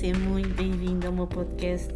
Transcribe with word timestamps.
Seja 0.00 0.18
muito 0.18 0.54
bem-vindo 0.54 1.06
ao 1.06 1.12
meu 1.12 1.26
podcast. 1.26 1.92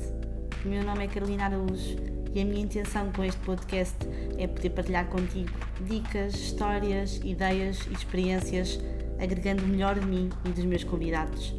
O 0.62 0.68
meu 0.68 0.84
nome 0.84 1.06
é 1.06 1.08
Carolina 1.08 1.46
Araújo 1.46 1.96
e 2.34 2.42
a 2.42 2.44
minha 2.44 2.60
intenção 2.60 3.10
com 3.10 3.24
este 3.24 3.40
podcast 3.40 3.96
é 4.36 4.46
poder 4.46 4.68
partilhar 4.68 5.08
contigo 5.08 5.50
dicas, 5.80 6.34
histórias, 6.34 7.16
ideias 7.24 7.78
e 7.86 7.94
experiências, 7.94 8.78
agregando 9.18 9.64
o 9.64 9.66
melhor 9.66 9.98
de 9.98 10.04
mim 10.04 10.28
e 10.44 10.50
dos 10.50 10.66
meus 10.66 10.84
convidados. 10.84 11.54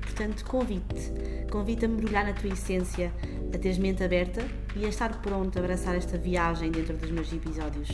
Portanto, 0.00 0.44
convite-te, 0.46 1.46
convite 1.52 1.84
a 1.84 1.88
mergulhar 1.88 2.26
na 2.26 2.32
tua 2.32 2.50
essência, 2.50 3.12
a 3.54 3.56
teres 3.56 3.78
mente 3.78 4.02
aberta 4.02 4.44
e 4.74 4.84
a 4.84 4.88
estar 4.88 5.22
pronto 5.22 5.56
a 5.56 5.60
abraçar 5.60 5.94
esta 5.94 6.18
viagem 6.18 6.72
dentro 6.72 6.96
dos 6.96 7.12
meus 7.12 7.32
episódios. 7.32 7.90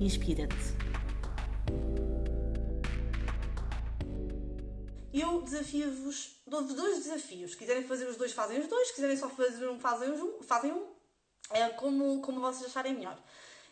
Inspira-te. 0.00 0.90
eu 5.12 5.42
desafio-vos, 5.42 6.39
dou-vos 6.50 6.74
dois 6.74 7.04
desafios. 7.04 7.52
Se 7.52 7.56
quiserem 7.56 7.84
fazer 7.84 8.06
os 8.06 8.16
dois, 8.16 8.32
fazem 8.32 8.60
os 8.60 8.66
dois. 8.66 8.88
Se 8.88 8.94
quiserem 8.94 9.16
só 9.16 9.28
fazer 9.30 9.68
um, 9.68 9.78
fazem 9.78 10.10
um. 10.10 10.42
Fazem 10.42 10.72
um 10.72 11.00
é 11.50 11.68
como, 11.70 12.20
como 12.20 12.40
vocês 12.40 12.66
acharem 12.70 12.94
melhor. 12.94 13.18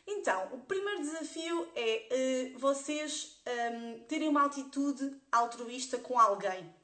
Então, 0.07 0.49
o 0.53 0.59
primeiro 0.59 1.03
desafio 1.03 1.69
é 1.77 2.55
uh, 2.55 2.59
vocês 2.59 3.37
um, 3.47 3.51
ehm, 3.51 3.99
terem 4.09 4.29
uma 4.29 4.47
atitude 4.47 5.15
altruísta 5.31 5.99
com 5.99 6.19
alguém 6.19 6.75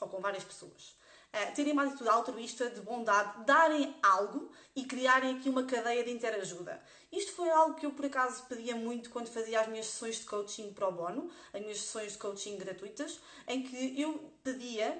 ou 0.00 0.08
com 0.08 0.20
várias 0.20 0.44
pessoas. 0.44 0.95
Uh, 1.36 1.54
terem 1.54 1.74
uma 1.74 1.84
atitude 1.84 2.08
altruísta 2.08 2.70
de 2.70 2.80
bondade, 2.80 3.44
darem 3.44 3.94
algo 4.02 4.50
e 4.74 4.86
criarem 4.86 5.36
aqui 5.36 5.50
uma 5.50 5.64
cadeia 5.64 6.02
de 6.02 6.10
interajuda. 6.10 6.82
Isto 7.12 7.32
foi 7.32 7.50
algo 7.50 7.74
que 7.74 7.84
eu 7.84 7.90
por 7.90 8.06
acaso 8.06 8.44
pedia 8.44 8.74
muito 8.74 9.10
quando 9.10 9.28
fazia 9.28 9.60
as 9.60 9.68
minhas 9.68 9.84
sessões 9.84 10.16
de 10.16 10.24
coaching 10.24 10.72
pro 10.72 10.90
bono, 10.90 11.30
as 11.52 11.60
minhas 11.60 11.80
sessões 11.80 12.12
de 12.12 12.18
coaching 12.18 12.56
gratuitas, 12.56 13.20
em 13.46 13.62
que 13.62 14.00
eu 14.00 14.32
pedia, 14.42 14.98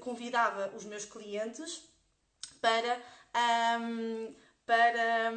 convidava 0.00 0.72
os 0.76 0.84
meus 0.84 1.04
clientes 1.04 1.84
para. 2.60 3.00
Um, 3.80 4.34
para, 4.68 5.32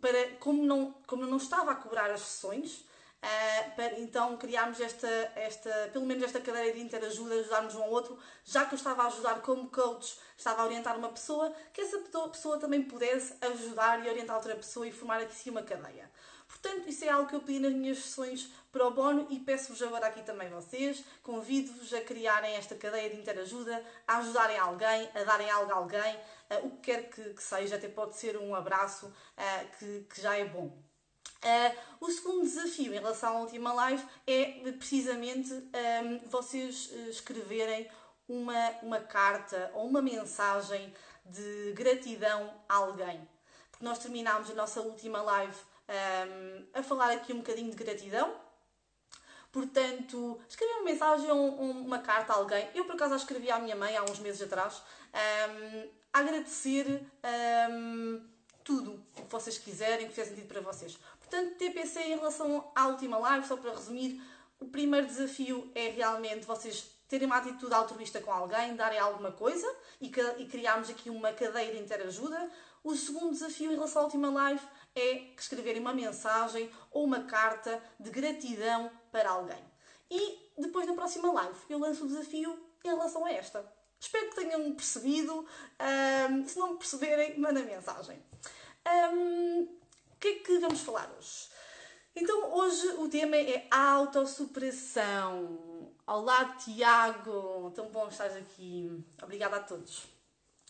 para 0.00 0.30
como, 0.38 0.64
não, 0.64 0.92
como 1.06 1.26
não 1.26 1.36
estava 1.36 1.72
a 1.72 1.74
cobrar 1.74 2.10
as 2.10 2.22
sessões, 2.22 2.86
Uh, 3.22 3.76
para, 3.76 4.00
então 4.00 4.34
criámos 4.38 4.80
esta, 4.80 5.06
esta, 5.36 5.90
pelo 5.92 6.06
menos 6.06 6.22
esta 6.24 6.40
cadeira 6.40 6.72
de 6.72 6.80
interajuda, 6.80 7.34
ajudarmos 7.34 7.74
um 7.74 7.82
ao 7.82 7.90
outro, 7.90 8.18
já 8.44 8.64
que 8.64 8.74
eu 8.74 8.78
estava 8.78 9.02
a 9.02 9.06
ajudar 9.08 9.42
como 9.42 9.68
coach, 9.68 10.18
estava 10.38 10.62
a 10.62 10.64
orientar 10.64 10.96
uma 10.96 11.10
pessoa, 11.10 11.54
que 11.70 11.82
essa 11.82 11.98
pessoa 12.32 12.58
também 12.58 12.82
pudesse 12.82 13.34
ajudar 13.42 14.04
e 14.04 14.08
orientar 14.08 14.36
outra 14.36 14.56
pessoa 14.56 14.86
e 14.88 14.92
formar 14.92 15.20
aqui 15.20 15.50
uma 15.50 15.62
cadeia. 15.62 16.10
Portanto, 16.48 16.88
isso 16.88 17.04
é 17.04 17.08
algo 17.08 17.28
que 17.28 17.34
eu 17.34 17.40
pedi 17.40 17.58
nas 17.58 17.72
minhas 17.72 17.98
sessões 17.98 18.50
para 18.72 18.86
o 18.86 18.90
bono 18.90 19.26
e 19.30 19.38
peço-vos 19.38 19.82
agora 19.82 20.08
aqui 20.08 20.22
também 20.22 20.48
vocês, 20.48 21.04
convido-vos 21.22 21.92
a 21.94 22.00
criarem 22.00 22.54
esta 22.56 22.74
cadeia 22.74 23.08
de 23.08 23.16
interajuda, 23.16 23.84
a 24.06 24.18
ajudarem 24.18 24.58
alguém, 24.58 25.08
a 25.14 25.24
darem 25.24 25.50
algo 25.50 25.72
a 25.72 25.76
alguém, 25.76 26.16
uh, 26.16 26.66
o 26.66 26.70
que 26.70 26.92
quer 26.92 27.08
que, 27.08 27.22
que, 27.34 27.42
seja, 27.42 27.76
até 27.76 27.88
pode 27.88 28.16
ser 28.16 28.36
um 28.36 28.54
abraço 28.54 29.06
uh, 29.06 29.78
que, 29.78 30.06
que 30.08 30.20
já 30.20 30.36
é 30.36 30.44
bom. 30.44 30.76
Uh, 31.42 31.74
o 32.00 32.10
segundo 32.10 32.42
desafio 32.42 32.92
em 32.92 32.98
relação 32.98 33.36
à 33.36 33.40
última 33.40 33.72
live 33.72 34.04
é 34.26 34.72
precisamente 34.72 35.52
um, 35.52 35.70
ehm, 35.72 36.18
vocês 36.26 36.90
eh, 36.92 37.08
escreverem 37.08 37.90
uma, 38.28 38.70
uma 38.82 39.00
carta 39.00 39.70
ou 39.74 39.86
uma 39.86 40.02
mensagem 40.02 40.94
de 41.24 41.72
gratidão 41.72 42.52
a 42.68 42.74
alguém. 42.74 43.26
Porque 43.70 43.84
nós 43.84 43.98
terminámos 43.98 44.50
a 44.50 44.54
nossa 44.54 44.82
última 44.82 45.22
live 45.22 45.56
um, 45.56 45.92
ehm, 45.92 46.66
a 46.74 46.82
falar 46.82 47.10
aqui 47.10 47.32
um 47.32 47.38
bocadinho 47.38 47.70
de 47.70 47.76
gratidão. 47.76 48.34
Portanto, 49.50 50.40
escrever 50.48 50.74
uma 50.74 50.84
mensagem 50.84 51.30
ou 51.30 51.48
uma 51.60 51.98
carta 52.00 52.34
a 52.34 52.36
alguém. 52.36 52.68
Eu, 52.74 52.84
por 52.84 52.94
acaso, 52.94 53.14
escrevi 53.14 53.50
à 53.50 53.58
minha 53.58 53.76
mãe 53.76 53.96
há 53.96 54.02
uns 54.04 54.18
meses 54.18 54.42
atrás 54.42 54.82
um, 55.12 55.18
ehm, 55.18 55.88
a 56.12 56.18
agradecer 56.18 57.02
tudo 58.64 59.02
o 59.18 59.22
que 59.22 59.30
vocês 59.30 59.58
quiserem, 59.58 60.08
que 60.08 60.14
fez 60.14 60.28
sentido 60.28 60.46
para 60.46 60.60
vocês. 60.60 60.96
Portanto, 61.30 61.54
TPC 61.58 62.00
em 62.00 62.16
relação 62.16 62.72
à 62.74 62.88
última 62.88 63.16
live, 63.16 63.46
só 63.46 63.56
para 63.56 63.70
resumir, 63.70 64.20
o 64.58 64.66
primeiro 64.66 65.06
desafio 65.06 65.70
é 65.76 65.88
realmente 65.88 66.44
vocês 66.44 66.90
terem 67.06 67.24
uma 67.24 67.36
atitude 67.36 67.72
altruísta 67.72 68.20
com 68.20 68.32
alguém, 68.32 68.74
darem 68.74 68.98
alguma 68.98 69.30
coisa 69.30 69.66
e, 70.00 70.10
e 70.38 70.46
criarmos 70.46 70.90
aqui 70.90 71.08
uma 71.08 71.32
cadeia 71.32 71.72
de 71.72 71.78
interajuda. 71.78 72.50
O 72.82 72.96
segundo 72.96 73.30
desafio 73.30 73.70
em 73.70 73.76
relação 73.76 74.02
à 74.02 74.04
última 74.06 74.28
live 74.28 74.60
é 74.96 75.32
escreverem 75.38 75.80
uma 75.80 75.94
mensagem 75.94 76.68
ou 76.90 77.04
uma 77.04 77.22
carta 77.22 77.80
de 78.00 78.10
gratidão 78.10 78.90
para 79.12 79.30
alguém. 79.30 79.64
E 80.10 80.50
depois 80.58 80.84
na 80.84 80.94
próxima 80.94 81.30
live 81.30 81.58
eu 81.68 81.78
lanço 81.78 82.04
o 82.04 82.08
desafio 82.08 82.58
em 82.84 82.88
relação 82.88 83.24
a 83.24 83.30
esta. 83.30 83.64
Espero 84.00 84.30
que 84.30 84.34
tenham 84.34 84.72
percebido. 84.72 85.46
Um, 86.28 86.44
se 86.44 86.58
não 86.58 86.76
perceberem, 86.76 87.38
mandem 87.38 87.64
mensagem. 87.66 88.20
Um, 89.14 89.79
que 90.20 90.28
é 90.28 90.34
que 90.40 90.58
vamos 90.58 90.82
falar 90.82 91.10
hoje? 91.18 91.48
Então, 92.14 92.54
hoje 92.54 92.86
o 92.98 93.08
tema 93.08 93.36
é 93.36 93.66
autossuperação. 93.70 95.94
Olá, 96.06 96.56
Tiago! 96.56 97.72
Tão 97.74 97.88
bom 97.88 98.06
estar 98.08 98.26
aqui. 98.26 99.02
Obrigada 99.22 99.56
a 99.56 99.60
todos, 99.60 100.04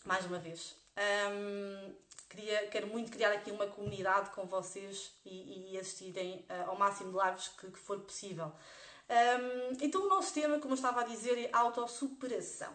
mais 0.05 0.25
uma 0.25 0.39
vez. 0.39 0.77
Um, 0.97 1.93
queria, 2.29 2.67
quero 2.67 2.87
muito 2.87 3.11
criar 3.11 3.33
aqui 3.33 3.51
uma 3.51 3.67
comunidade 3.67 4.29
com 4.29 4.45
vocês 4.45 5.11
e, 5.25 5.73
e 5.73 5.77
assistirem 5.77 6.45
uh, 6.49 6.69
ao 6.69 6.77
máximo 6.77 7.11
de 7.11 7.25
lives 7.25 7.49
que, 7.49 7.69
que 7.71 7.79
for 7.79 7.99
possível. 7.99 8.53
Um, 9.09 9.75
então, 9.81 10.05
o 10.05 10.07
nosso 10.07 10.33
tema, 10.33 10.59
como 10.59 10.75
eu 10.75 10.75
estava 10.75 11.01
a 11.01 11.03
dizer, 11.03 11.37
é 11.37 11.49
autossuperação. 11.51 12.71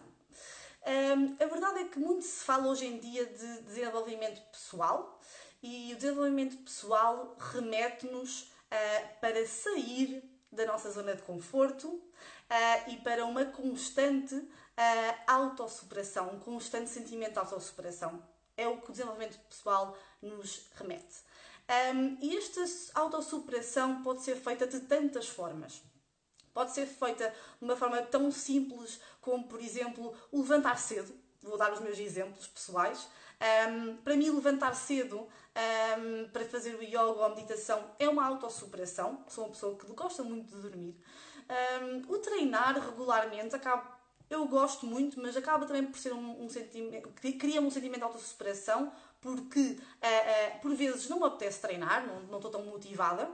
Um, 0.85 1.35
a 1.43 1.47
verdade 1.47 1.79
é 1.79 1.85
que 1.85 1.97
muito 1.97 2.23
se 2.23 2.45
fala 2.45 2.67
hoje 2.67 2.85
em 2.85 2.99
dia 2.99 3.25
de 3.25 3.61
desenvolvimento 3.63 4.39
pessoal 4.51 5.16
e 5.61 5.93
o 5.93 5.97
desenvolvimento 5.97 6.57
pessoal 6.57 7.35
remete-nos 7.39 8.41
uh, 8.41 9.19
para 9.19 9.45
sair 9.47 10.23
da 10.51 10.65
nossa 10.65 10.91
zona 10.91 11.15
de 11.15 11.21
conforto 11.23 11.87
uh, 11.87 12.91
e 12.91 12.97
para 12.97 13.25
uma 13.25 13.45
constante 13.45 14.35
uh, 14.35 15.21
autossuperação, 15.27 16.33
um 16.33 16.39
constante 16.39 16.89
sentimento 16.89 17.33
de 17.33 17.39
autossuperação. 17.39 18.23
É 18.55 18.67
o 18.67 18.81
que 18.81 18.89
o 18.89 18.91
desenvolvimento 18.91 19.37
pessoal 19.49 19.97
nos 20.21 20.67
remete. 20.75 21.27
Um, 21.93 22.17
e 22.21 22.37
esta 22.37 22.63
autossuperação 22.99 24.01
pode 24.01 24.23
ser 24.23 24.37
feita 24.37 24.65
de 24.65 24.79
tantas 24.81 25.27
formas. 25.27 25.83
Pode 26.53 26.71
ser 26.71 26.87
feita 26.87 27.29
de 27.29 27.65
uma 27.65 27.75
forma 27.75 28.01
tão 28.01 28.31
simples 28.31 28.99
como, 29.21 29.47
por 29.47 29.59
exemplo, 29.59 30.15
o 30.31 30.41
levantar 30.41 30.79
cedo. 30.79 31.13
Vou 31.43 31.57
dar 31.57 31.71
os 31.71 31.81
meus 31.81 31.99
exemplos 31.99 32.47
pessoais. 32.47 33.07
Um, 33.39 33.97
para 33.97 34.15
mim, 34.15 34.29
levantar 34.31 34.73
cedo 34.73 35.19
um, 35.19 36.29
para 36.29 36.43
fazer 36.45 36.75
o 36.75 36.81
yoga 36.81 37.03
ou 37.03 37.23
a 37.23 37.29
meditação 37.29 37.83
é 37.99 38.09
uma 38.09 38.25
autossuperação. 38.25 39.23
Sou 39.27 39.45
uma 39.45 39.51
pessoa 39.51 39.77
que 39.77 39.85
gosta 39.93 40.23
muito 40.23 40.55
de 40.55 40.61
dormir. 40.61 40.95
Um, 41.81 42.13
o 42.13 42.17
treinar 42.17 42.73
regularmente 42.79 43.55
acaba. 43.55 43.95
Eu 44.29 44.45
gosto 44.47 44.85
muito, 44.85 45.21
mas 45.21 45.37
acaba 45.37 45.65
também 45.65 45.85
por 45.85 45.97
ser 45.97 46.13
um, 46.13 46.43
um 46.43 46.49
sentimento. 46.49 47.09
cria 47.39 47.61
um 47.61 47.71
sentimento 47.71 47.99
de 47.99 48.03
autossuperação, 48.03 48.91
porque 49.21 49.59
uh, 49.59 50.57
uh, 50.57 50.61
por 50.61 50.73
vezes 50.75 51.07
não 51.07 51.19
me 51.19 51.25
apetece 51.25 51.61
treinar, 51.61 52.05
não, 52.05 52.21
não 52.23 52.37
estou 52.37 52.51
tão 52.51 52.65
motivada. 52.65 53.29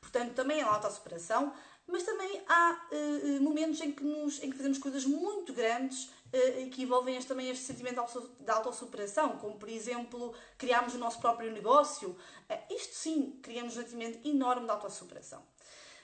Portanto, 0.00 0.32
também 0.34 0.60
é 0.60 0.64
uma 0.64 0.74
autossuperação 0.74 1.52
mas 1.86 2.02
também 2.04 2.42
há 2.48 2.88
uh, 2.90 3.42
momentos 3.42 3.80
em 3.80 3.92
que, 3.92 4.04
nos, 4.04 4.42
em 4.42 4.50
que 4.50 4.56
fazemos 4.56 4.78
coisas 4.78 5.04
muito 5.04 5.52
grandes 5.52 6.10
uh, 6.32 6.70
que 6.70 6.82
envolvem 6.82 7.16
este, 7.16 7.28
também 7.28 7.48
este 7.50 7.64
sentimento 7.64 8.04
de 8.40 8.50
autossuperação, 8.50 9.38
como 9.38 9.58
por 9.58 9.68
exemplo 9.68 10.34
criarmos 10.58 10.94
o 10.94 10.98
nosso 10.98 11.20
próprio 11.20 11.50
negócio. 11.52 12.10
Uh, 12.10 12.74
isto 12.74 12.94
sim, 12.94 13.38
criamos 13.42 13.76
um 13.76 13.82
sentimento 13.82 14.26
enorme 14.26 14.66
de 14.66 14.72
autossuperação. 14.72 15.42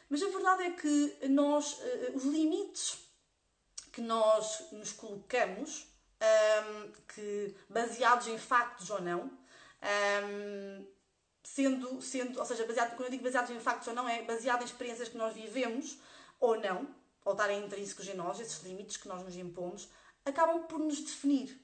Mas 0.09 0.23
a 0.23 0.29
verdade 0.29 0.63
é 0.63 0.71
que 0.71 1.29
nós, 1.29 1.79
os 2.15 2.25
limites 2.25 3.09
que 3.93 4.01
nós 4.01 4.71
nos 4.71 4.93
colocamos, 4.93 5.87
ehm, 6.21 6.93
que 7.15 7.55
baseados 7.69 8.29
em 8.29 8.39
factos 8.39 8.89
ou 8.91 9.03
não, 9.03 9.31
ehm, 9.83 10.87
sendo, 11.43 12.01
sendo, 12.01 12.39
ou 12.39 12.45
seja, 12.45 12.65
baseado, 12.65 12.91
quando 12.95 13.07
eu 13.07 13.11
digo 13.11 13.25
baseados 13.25 13.51
em 13.51 13.59
factos 13.59 13.89
ou 13.89 13.95
não, 13.95 14.09
é 14.09 14.23
baseado 14.23 14.63
em 14.63 14.65
experiências 14.67 15.09
que 15.09 15.17
nós 15.17 15.35
vivemos 15.35 15.99
ou 16.39 16.61
não, 16.61 16.89
ou 17.25 17.33
estarem 17.33 17.65
intrínsecos 17.65 18.07
em 18.09 18.15
nós, 18.15 18.39
esses 18.39 18.63
limites 18.63 18.97
que 18.97 19.09
nós 19.09 19.23
nos 19.25 19.37
impomos, 19.37 19.89
acabam 20.29 20.63
por 20.65 20.79
nos 20.79 21.01
definir. 21.01 21.61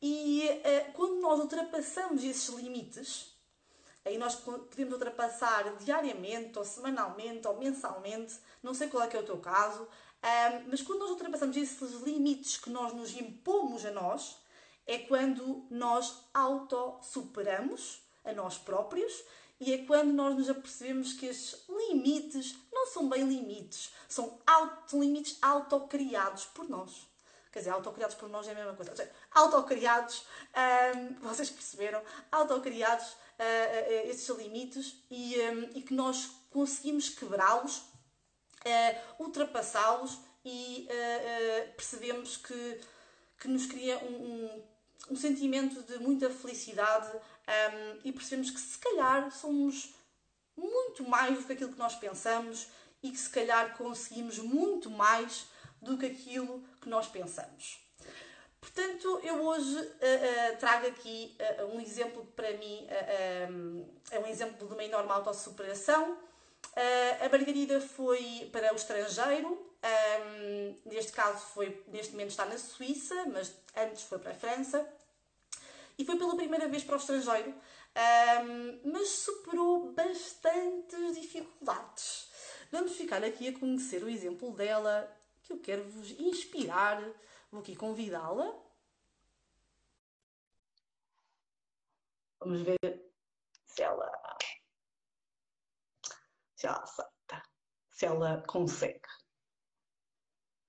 E 0.00 0.48
uh, 0.48 0.92
quando 0.92 1.20
nós 1.20 1.40
ultrapassamos 1.40 2.22
esses 2.22 2.48
limites, 2.48 3.34
aí 4.04 4.16
nós 4.16 4.36
podemos 4.36 4.94
ultrapassar 4.94 5.76
diariamente, 5.76 6.58
ou 6.58 6.64
semanalmente, 6.64 7.46
ou 7.48 7.58
mensalmente, 7.58 8.36
não 8.62 8.72
sei 8.74 8.88
qual 8.88 9.02
é 9.02 9.08
que 9.08 9.16
é 9.16 9.20
o 9.20 9.26
teu 9.26 9.38
caso, 9.38 9.82
uh, 9.82 10.68
mas 10.68 10.82
quando 10.82 11.00
nós 11.00 11.10
ultrapassamos 11.10 11.56
esses 11.56 12.00
limites 12.02 12.56
que 12.58 12.70
nós 12.70 12.92
nos 12.94 13.14
impomos 13.16 13.84
a 13.84 13.90
nós, 13.90 14.36
é 14.86 14.98
quando 14.98 15.66
nós 15.70 16.24
auto-superamos 16.32 18.00
a 18.24 18.32
nós 18.32 18.56
próprios 18.56 19.24
e 19.60 19.72
é 19.72 19.78
quando 19.84 20.12
nós 20.12 20.36
nos 20.36 20.48
apercebemos 20.48 21.12
que 21.12 21.26
estes 21.26 21.64
limites 21.68 22.56
não 22.72 22.86
são 22.86 23.08
bem 23.08 23.24
limites, 23.24 23.92
são 24.08 24.38
auto, 24.46 25.00
limites 25.00 25.36
autocriados 25.42 26.44
por 26.46 26.68
nós. 26.68 27.07
Quer 27.58 27.62
dizer, 27.62 27.70
autocriados 27.70 28.14
por 28.14 28.28
nós 28.28 28.46
é 28.46 28.52
a 28.52 28.54
mesma 28.54 28.74
coisa. 28.74 28.94
Seja, 28.94 29.10
autocriados, 29.32 30.24
um, 30.94 31.28
vocês 31.28 31.50
perceberam, 31.50 32.00
autocriados 32.30 33.04
uh, 33.08 33.16
uh, 33.16 34.10
esses 34.10 34.28
limites 34.28 34.94
e, 35.10 35.34
um, 35.40 35.70
e 35.76 35.82
que 35.82 35.92
nós 35.92 36.30
conseguimos 36.50 37.08
quebrá-los, 37.08 37.78
uh, 37.78 39.24
ultrapassá-los 39.24 40.20
e 40.44 40.88
percebemos 41.76 42.36
que, 42.36 42.80
que 43.40 43.48
nos 43.48 43.66
cria 43.66 43.98
um, 43.98 44.14
um, 44.14 44.64
um 45.10 45.16
sentimento 45.16 45.82
de 45.82 45.98
muita 45.98 46.30
felicidade 46.30 47.10
e 48.04 48.12
percebemos 48.12 48.50
que 48.50 48.60
se 48.60 48.78
calhar 48.78 49.30
somos 49.30 49.94
muito 50.56 51.06
mais 51.06 51.36
do 51.36 51.44
que 51.44 51.52
aquilo 51.52 51.72
que 51.72 51.78
nós 51.78 51.96
pensamos 51.96 52.68
e 53.02 53.10
que 53.10 53.18
se 53.18 53.28
calhar 53.28 53.76
conseguimos 53.76 54.38
muito 54.38 54.88
mais 54.88 55.48
do 55.80 55.96
que 55.96 56.06
aquilo 56.06 56.62
que 56.80 56.88
nós 56.88 57.06
pensamos. 57.06 57.80
Portanto, 58.60 59.20
eu 59.22 59.42
hoje 59.44 59.76
uh, 59.76 59.82
uh, 59.82 60.56
trago 60.58 60.86
aqui 60.88 61.36
uh, 61.60 61.76
um 61.76 61.80
exemplo 61.80 62.24
que 62.24 62.32
para 62.32 62.52
mim 62.54 62.86
é 64.10 64.18
um 64.18 64.26
exemplo 64.26 64.66
de 64.66 64.74
uma 64.74 64.84
enorme 64.84 65.10
autossuperação. 65.12 66.18
a 67.20 67.28
Margarida 67.28 67.80
foi 67.80 68.48
para 68.52 68.72
o 68.72 68.76
estrangeiro, 68.76 69.68
um, 69.78 70.74
neste 70.86 71.12
caso 71.12 71.38
foi, 71.54 71.82
neste 71.88 72.12
momento 72.12 72.30
está 72.30 72.44
na 72.44 72.58
Suíça, 72.58 73.14
mas 73.26 73.54
antes 73.76 74.02
foi 74.02 74.18
para 74.18 74.32
a 74.32 74.34
França, 74.34 74.86
e 75.96 76.04
foi 76.04 76.16
pela 76.16 76.36
primeira 76.36 76.68
vez 76.68 76.82
para 76.82 76.96
o 76.96 76.98
estrangeiro, 76.98 77.50
um, 77.50 78.92
mas 78.92 79.08
superou 79.08 79.92
bastantes 79.92 81.14
dificuldades. 81.14 82.28
Vamos 82.70 82.92
ficar 82.92 83.24
aqui 83.24 83.48
a 83.48 83.58
conhecer 83.58 84.02
o 84.02 84.08
exemplo 84.08 84.52
dela 84.52 85.10
que 85.48 85.54
eu 85.54 85.60
quero 85.60 85.90
vos 85.90 86.10
inspirar. 86.10 87.02
Vou 87.50 87.60
aqui 87.60 87.74
convidá-la. 87.74 88.46
Vamos 92.38 92.62
ver 92.62 92.78
se 93.64 93.82
ela, 93.82 94.38
se 96.54 96.66
ela 96.66 96.82
aceita, 96.82 97.42
se 97.90 98.06
ela 98.06 98.44
consegue. 98.46 99.08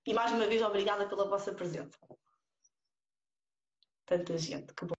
E 0.06 0.14
mais 0.14 0.32
uma 0.32 0.48
vez, 0.48 0.62
obrigada 0.64 1.08
pela 1.08 1.28
vossa 1.28 1.54
presença. 1.54 2.00
Tanta 4.06 4.38
gente, 4.38 4.74
que 4.74 4.86
bom. 4.86 4.96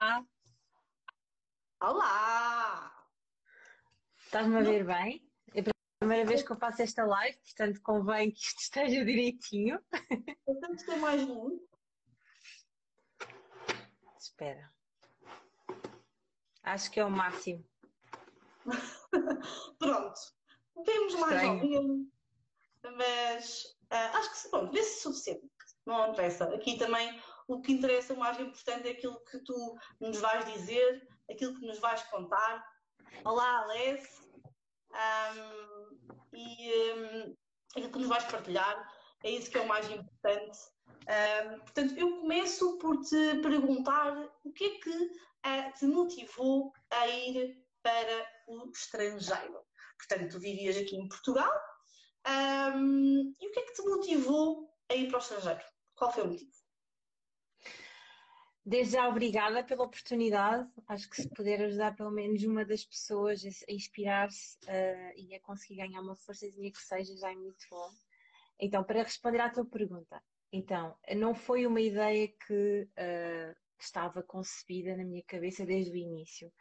Ah. 0.00 0.22
Olá! 1.80 3.08
Estás-me 4.18 4.58
a 4.58 4.62
ver 4.62 4.84
bem? 4.84 5.25
Primeira 6.06 6.28
vez 6.28 6.40
que 6.40 6.52
eu 6.52 6.56
faço 6.56 6.82
esta 6.82 7.04
live, 7.04 7.36
portanto 7.38 7.82
convém 7.82 8.30
que 8.30 8.38
isto 8.38 8.60
esteja 8.62 9.04
direitinho. 9.04 9.80
Portanto, 10.44 10.86
ter 10.86 10.96
mais 10.96 11.22
um. 11.24 11.58
Espera. 14.16 14.72
Acho 16.62 16.90
que 16.92 17.00
é 17.00 17.04
o 17.04 17.10
máximo. 17.10 17.64
Pronto. 19.78 20.20
Temos 20.84 21.14
mais 21.14 21.42
alguém, 21.42 22.12
mas 22.96 23.64
uh, 23.90 24.16
acho 24.18 24.42
que 24.42 24.50
pronto, 24.50 24.72
vê-se 24.72 25.00
suficiente. 25.00 25.48
Não 25.86 26.10
interessa. 26.10 26.44
Aqui 26.54 26.76
também 26.76 27.18
o 27.48 27.62
que 27.62 27.72
interessa, 27.72 28.12
o 28.12 28.18
mais 28.18 28.38
importante 28.38 28.86
é 28.86 28.90
aquilo 28.92 29.18
que 29.24 29.38
tu 29.38 29.78
nos 30.00 30.20
vais 30.20 30.44
dizer, 30.52 31.08
aquilo 31.30 31.58
que 31.58 31.66
nos 31.66 31.78
vais 31.78 32.02
contar. 32.04 32.62
Olá, 33.24 33.60
Alessia 33.62 34.25
um, 34.96 36.16
e 36.32 36.92
um, 36.92 37.36
aquilo 37.70 37.92
que 37.92 37.98
nos 37.98 38.08
vais 38.08 38.24
partilhar, 38.24 38.92
é 39.24 39.30
isso 39.30 39.50
que 39.50 39.58
é 39.58 39.60
o 39.60 39.68
mais 39.68 39.90
importante. 39.90 40.58
Um, 40.86 41.58
portanto, 41.60 41.94
eu 41.96 42.20
começo 42.20 42.78
por 42.78 43.00
te 43.00 43.36
perguntar 43.40 44.28
o 44.44 44.52
que 44.52 44.64
é 44.64 44.78
que 44.78 44.90
uh, 44.90 45.72
te 45.78 45.86
motivou 45.86 46.72
a 46.90 47.06
ir 47.06 47.64
para 47.82 48.26
o 48.48 48.70
estrangeiro. 48.70 49.60
Portanto, 49.98 50.32
tu 50.32 50.40
vivias 50.40 50.76
aqui 50.76 50.96
em 50.96 51.08
Portugal 51.08 51.50
e 52.28 53.46
o 53.46 53.50
que 53.52 53.60
é 53.60 53.62
que 53.62 53.74
te 53.74 53.82
motivou 53.82 54.68
a 54.90 54.94
ir 54.94 55.08
para 55.08 55.18
o 55.18 55.22
estrangeiro? 55.22 55.60
Qual 55.94 56.12
foi 56.12 56.24
o 56.24 56.28
motivo? 56.28 56.55
Desde 58.68 58.94
já, 58.94 59.08
obrigada 59.08 59.62
pela 59.62 59.84
oportunidade. 59.84 60.68
Acho 60.88 61.08
que 61.08 61.22
se 61.22 61.28
puder 61.28 61.62
ajudar 61.62 61.94
pelo 61.94 62.10
menos 62.10 62.42
uma 62.42 62.64
das 62.64 62.84
pessoas 62.84 63.44
a 63.44 63.72
inspirar-se 63.72 64.58
uh, 64.64 65.12
e 65.14 65.32
a 65.36 65.40
conseguir 65.40 65.76
ganhar 65.76 66.00
uma 66.00 66.16
forçazinha 66.16 66.72
que 66.72 66.82
seja, 66.82 67.16
já 67.16 67.30
é 67.30 67.36
muito 67.36 67.64
bom. 67.70 67.88
Então, 68.58 68.82
para 68.82 69.04
responder 69.04 69.38
à 69.38 69.48
tua 69.50 69.64
pergunta, 69.64 70.20
então, 70.52 70.98
não 71.14 71.32
foi 71.32 71.64
uma 71.64 71.80
ideia 71.80 72.26
que 72.26 72.88
uh, 72.90 73.56
estava 73.78 74.20
concebida 74.20 74.96
na 74.96 75.04
minha 75.04 75.22
cabeça 75.22 75.64
desde 75.64 75.92
o 75.92 75.96
início. 75.96 76.52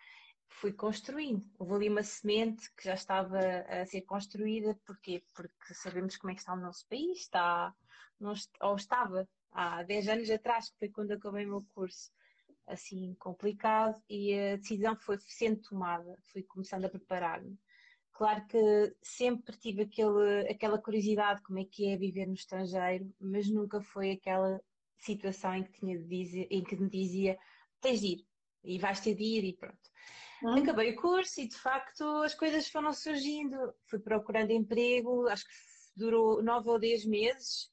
Fui 0.48 0.72
construindo. 0.72 1.44
Houve 1.58 1.74
ali 1.74 1.90
uma 1.90 2.04
semente 2.04 2.72
que 2.76 2.84
já 2.84 2.94
estava 2.94 3.40
a 3.68 3.84
ser 3.88 4.02
construída. 4.02 4.80
Porquê? 4.86 5.24
Porque 5.34 5.74
sabemos 5.74 6.18
como 6.18 6.30
é 6.30 6.36
que 6.36 6.42
está 6.42 6.54
o 6.54 6.62
nosso 6.62 6.88
país, 6.88 7.22
está, 7.22 7.74
não, 8.20 8.34
ou 8.62 8.76
estava 8.76 9.28
há 9.56 9.82
10 9.84 10.10
anos 10.10 10.30
atrás, 10.30 10.70
que 10.70 10.78
foi 10.78 10.90
quando 10.90 11.12
acabei 11.12 11.46
o 11.46 11.50
meu 11.50 11.66
curso, 11.74 12.12
assim 12.68 13.16
complicado, 13.16 14.02
e 14.10 14.38
a 14.38 14.58
decisão 14.58 14.96
foi 14.98 15.18
sendo 15.20 15.62
tomada, 15.62 16.18
fui 16.32 16.44
começando 16.44 16.86
a 16.86 16.90
preparar-me. 16.90 17.58
Claro 18.12 18.46
que 18.48 18.96
sempre 19.02 19.58
tive 19.58 19.84
aquele, 19.84 20.50
aquela 20.50 20.78
curiosidade 20.78 21.42
como 21.42 21.60
é 21.60 21.66
que 21.66 21.88
é 21.88 21.98
viver 21.98 22.28
no 22.28 22.34
estrangeiro, 22.34 23.14
mas 23.20 23.50
nunca 23.50 23.82
foi 23.82 24.12
aquela 24.12 24.62
situação 24.98 25.56
em 25.56 25.64
que, 25.64 25.72
tinha 25.72 25.98
de 25.98 26.06
dizer, 26.06 26.48
em 26.50 26.64
que 26.64 26.76
me 26.76 26.90
dizia 26.90 27.38
tens 27.82 28.02
de 28.02 28.08
ir 28.08 28.26
e 28.64 28.80
vais 28.80 29.00
ter 29.00 29.16
de 29.16 29.24
ir 29.24 29.44
e 29.44 29.54
pronto. 29.54 29.90
Hum. 30.44 30.56
Acabei 30.56 30.92
o 30.92 30.96
curso 30.96 31.42
e 31.42 31.48
de 31.48 31.56
facto 31.56 32.04
as 32.24 32.34
coisas 32.34 32.68
foram 32.68 32.92
surgindo. 32.94 33.58
Fui 33.86 34.00
procurando 34.00 34.52
emprego, 34.52 35.28
acho 35.28 35.46
que 35.46 35.54
durou 35.96 36.42
nove 36.42 36.70
ou 36.70 36.80
dez 36.80 37.06
meses 37.06 37.70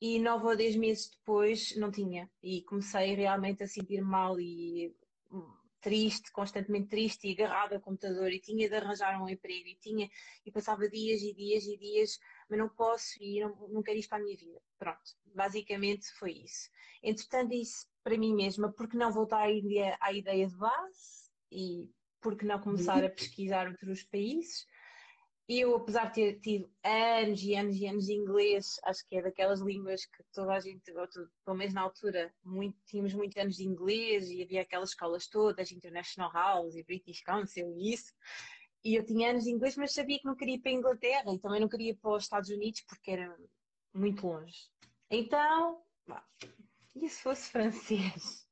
e 0.00 0.18
nove 0.18 0.46
ou 0.46 0.56
dez 0.56 0.76
meses 0.76 1.10
depois 1.10 1.74
não 1.76 1.90
tinha. 1.90 2.30
E 2.42 2.62
comecei 2.62 3.14
realmente 3.14 3.62
a 3.62 3.66
sentir 3.66 4.02
mal 4.02 4.38
e 4.38 4.94
hum, 5.30 5.46
triste, 5.80 6.32
constantemente 6.32 6.88
triste 6.88 7.28
e 7.28 7.32
agarrada 7.32 7.76
ao 7.76 7.80
computador 7.80 8.30
e 8.32 8.40
tinha 8.40 8.68
de 8.68 8.74
arranjar 8.74 9.20
um 9.22 9.28
emprego 9.28 9.68
e 9.68 9.76
tinha 9.76 10.08
e 10.44 10.50
passava 10.50 10.88
dias 10.88 11.22
e 11.22 11.32
dias 11.32 11.64
e 11.64 11.76
dias, 11.76 12.18
mas 12.48 12.58
não 12.58 12.68
posso 12.68 13.16
e 13.20 13.40
não, 13.40 13.54
não 13.68 13.82
quero 13.82 13.98
isto 13.98 14.08
para 14.08 14.18
a 14.18 14.22
minha 14.22 14.36
vida. 14.36 14.60
Pronto, 14.78 15.16
basicamente 15.34 16.06
foi 16.18 16.32
isso. 16.32 16.70
Entretanto, 17.02 17.50
disse 17.50 17.86
para 18.02 18.18
mim 18.18 18.34
mesma, 18.34 18.72
porque 18.72 18.96
não 18.96 19.12
voltar 19.12 19.42
à 19.42 19.50
ideia, 19.50 19.96
à 20.00 20.12
ideia 20.12 20.46
de 20.46 20.56
base 20.56 21.30
e 21.50 21.88
porque 22.20 22.44
não 22.44 22.60
começar 22.60 23.04
a 23.04 23.08
pesquisar 23.08 23.68
outros 23.68 24.02
países 24.02 24.66
eu, 25.48 25.76
apesar 25.76 26.06
de 26.06 26.14
ter 26.14 26.40
tido 26.40 26.70
anos 26.82 27.42
e 27.42 27.54
anos 27.54 27.76
e 27.76 27.86
anos 27.86 28.06
de 28.06 28.14
inglês, 28.14 28.80
acho 28.84 29.06
que 29.06 29.16
é 29.16 29.22
daquelas 29.22 29.60
línguas 29.60 30.04
que 30.04 30.24
toda 30.32 30.54
a 30.54 30.60
gente, 30.60 30.90
ou 30.90 31.06
pelo 31.44 31.56
menos 31.56 31.72
na 31.72 31.82
altura, 31.82 32.34
muito, 32.44 32.76
tínhamos 32.84 33.14
muitos 33.14 33.36
anos 33.36 33.56
de 33.56 33.64
inglês 33.64 34.28
e 34.28 34.42
havia 34.42 34.62
aquelas 34.62 34.90
escolas 34.90 35.28
todas, 35.28 35.70
International 35.70 36.32
House 36.32 36.74
e 36.74 36.82
British 36.82 37.22
Council 37.22 37.72
e 37.76 37.94
isso. 37.94 38.12
E 38.84 38.96
eu 38.96 39.04
tinha 39.04 39.30
anos 39.30 39.44
de 39.44 39.50
inglês, 39.50 39.76
mas 39.76 39.92
sabia 39.92 40.18
que 40.18 40.26
não 40.26 40.34
queria 40.34 40.56
ir 40.56 40.60
para 40.60 40.70
a 40.70 40.74
Inglaterra 40.74 41.34
e 41.34 41.38
também 41.38 41.60
não 41.60 41.68
queria 41.68 41.90
ir 41.90 41.96
para 41.96 42.16
os 42.16 42.24
Estados 42.24 42.50
Unidos 42.50 42.80
porque 42.88 43.12
era 43.12 43.36
muito 43.94 44.26
longe. 44.26 44.68
Então, 45.08 45.80
e 46.94 47.08
se 47.08 47.22
fosse 47.22 47.50
francês? 47.50 48.46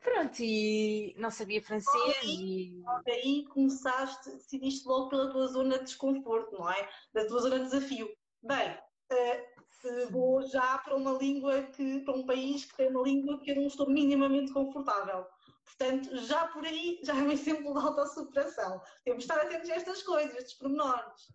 Pronto, 0.00 0.40
e 0.40 1.14
não 1.18 1.30
sabia 1.30 1.62
francês 1.62 2.16
e... 2.24 2.82
Aí 3.06 3.44
começaste, 3.48 4.30
decidiste 4.30 4.86
logo 4.86 5.08
pela 5.08 5.30
tua 5.30 5.46
zona 5.48 5.78
de 5.78 5.84
desconforto, 5.84 6.52
não 6.52 6.70
é? 6.70 6.88
Da 7.12 7.26
tua 7.26 7.40
zona 7.40 7.58
de 7.58 7.64
desafio. 7.64 8.08
Bem, 8.42 8.78
uh, 9.12 10.10
vou 10.10 10.42
já 10.42 10.78
para 10.78 10.96
uma 10.96 11.12
língua 11.12 11.62
que, 11.64 12.00
para 12.00 12.14
um 12.14 12.26
país 12.26 12.64
que 12.64 12.76
tem 12.76 12.88
uma 12.88 13.02
língua 13.02 13.40
que 13.40 13.50
eu 13.50 13.56
não 13.56 13.66
estou 13.66 13.90
minimamente 13.90 14.52
confortável. 14.52 15.26
Portanto, 15.64 16.16
já 16.26 16.46
por 16.48 16.64
aí 16.64 17.00
já 17.02 17.14
é 17.14 17.22
um 17.22 17.30
exemplo 17.32 17.72
de 17.72 17.78
autossuperação. 17.78 18.80
Temos 19.04 19.24
de 19.24 19.30
estar 19.30 19.44
atentos 19.44 19.68
a 19.70 19.74
estas 19.74 20.02
coisas, 20.02 20.36
estes 20.36 20.54
pormenores. 20.54 21.32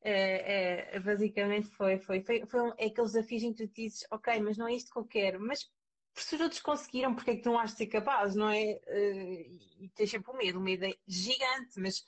É, 0.00 0.94
é, 0.96 1.00
basicamente 1.00 1.68
foi, 1.68 1.98
foi, 1.98 2.22
foi, 2.22 2.46
foi 2.46 2.60
um, 2.60 2.72
é 2.78 2.86
aqueles 2.86 3.12
desafios 3.12 3.42
em 3.42 3.52
que 3.52 3.66
tu 3.66 3.74
dizes, 3.74 4.06
ok, 4.12 4.40
mas 4.40 4.56
não 4.56 4.68
é 4.68 4.74
isto 4.74 4.92
que 4.92 4.98
eu 4.98 5.04
quero, 5.04 5.40
mas 5.40 5.68
se 6.22 6.34
os 6.34 6.40
outros 6.40 6.60
conseguiram, 6.60 7.14
porque 7.14 7.30
é 7.30 7.36
que 7.36 7.42
tu 7.42 7.50
não 7.50 7.58
has 7.58 7.72
de 7.72 7.78
ser 7.78 7.86
capaz, 7.86 8.34
não 8.34 8.48
é? 8.48 8.80
Uh, 8.86 9.58
e 9.80 9.90
tens 9.94 10.10
sempre 10.10 10.30
um 10.30 10.36
medo, 10.36 10.58
uma 10.58 10.70
ideia 10.70 10.96
gigante, 11.06 11.78
mas 11.78 12.04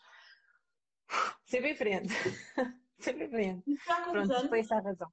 sempre 1.45 1.71
em 1.71 1.77
frente. 1.77 2.13
sempre 2.99 3.25
em 3.25 3.31
frente. 3.31 3.79
Pronto, 4.11 4.49
foi 4.49 4.61
essa 4.61 4.77
a 4.77 4.81
razão. 4.81 5.13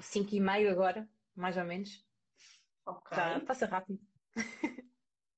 Cinco 0.00 0.34
e 0.34 0.40
meio 0.40 0.70
agora, 0.70 1.08
mais 1.34 1.56
ou 1.56 1.64
menos. 1.64 2.04
Ok. 2.86 3.16
Tá, 3.16 3.40
passa 3.40 3.66
rápido. 3.66 4.00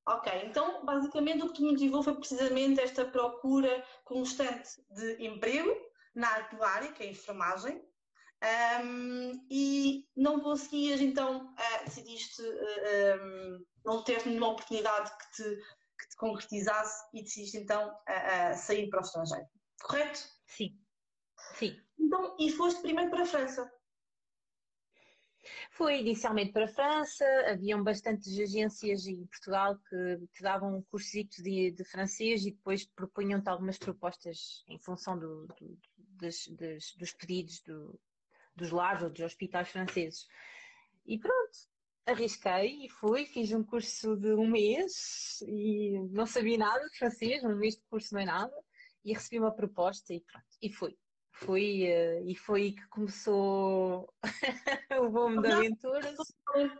Ok, 0.06 0.30
então 0.44 0.84
basicamente 0.84 1.42
o 1.42 1.48
que 1.48 1.54
te 1.54 1.62
motivou 1.62 2.02
foi 2.02 2.14
precisamente 2.16 2.78
esta 2.78 3.06
procura 3.06 3.82
constante 4.04 4.68
de 4.90 5.26
emprego 5.26 5.74
na 6.14 6.42
tua 6.44 6.68
área, 6.68 6.92
que 6.92 7.02
é 7.02 7.06
a 7.06 7.10
enfermagem, 7.10 7.82
Um, 8.44 9.46
e 9.50 10.06
não 10.14 10.38
conseguias, 10.40 11.00
então 11.00 11.46
uh, 11.46 11.84
decidiste 11.86 12.42
uh, 12.42 13.24
um, 13.24 13.64
não 13.86 14.04
ter 14.04 14.26
nenhuma 14.26 14.50
oportunidade 14.50 15.10
que 15.16 15.30
te, 15.30 15.56
que 15.98 16.08
te 16.10 16.16
concretizasse 16.18 17.08
e 17.14 17.22
decidiste 17.22 17.56
então 17.56 17.88
uh, 17.90 18.54
sair 18.54 18.90
para 18.90 19.00
o 19.00 19.02
estrangeiro, 19.02 19.46
correto? 19.82 20.20
Sim, 20.46 20.78
sim. 21.54 21.80
Então, 21.98 22.36
e 22.38 22.50
foste 22.52 22.82
primeiro 22.82 23.10
para 23.10 23.22
a 23.22 23.26
França? 23.26 23.72
Fui 25.70 26.00
inicialmente 26.00 26.52
para 26.52 26.66
a 26.66 26.68
França, 26.68 27.24
haviam 27.48 27.82
bastantes 27.82 28.38
agências 28.38 29.06
em 29.06 29.26
Portugal 29.26 29.78
que 29.88 30.28
te 30.34 30.42
davam 30.42 30.76
um 30.76 30.82
cursito 30.82 31.42
de, 31.42 31.70
de 31.70 31.84
francês 31.84 32.44
e 32.44 32.50
depois 32.50 32.86
propunham-te 32.86 33.48
algumas 33.48 33.78
propostas 33.78 34.64
em 34.68 34.78
função 34.78 35.18
do, 35.18 35.46
do, 35.46 35.78
dos, 35.96 36.46
dos, 36.48 36.94
dos, 36.96 37.12
pedidos 37.12 37.60
do, 37.62 37.98
dos 38.54 38.70
lares 38.70 39.02
ou 39.02 39.10
dos 39.10 39.20
hospitais 39.20 39.68
franceses. 39.68 40.26
E 41.06 41.18
pronto, 41.18 41.58
arrisquei 42.06 42.86
e 42.86 42.88
fui, 42.88 43.26
fiz 43.26 43.52
um 43.52 43.64
curso 43.64 44.16
de 44.16 44.34
um 44.34 44.46
mês 44.46 45.42
e 45.46 45.98
não 46.10 46.26
sabia 46.26 46.58
nada 46.58 46.84
de 46.88 46.98
francês, 46.98 47.42
um 47.44 47.56
mês 47.56 47.76
de 47.76 47.82
curso 47.88 48.14
não 48.14 48.20
é 48.20 48.24
nada, 48.24 48.54
e 49.04 49.12
recebi 49.12 49.38
uma 49.38 49.54
proposta 49.54 50.12
e 50.12 50.20
pronto, 50.20 50.46
e 50.62 50.72
fui. 50.72 50.96
Fui 51.36 51.82
uh, 51.82 52.28
e 52.28 52.36
foi 52.36 52.62
aí 52.62 52.72
que 52.72 52.86
começou 52.88 54.08
o 55.00 55.10
bom 55.10 55.40
de 55.40 55.50
aventuras. 55.50 56.14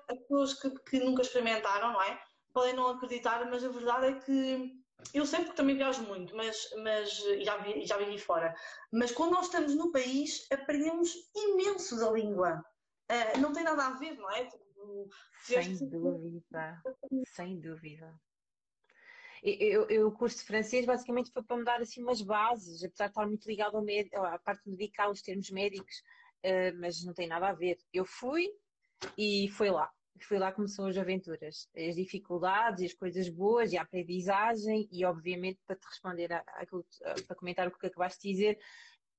As 0.09 0.19
pessoas 0.21 0.55
que, 0.61 0.71
que 0.71 1.01
nunca 1.01 1.23
experimentaram, 1.23 1.93
não 1.93 2.01
é? 2.01 2.23
Podem 2.53 2.75
não 2.75 2.87
acreditar, 2.87 3.45
mas 3.51 3.65
a 3.65 3.69
verdade 3.69 4.07
é 4.07 4.21
que 4.21 4.84
eu 5.13 5.27
sempre 5.27 5.53
também 5.55 5.77
viajo 5.77 6.03
muito, 6.03 6.35
mas, 6.37 6.71
mas 6.83 7.11
já, 7.43 7.57
vi, 7.59 7.87
já 7.87 7.97
vivi 7.97 8.19
fora. 8.19 8.55
Mas 8.93 9.13
quando 9.13 9.33
nós 9.33 9.47
estamos 9.47 9.75
no 9.75 9.93
país, 9.93 10.47
aprendemos 10.51 11.13
imenso 11.35 11.99
da 11.99 12.11
língua. 12.11 12.65
Uh, 13.11 13.41
não 13.41 13.53
tem 13.53 13.65
nada 13.65 13.87
a 13.87 13.91
ver, 13.91 14.17
não 14.17 14.31
é? 14.31 14.47
Tipo, 14.47 15.09
sem 15.43 15.77
dúvida, 15.89 16.83
sem 17.27 17.61
dúvida. 17.61 18.19
Eu, 19.43 19.87
eu, 19.91 20.09
o 20.09 20.13
curso 20.13 20.39
de 20.39 20.45
francês 20.45 20.87
basicamente 20.87 21.31
foi 21.31 21.43
para 21.43 21.57
me 21.59 21.65
dar 21.65 21.81
assim 21.81 22.03
umas 22.03 22.23
bases, 22.23 22.83
apesar 22.83 23.07
de 23.07 23.11
estar 23.11 23.27
muito 23.27 23.47
ligado 23.47 23.77
ao 23.77 24.25
à 24.25 24.39
parte 24.39 24.67
medical, 24.67 25.11
os 25.11 25.21
termos 25.21 25.51
médicos, 25.51 26.03
uh, 26.45 26.81
mas 26.81 27.05
não 27.05 27.13
tem 27.13 27.29
nada 27.29 27.49
a 27.49 27.53
ver. 27.53 27.77
Eu 27.93 28.07
fui 28.07 28.49
e 29.19 29.49
foi 29.51 29.71
lá. 29.71 29.93
Foi 30.21 30.39
lá 30.39 30.51
que 30.51 30.57
começou 30.57 30.87
as 30.87 30.97
aventuras, 30.97 31.69
as 31.77 31.97
dificuldades, 31.97 32.85
as 32.85 32.95
coisas 32.95 33.29
boas 33.29 33.73
e 33.73 33.77
a 33.77 33.83
aprendizagem 33.83 34.89
e 34.91 35.05
obviamente 35.05 35.61
para 35.67 35.77
te 35.77 35.87
responder 35.87 36.33
a, 36.33 36.39
a, 36.39 36.67
para 37.27 37.37
comentar 37.37 37.69
o 37.69 37.71
que 37.71 37.87
acabaste 37.87 38.23
de 38.23 38.33
dizer, 38.33 38.59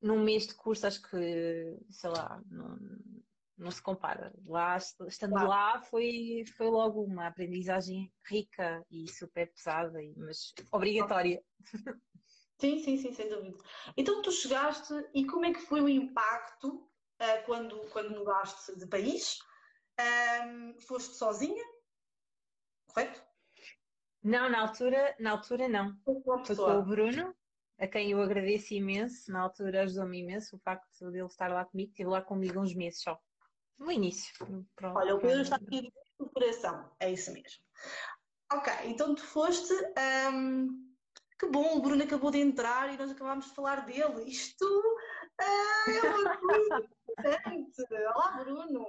num 0.02 0.24
mês 0.24 0.48
de 0.48 0.56
curso 0.56 0.88
acho 0.88 1.02
que, 1.02 1.78
sei 1.90 2.10
lá, 2.10 2.42
não, 2.50 2.78
não 3.58 3.72
se 3.72 3.82
compara. 3.82 4.34
Lá, 4.46 4.78
estando 4.78 5.34
claro. 5.34 5.50
lá, 5.50 5.82
foi, 5.82 6.44
foi 6.56 6.68
logo 6.68 7.04
uma 7.04 7.28
aprendizagem 7.28 8.12
rica 8.28 8.86
e 8.90 9.10
super 9.12 9.52
pesada, 9.52 10.00
mas 10.16 10.54
obrigatória. 10.72 11.44
Sim, 12.58 12.80
sim, 12.80 12.98
sim, 12.98 13.12
sem 13.12 13.28
dúvida. 13.28 13.58
Então 13.98 14.22
tu 14.22 14.32
chegaste 14.32 14.94
e 15.14 15.26
como 15.26 15.46
é 15.46 15.54
que 15.54 15.60
foi 15.60 15.82
o 15.82 15.90
impacto 15.90 16.70
uh, 16.70 17.46
quando, 17.46 17.78
quando 17.90 18.12
mudaste 18.12 18.78
de 18.80 18.88
país? 18.88 19.40
Um, 20.00 20.80
foste 20.82 21.16
sozinha? 21.16 21.64
Correto? 22.88 23.24
Não, 24.24 24.50
na 24.50 24.62
altura, 24.62 25.16
na 25.20 25.32
altura 25.32 25.68
não. 25.68 25.96
Foi 26.04 26.56
com 26.56 26.80
o 26.80 26.84
Bruno, 26.84 27.36
a 27.78 27.88
quem 27.88 28.12
eu 28.12 28.22
agradeço 28.22 28.74
imenso. 28.74 29.32
Na 29.32 29.42
altura 29.42 29.84
ajudou-me 29.84 30.20
imenso 30.20 30.56
o 30.56 30.60
facto 30.60 31.12
de 31.12 31.20
ele 31.20 31.28
estar 31.28 31.52
lá 31.52 31.66
comigo. 31.66 31.92
Estive 31.92 32.10
lá 32.10 32.22
comigo 32.22 32.60
uns 32.60 32.74
meses 32.74 33.02
só. 33.02 33.20
No 33.78 33.92
início. 33.92 34.34
Pronto. 34.76 34.98
Olha, 34.98 35.16
o 35.16 35.20
Pedro 35.20 35.42
está 35.42 35.58
aqui 35.58 35.82
de 35.82 36.30
coração. 36.34 36.90
É 37.00 37.12
isso 37.12 37.32
mesmo. 37.34 37.62
Ok, 38.52 38.74
então 38.86 39.14
tu 39.14 39.24
foste. 39.24 39.74
Um, 40.34 40.86
que 41.38 41.48
bom, 41.48 41.78
o 41.78 41.82
Bruno 41.82 42.04
acabou 42.04 42.32
de 42.32 42.40
entrar 42.40 42.94
e 42.94 42.98
nós 42.98 43.12
acabámos 43.12 43.46
de 43.46 43.54
falar 43.54 43.86
dele. 43.86 44.24
Isto 44.24 44.66
uh, 44.66 45.92
é 45.92 46.38
coisa 46.38 46.90
importante. 47.10 47.84
Olá, 48.16 48.44
Bruno. 48.44 48.86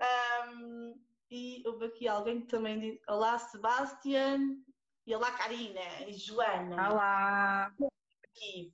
Um, 0.00 1.00
e 1.30 1.62
houve 1.66 1.86
aqui 1.86 2.08
alguém 2.08 2.40
que 2.40 2.48
também 2.48 2.78
diz: 2.78 3.00
Olá, 3.08 3.38
Sebastian. 3.38 4.58
E 5.06 5.14
olá, 5.14 5.32
Karina 5.32 5.80
e 6.06 6.12
Joana. 6.12 6.90
Olá. 6.90 7.72
Aqui. 8.24 8.72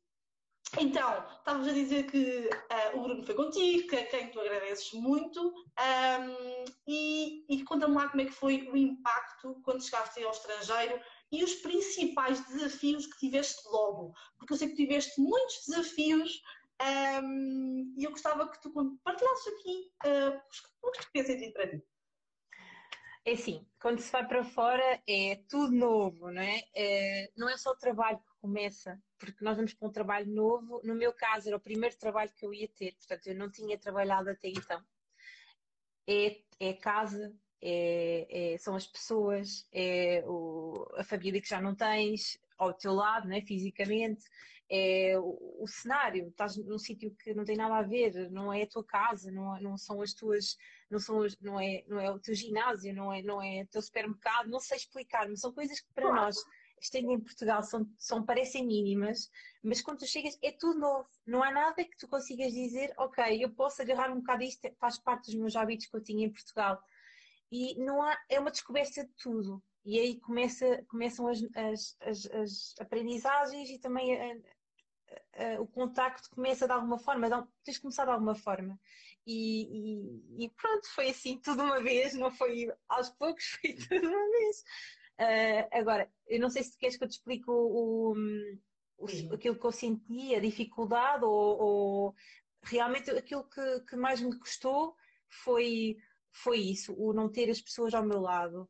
Então, 0.76 1.24
estavas 1.38 1.66
a 1.66 1.72
dizer 1.72 2.10
que 2.10 2.50
uh, 2.50 2.98
o 2.98 3.02
Bruno 3.02 3.24
foi 3.24 3.34
contigo, 3.34 3.88
que 3.88 3.96
a 3.96 4.06
quem 4.06 4.30
tu 4.30 4.38
agradeces 4.38 4.92
muito, 4.92 5.48
um, 5.48 6.64
e, 6.86 7.46
e 7.48 7.64
conta-me 7.64 7.94
lá 7.94 8.08
como 8.08 8.20
é 8.20 8.26
que 8.26 8.32
foi 8.32 8.68
o 8.70 8.76
impacto 8.76 9.58
quando 9.64 9.82
chegaste 9.82 10.22
ao 10.22 10.30
estrangeiro 10.30 11.00
e 11.32 11.42
os 11.42 11.54
principais 11.54 12.44
desafios 12.48 13.06
que 13.06 13.18
tiveste 13.18 13.66
logo, 13.68 14.12
porque 14.36 14.52
eu 14.52 14.56
sei 14.58 14.68
que 14.68 14.76
tiveste 14.76 15.18
muitos 15.20 15.64
desafios 15.66 16.42
um, 16.80 17.94
e 17.96 18.04
eu 18.04 18.10
gostava 18.10 18.48
que 18.48 18.60
tu 18.60 18.72
partilhasses 19.02 19.46
aqui 19.54 19.92
uh, 20.06 20.40
o 20.82 20.90
que 21.12 21.24
sentido 21.24 21.52
para 21.52 21.70
ti. 21.70 21.82
É 23.24 23.32
assim, 23.32 23.66
quando 23.80 24.00
se 24.00 24.10
vai 24.10 24.26
para 24.26 24.44
fora 24.44 25.02
é 25.06 25.42
tudo 25.48 25.72
novo, 25.72 26.30
não 26.30 26.40
é? 26.40 26.62
é 26.74 27.30
não 27.36 27.48
é 27.48 27.56
só 27.56 27.70
o 27.70 27.76
trabalho 27.76 28.18
que 28.18 28.40
começa 28.40 28.98
porque 29.18 29.44
nós 29.44 29.56
vamos 29.56 29.74
para 29.74 29.88
um 29.88 29.92
trabalho 29.92 30.30
novo. 30.32 30.80
No 30.84 30.94
meu 30.94 31.12
caso, 31.12 31.48
era 31.48 31.56
o 31.56 31.60
primeiro 31.60 31.96
trabalho 31.98 32.32
que 32.34 32.46
eu 32.46 32.54
ia 32.54 32.68
ter, 32.68 32.94
portanto, 32.94 33.26
eu 33.26 33.34
não 33.34 33.50
tinha 33.50 33.78
trabalhado 33.78 34.30
até 34.30 34.48
então. 34.48 34.82
É, 36.06 36.40
é 36.60 36.72
casa, 36.74 37.34
é, 37.60 38.54
é, 38.54 38.58
são 38.58 38.74
as 38.74 38.86
pessoas, 38.86 39.66
é 39.72 40.22
o, 40.26 40.86
a 40.96 41.04
família 41.04 41.40
que 41.40 41.48
já 41.48 41.60
não 41.60 41.74
tens 41.74 42.40
ao 42.58 42.74
teu 42.74 42.92
lado, 42.92 43.28
né, 43.28 43.40
fisicamente, 43.40 44.24
é 44.70 45.18
o, 45.18 45.62
o 45.62 45.66
cenário. 45.66 46.28
Estás 46.28 46.56
num 46.56 46.78
sítio 46.78 47.14
que 47.22 47.32
não 47.32 47.44
tem 47.44 47.56
nada 47.56 47.76
a 47.76 47.82
ver, 47.82 48.30
não 48.30 48.52
é 48.52 48.62
a 48.62 48.68
tua 48.68 48.84
casa, 48.84 49.30
não, 49.30 49.58
não 49.60 49.78
são 49.78 50.02
as 50.02 50.12
tuas, 50.12 50.56
não 50.90 50.98
são, 50.98 51.24
não 51.40 51.58
é, 51.58 51.84
não 51.86 51.98
é 52.00 52.10
o 52.10 52.18
teu 52.18 52.34
ginásio, 52.34 52.94
não 52.94 53.12
é, 53.12 53.22
não 53.22 53.42
é 53.42 53.62
o 53.62 53.66
teu 53.68 53.80
supermercado, 53.80 54.50
não 54.50 54.60
sei 54.60 54.76
explicar, 54.76 55.28
mas 55.28 55.40
são 55.40 55.52
coisas 55.52 55.80
que 55.80 55.92
para 55.94 56.04
claro. 56.04 56.22
nós 56.22 56.36
estando 56.80 57.10
em 57.10 57.20
Portugal 57.20 57.62
são, 57.62 57.88
são, 57.98 58.24
parecem 58.24 58.66
mínimas, 58.66 59.30
mas 59.62 59.82
quando 59.82 59.98
tu 59.98 60.06
chegas 60.06 60.38
é 60.42 60.52
tudo 60.52 60.78
novo. 60.78 61.08
Não 61.26 61.42
há 61.42 61.50
nada 61.50 61.84
que 61.84 61.96
tu 61.98 62.08
consigas 62.08 62.52
dizer, 62.52 62.92
ok, 62.96 63.42
eu 63.42 63.50
posso 63.50 63.82
agarrar 63.82 64.10
um 64.10 64.20
bocado 64.20 64.42
isto, 64.42 64.68
faz 64.78 64.98
parte 64.98 65.26
dos 65.26 65.34
meus 65.34 65.56
hábitos 65.56 65.86
que 65.86 65.96
eu 65.96 66.02
tinha 66.02 66.26
em 66.26 66.32
Portugal. 66.32 66.80
E 67.50 67.74
não 67.82 68.02
há, 68.02 68.16
é 68.28 68.38
uma 68.38 68.50
descoberta 68.50 69.04
de 69.04 69.12
tudo. 69.16 69.62
E 69.84 69.98
aí 69.98 70.20
começa, 70.20 70.84
começam 70.88 71.28
as, 71.28 71.42
as, 71.54 71.96
as, 72.00 72.26
as 72.26 72.74
aprendizagens 72.80 73.70
e 73.70 73.78
também 73.78 74.14
a, 74.14 75.54
a, 75.56 75.60
o 75.60 75.66
contacto 75.66 76.30
começa 76.30 76.66
de 76.66 76.72
alguma 76.72 76.98
forma, 76.98 77.28
dá, 77.28 77.46
tens 77.64 77.74
de 77.74 77.80
começar 77.80 78.04
de 78.04 78.10
alguma 78.10 78.34
forma. 78.34 78.78
E, 79.26 79.62
e, 80.40 80.44
e, 80.44 80.50
pronto, 80.50 80.88
foi 80.94 81.10
assim 81.10 81.38
tudo 81.38 81.62
uma 81.62 81.82
vez, 81.82 82.14
não 82.14 82.30
foi 82.30 82.72
aos 82.88 83.10
poucos, 83.10 83.44
foi 83.60 83.74
tudo 83.74 84.08
uma 84.08 84.30
vez. 84.30 84.64
Uh, 85.20 85.68
agora, 85.72 86.10
eu 86.26 86.40
não 86.40 86.48
sei 86.48 86.62
se 86.62 86.78
queres 86.78 86.96
que 86.96 87.04
eu 87.04 87.08
te 87.08 87.12
explique 87.12 87.50
o, 87.50 87.52
o, 87.52 88.14
o 88.98 89.34
aquilo 89.34 89.58
que 89.58 89.66
eu 89.66 89.72
senti, 89.72 90.34
a 90.34 90.40
dificuldade, 90.40 91.24
ou, 91.24 91.60
ou 91.60 92.14
realmente 92.62 93.10
aquilo 93.10 93.44
que, 93.44 93.80
que, 93.80 93.96
mais 93.96 94.20
me 94.20 94.38
custou 94.38 94.96
foi, 95.28 95.96
foi 96.32 96.58
isso, 96.58 96.94
o 96.94 97.12
não 97.12 97.30
ter 97.30 97.50
as 97.50 97.60
pessoas 97.60 97.94
ao 97.94 98.04
meu 98.04 98.20
lado. 98.20 98.68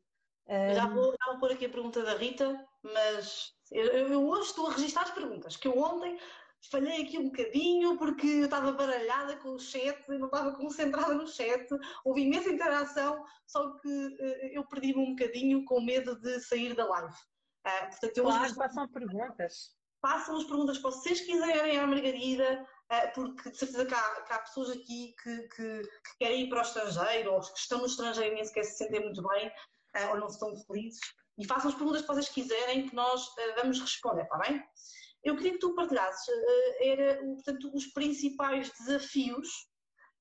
Já, 0.73 0.87
vou, 0.87 1.11
já 1.11 1.31
vou 1.31 1.39
pôr 1.39 1.51
aqui 1.51 1.65
a 1.65 1.69
pergunta 1.69 2.01
da 2.01 2.15
Rita, 2.15 2.67
mas 2.81 3.53
eu, 3.71 3.85
eu 3.85 4.27
hoje 4.27 4.49
estou 4.49 4.67
a 4.67 4.73
registrar 4.73 5.03
as 5.03 5.11
perguntas, 5.11 5.55
que 5.55 5.67
eu 5.67 5.77
ontem 5.77 6.17
falhei 6.71 7.03
aqui 7.03 7.17
um 7.17 7.29
bocadinho 7.29 7.97
porque 7.97 8.27
eu 8.27 8.45
estava 8.45 8.71
baralhada 8.71 9.37
com 9.37 9.49
o 9.49 9.59
chat, 9.59 9.97
não 10.09 10.25
estava 10.25 10.55
concentrada 10.55 11.13
no 11.13 11.27
chat, 11.27 11.67
houve 12.03 12.21
imensa 12.21 12.49
interação, 12.49 13.23
só 13.47 13.77
que 13.77 13.87
uh, 13.87 14.49
eu 14.51 14.65
perdi-me 14.67 14.99
um 14.99 15.15
bocadinho 15.15 15.63
com 15.65 15.81
medo 15.81 16.19
de 16.19 16.39
sair 16.41 16.75
da 16.75 16.85
live. 16.85 17.13
Uh, 17.65 17.89
portanto, 17.89 18.17
eu 18.17 18.23
claro, 18.23 18.43
hoje... 18.43 18.55
façam 18.55 18.87
perguntas. 18.89 19.77
Façam 20.01 20.37
as 20.37 20.45
perguntas 20.45 20.77
que 20.77 20.83
vocês 20.83 21.21
quiserem 21.21 21.77
à 21.77 21.85
Margarida, 21.85 22.65
uh, 22.91 23.13
porque 23.13 23.51
de 23.51 23.57
certeza 23.57 23.85
que 23.85 23.93
há, 23.93 24.21
que 24.21 24.33
há 24.33 24.39
pessoas 24.39 24.69
aqui 24.71 25.13
que, 25.21 25.37
que, 25.49 25.81
que, 25.81 26.17
querem 26.19 26.43
ir 26.43 26.49
para 26.49 26.59
o 26.59 26.61
estrangeiro, 26.61 27.33
ou 27.33 27.39
que 27.39 27.59
estão 27.59 27.79
no 27.79 27.85
estrangeiro 27.85 28.31
e 28.31 28.35
nem 28.35 28.45
sequer 28.45 28.63
se 28.63 28.77
sentem 28.77 29.01
muito 29.01 29.21
bem, 29.21 29.51
ou 30.09 30.17
não 30.17 30.27
estão 30.27 30.55
felizes. 30.65 30.99
E 31.37 31.45
façam 31.45 31.69
as 31.69 31.75
perguntas 31.75 32.01
que 32.01 32.07
vocês 32.07 32.29
quiserem 32.29 32.87
que 32.87 32.95
nós 32.95 33.25
vamos 33.57 33.79
responder, 33.79 34.23
está 34.23 34.37
bem? 34.37 34.61
Eu 35.23 35.35
queria 35.35 35.53
que 35.53 35.59
tu 35.59 35.75
partilhasses 35.75 36.27
uh, 36.27 36.83
era, 36.83 37.17
portanto, 37.23 37.71
os 37.73 37.87
principais 37.87 38.71
desafios 38.79 39.47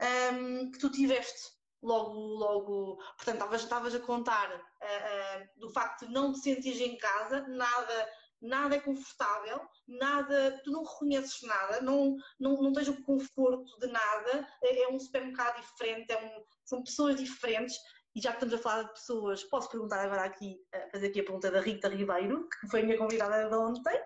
um, 0.01 0.05
ehm, 0.05 0.71
que 0.71 0.79
tu 0.79 0.91
tiveste 0.91 1.41
logo, 1.83 2.15
logo, 2.15 2.97
portanto, 3.17 3.55
estavas, 3.55 3.95
a 3.95 4.01
contar 4.01 4.51
uh, 4.51 4.59
uh, 4.59 5.61
do 5.61 5.71
facto 5.71 6.07
de 6.07 6.13
não 6.13 6.33
te 6.33 6.41
sentir 6.41 6.81
em 6.83 6.97
casa, 6.99 7.47
nada 7.49 8.09
nada 8.41 8.77
é 8.77 8.81
confortável, 8.81 9.61
nada, 9.87 10.61
tu 10.65 10.71
não 10.71 10.85
reconheces 10.85 11.43
nada, 11.43 11.81
não, 11.81 12.17
não, 12.39 12.61
não 12.63 12.73
tens 12.73 12.89
o 12.89 13.03
conforto 13.03 13.79
de 13.81 13.87
nada, 13.89 14.49
é, 14.63 14.83
é 14.83 14.89
um 14.89 14.99
supermercado 14.99 15.61
diferente, 15.61 16.13
é 16.13 16.25
um, 16.25 16.45
são 16.65 16.83
pessoas 16.83 17.17
diferentes. 17.17 17.77
E 18.15 18.21
já 18.21 18.31
que 18.31 18.37
estamos 18.37 18.55
a 18.55 18.59
falar 18.59 18.83
de 18.85 18.93
pessoas, 18.93 19.45
posso 19.45 19.71
perguntar 19.71 20.01
agora 20.01 20.23
aqui, 20.23 20.61
fazer 20.91 21.09
aqui 21.09 21.21
a 21.21 21.25
pergunta 21.25 21.51
da 21.51 21.61
Rita 21.61 21.89
Ribeiro, 21.89 22.49
que 22.49 22.69
foi 22.69 22.81
a 22.81 22.85
minha 22.85 22.99
convidada 22.99 23.49
de 23.49 23.57
ontem. 23.57 24.01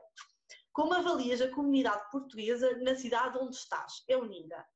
Como 0.72 0.94
avalias 0.94 1.40
a 1.40 1.50
comunidade 1.50 2.10
portuguesa 2.10 2.76
na 2.78 2.94
cidade 2.94 3.38
onde 3.38 3.56
estás? 3.56 4.02
É 4.08 4.16
unida. 4.16 4.66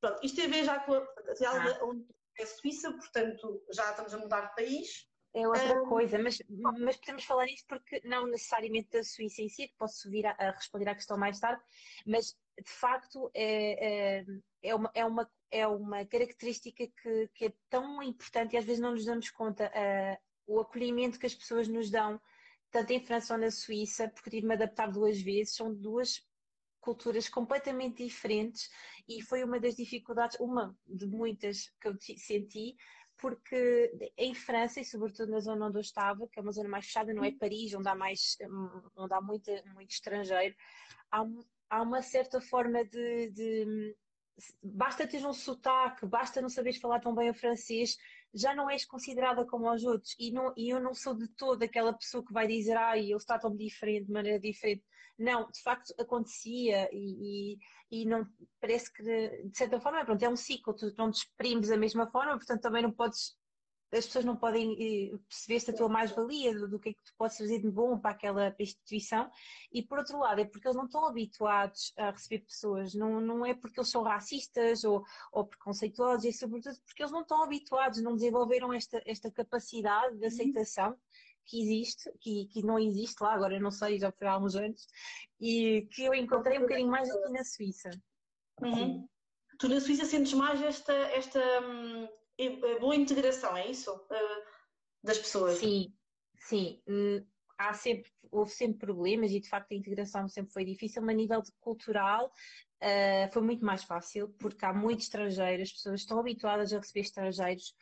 Pronto, 0.00 0.20
isto 0.22 0.36
tem 0.36 0.46
a 0.46 0.48
ver 0.48 0.64
já 0.64 0.80
com 0.80 0.94
a 0.94 1.34
cidade 1.34 1.78
ah. 1.80 1.84
onde 1.84 2.06
é 2.38 2.46
Suíça, 2.46 2.92
portanto 2.92 3.64
já 3.72 3.90
estamos 3.90 4.14
a 4.14 4.18
mudar 4.18 4.48
de 4.48 4.54
país. 4.54 5.08
É 5.34 5.46
outra 5.46 5.82
um... 5.82 5.88
coisa, 5.88 6.18
mas, 6.18 6.38
mas 6.78 6.96
podemos 6.96 7.24
falar 7.24 7.46
isto 7.46 7.66
porque 7.68 8.00
não 8.04 8.26
necessariamente 8.26 8.88
da 8.90 9.04
Suíça 9.04 9.42
em 9.42 9.48
si, 9.48 9.68
que 9.68 9.76
posso 9.76 10.10
vir 10.10 10.26
a, 10.26 10.30
a 10.38 10.50
responder 10.50 10.88
à 10.88 10.94
questão 10.94 11.18
mais 11.18 11.38
tarde, 11.38 11.62
mas 12.06 12.34
de 12.58 12.70
facto 12.70 13.30
é, 13.34 14.20
é, 14.20 14.24
é, 14.66 14.74
uma, 14.74 14.90
é, 14.94 15.04
uma, 15.04 15.30
é 15.50 15.66
uma 15.66 16.04
característica 16.04 16.86
que, 16.86 17.30
que 17.34 17.44
é 17.46 17.52
tão 17.70 18.02
importante 18.02 18.54
e 18.54 18.56
às 18.56 18.64
vezes 18.64 18.80
não 18.80 18.92
nos 18.92 19.04
damos 19.04 19.30
conta 19.30 19.66
uh, 19.68 20.54
o 20.54 20.60
acolhimento 20.60 21.18
que 21.18 21.26
as 21.26 21.34
pessoas 21.34 21.68
nos 21.68 21.90
dão, 21.90 22.20
tanto 22.70 22.92
em 22.92 23.00
França 23.00 23.34
ou 23.34 23.40
na 23.40 23.50
Suíça, 23.50 24.08
porque 24.08 24.30
tive-me 24.30 24.54
adaptar 24.54 24.90
duas 24.90 25.20
vezes, 25.20 25.54
são 25.54 25.72
duas 25.72 26.24
culturas 26.80 27.28
completamente 27.28 28.04
diferentes 28.04 28.68
e 29.08 29.20
foi 29.22 29.42
uma 29.42 29.58
das 29.58 29.74
dificuldades, 29.74 30.38
uma 30.38 30.76
de 30.86 31.06
muitas 31.06 31.72
que 31.80 31.88
eu 31.88 31.96
senti, 32.16 32.76
porque 33.18 34.12
em 34.16 34.34
França, 34.34 34.80
e 34.80 34.84
sobretudo 34.84 35.32
na 35.32 35.40
zona 35.40 35.66
onde 35.66 35.78
eu 35.78 35.80
estava, 35.80 36.28
que 36.28 36.38
é 36.38 36.42
uma 36.42 36.52
zona 36.52 36.68
mais 36.68 36.86
fechada, 36.86 37.14
não 37.14 37.24
é. 37.24 37.32
Paris, 37.32 37.74
onde 37.74 37.88
há, 37.88 37.94
mais, 37.94 38.36
onde 38.96 39.14
há 39.14 39.20
muito, 39.20 39.50
muito 39.74 39.90
estrangeiro, 39.90 40.54
há, 41.10 41.24
há 41.70 41.82
uma 41.82 42.02
certa 42.02 42.40
forma 42.40 42.84
de, 42.84 43.30
de 43.30 43.96
basta 44.62 45.06
ter 45.06 45.24
um 45.26 45.32
sotaque, 45.32 46.06
basta 46.06 46.40
não 46.40 46.48
saberes 46.48 46.80
falar 46.80 47.00
tão 47.00 47.14
bem 47.14 47.30
o 47.30 47.34
francês, 47.34 47.96
já 48.34 48.54
não 48.54 48.68
és 48.68 48.84
considerada 48.84 49.44
como 49.46 49.72
os 49.72 49.84
outros. 49.84 50.14
E, 50.18 50.30
não, 50.30 50.52
e 50.56 50.68
eu 50.70 50.80
não 50.80 50.94
sou 50.94 51.14
de 51.14 51.28
toda 51.28 51.64
aquela 51.64 51.92
pessoa 51.92 52.24
que 52.24 52.32
vai 52.32 52.46
dizer, 52.46 52.76
ai, 52.76 53.10
eles 53.10 53.24
tratam 53.24 53.50
me 53.50 53.58
diferente, 53.58 54.06
de 54.06 54.12
maneira 54.12 54.38
diferente. 54.38 54.84
Não, 55.18 55.50
de 55.50 55.62
facto 55.62 55.94
acontecia 55.98 56.90
e, 56.92 57.54
e, 57.90 58.02
e, 58.02 58.04
não, 58.04 58.28
parece 58.60 58.92
que, 58.92 59.02
de 59.02 59.56
certa 59.56 59.80
forma, 59.80 60.04
pronto, 60.04 60.22
é 60.22 60.28
um 60.28 60.36
ciclo, 60.36 60.74
tu 60.74 60.92
não 60.98 61.10
te 61.10 61.20
exprimes 61.20 61.68
da 61.68 61.76
mesma 61.76 62.06
forma, 62.10 62.36
portanto 62.36 62.60
também 62.60 62.82
não 62.82 62.92
podes 62.92 63.34
as 63.92 64.06
pessoas 64.06 64.24
não 64.24 64.36
podem 64.36 64.72
eh, 64.72 65.16
perceber-se 65.28 65.70
a 65.70 65.74
tua 65.74 65.88
mais-valia, 65.88 66.52
do, 66.54 66.68
do, 66.68 66.78
que 66.78 66.90
é 66.90 66.92
que 66.92 67.02
tu 67.04 67.12
podes 67.16 67.36
fazer 67.36 67.60
de 67.60 67.70
bom 67.70 67.98
para 67.98 68.10
aquela 68.10 68.54
instituição, 68.58 69.30
e 69.72 69.82
por 69.82 69.98
outro 69.98 70.18
lado 70.18 70.40
é 70.40 70.44
porque 70.44 70.66
eles 70.66 70.76
não 70.76 70.86
estão 70.86 71.06
habituados 71.06 71.92
a 71.96 72.10
receber 72.10 72.40
pessoas, 72.40 72.94
não, 72.94 73.20
não 73.20 73.46
é 73.46 73.54
porque 73.54 73.78
eles 73.78 73.90
são 73.90 74.02
racistas 74.02 74.84
ou, 74.84 75.04
ou 75.32 75.46
preconceituosos, 75.46 76.24
é 76.24 76.32
sobretudo 76.32 76.76
porque 76.84 77.02
eles 77.02 77.12
não 77.12 77.22
estão 77.22 77.42
habituados, 77.42 78.02
não 78.02 78.14
desenvolveram 78.14 78.72
esta, 78.72 79.00
esta 79.06 79.30
capacidade 79.30 80.16
de 80.16 80.22
uhum. 80.22 80.26
aceitação 80.26 80.96
que 81.44 81.62
existe, 81.62 82.10
que, 82.20 82.46
que 82.46 82.62
não 82.62 82.78
existe 82.78 83.22
lá, 83.22 83.34
agora 83.34 83.58
não 83.60 83.70
sei, 83.70 83.98
já 83.98 84.10
foi 84.10 84.26
há 84.26 84.36
uns 84.36 84.56
anos, 84.56 84.86
e 85.40 85.86
que 85.92 86.02
eu 86.02 86.12
encontrei 86.12 86.58
um 86.58 86.62
bocadinho 86.62 86.90
mais 86.90 87.08
aqui 87.08 87.28
na 87.30 87.44
Suíça. 87.44 87.90
Uhum. 88.60 89.08
Tu 89.58 89.68
na 89.68 89.80
Suíça 89.80 90.04
sentes 90.04 90.32
mais 90.34 90.60
esta, 90.60 90.92
esta 90.92 91.40
hum, 91.60 92.08
boa 92.80 92.94
integração, 92.94 93.56
é 93.56 93.70
isso? 93.70 93.92
Uh, 93.94 94.42
das 95.02 95.18
pessoas? 95.18 95.58
Sim, 95.58 95.92
sim. 96.38 96.82
Uh, 96.88 97.26
há 97.58 97.72
sempre, 97.72 98.10
houve 98.30 98.50
sempre 98.50 98.78
problemas 98.78 99.30
e 99.32 99.40
de 99.40 99.48
facto 99.48 99.72
a 99.72 99.74
integração 99.74 100.28
sempre 100.28 100.52
foi 100.52 100.64
difícil, 100.64 101.02
mas 101.02 101.14
a 101.14 101.16
nível 101.16 101.42
cultural 101.60 102.26
uh, 102.26 103.32
foi 103.32 103.42
muito 103.42 103.64
mais 103.64 103.84
fácil 103.84 104.28
porque 104.38 104.64
há 104.64 104.72
muitos 104.72 105.06
estrangeiros, 105.06 105.68
as 105.68 105.72
pessoas 105.72 106.00
estão 106.00 106.18
habituadas 106.18 106.72
a 106.72 106.78
receber 106.78 107.00
estrangeiros. 107.00 107.74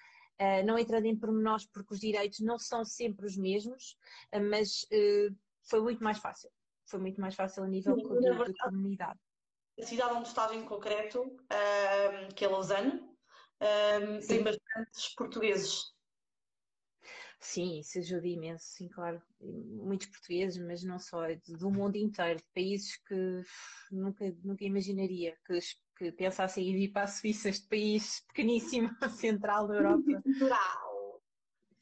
Não 0.67 0.77
entrando 0.77 1.07
em 1.07 1.17
pormenores 1.17 1.65
porque 1.65 1.95
os 1.95 2.01
direitos 2.01 2.41
não 2.41 2.59
são 2.59 2.85
sempre 2.85 3.25
os 3.25 3.37
mesmos, 3.37 3.97
mas 4.51 4.85
foi 5.63 5.81
muito 5.81 6.03
mais 6.03 6.19
fácil. 6.19 6.51
Foi 6.87 6.99
muito 6.99 7.21
mais 7.21 7.37
fácil 7.37 7.63
a 7.63 7.69
nível 7.69 7.95
de, 7.95 8.03
comunidade. 8.03 9.21
A 9.81 9.87
cidade 9.87 10.13
onde 10.13 10.27
estás 10.27 10.51
em 10.51 10.65
concreto, 10.65 11.37
que 12.35 12.45
é 12.45 12.49
Lausanne, 12.49 13.14
um, 13.65 14.21
tem 14.27 14.43
bastantes 14.43 15.15
portugueses. 15.15 15.95
Sim, 17.41 17.81
isso 17.81 17.99
ajuda 17.99 18.27
imenso, 18.27 18.65
sim, 18.65 18.89
claro. 18.89 19.23
Muitos 19.41 20.07
portugueses, 20.07 20.63
mas 20.63 20.83
não 20.83 20.99
só, 20.99 21.27
do 21.47 21.71
mundo 21.71 21.97
inteiro, 21.97 22.41
de 22.41 22.49
países 22.55 22.97
que 23.07 23.43
nunca, 23.93 24.35
nunca 24.43 24.65
imaginaria 24.65 25.37
que, 25.47 25.59
que 25.99 26.13
pensassem 26.13 26.71
em 26.71 26.75
vir 26.75 26.93
para 26.93 27.03
a 27.03 27.07
Suíça, 27.07 27.51
este 27.51 27.69
país 27.69 28.25
pequeníssimo, 28.29 28.89
central 29.11 29.69
da 29.69 29.75
Europa. 29.75 30.23
Cultural. 30.23 31.23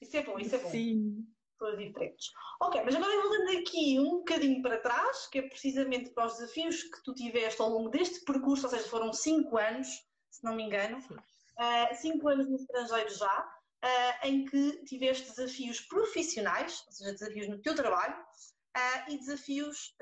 Isso 0.01 0.16
é 0.16 0.23
bom, 0.25 0.38
isso 0.38 0.57
é 0.57 0.59
bom. 0.59 0.71
Sim. 0.71 1.27
Pessoas 1.57 1.79
diferentes. 1.79 2.33
Ok, 2.61 2.83
mas 2.85 2.97
agora 2.97 3.23
voltando 3.23 3.59
aqui 3.59 4.01
um 4.01 4.18
bocadinho 4.18 4.62
para 4.62 4.81
trás, 4.81 5.29
que 5.29 5.38
é 5.38 5.42
precisamente 5.42 6.11
para 6.11 6.27
os 6.27 6.38
desafios 6.38 6.83
que 6.83 7.03
tu 7.05 7.14
tiveste 7.14 7.62
ao 7.62 7.68
longo 7.68 7.88
deste 7.88 8.25
percurso, 8.25 8.66
ou 8.66 8.71
seja, 8.71 8.88
foram 8.88 9.12
cinco 9.12 9.57
anos, 9.57 9.87
se 10.29 10.42
não 10.42 10.57
me 10.57 10.64
engano. 10.64 11.01
Sim 11.03 11.16
uh, 11.59 11.95
cinco 11.95 12.29
anos 12.29 12.49
no 12.49 12.57
estrangeiro 12.57 13.15
já, 13.15 13.41
uh, 13.85 14.27
em 14.27 14.45
que 14.45 14.85
tiveste 14.85 15.29
desafios 15.31 15.81
profissionais, 15.81 16.83
ou 16.87 16.93
seja, 16.93 17.12
desafios 17.12 17.49
no 17.49 17.61
teu 17.61 17.75
trabalho, 17.75 18.15
uh, 18.15 19.11
e 19.11 19.19
desafios 19.19 19.95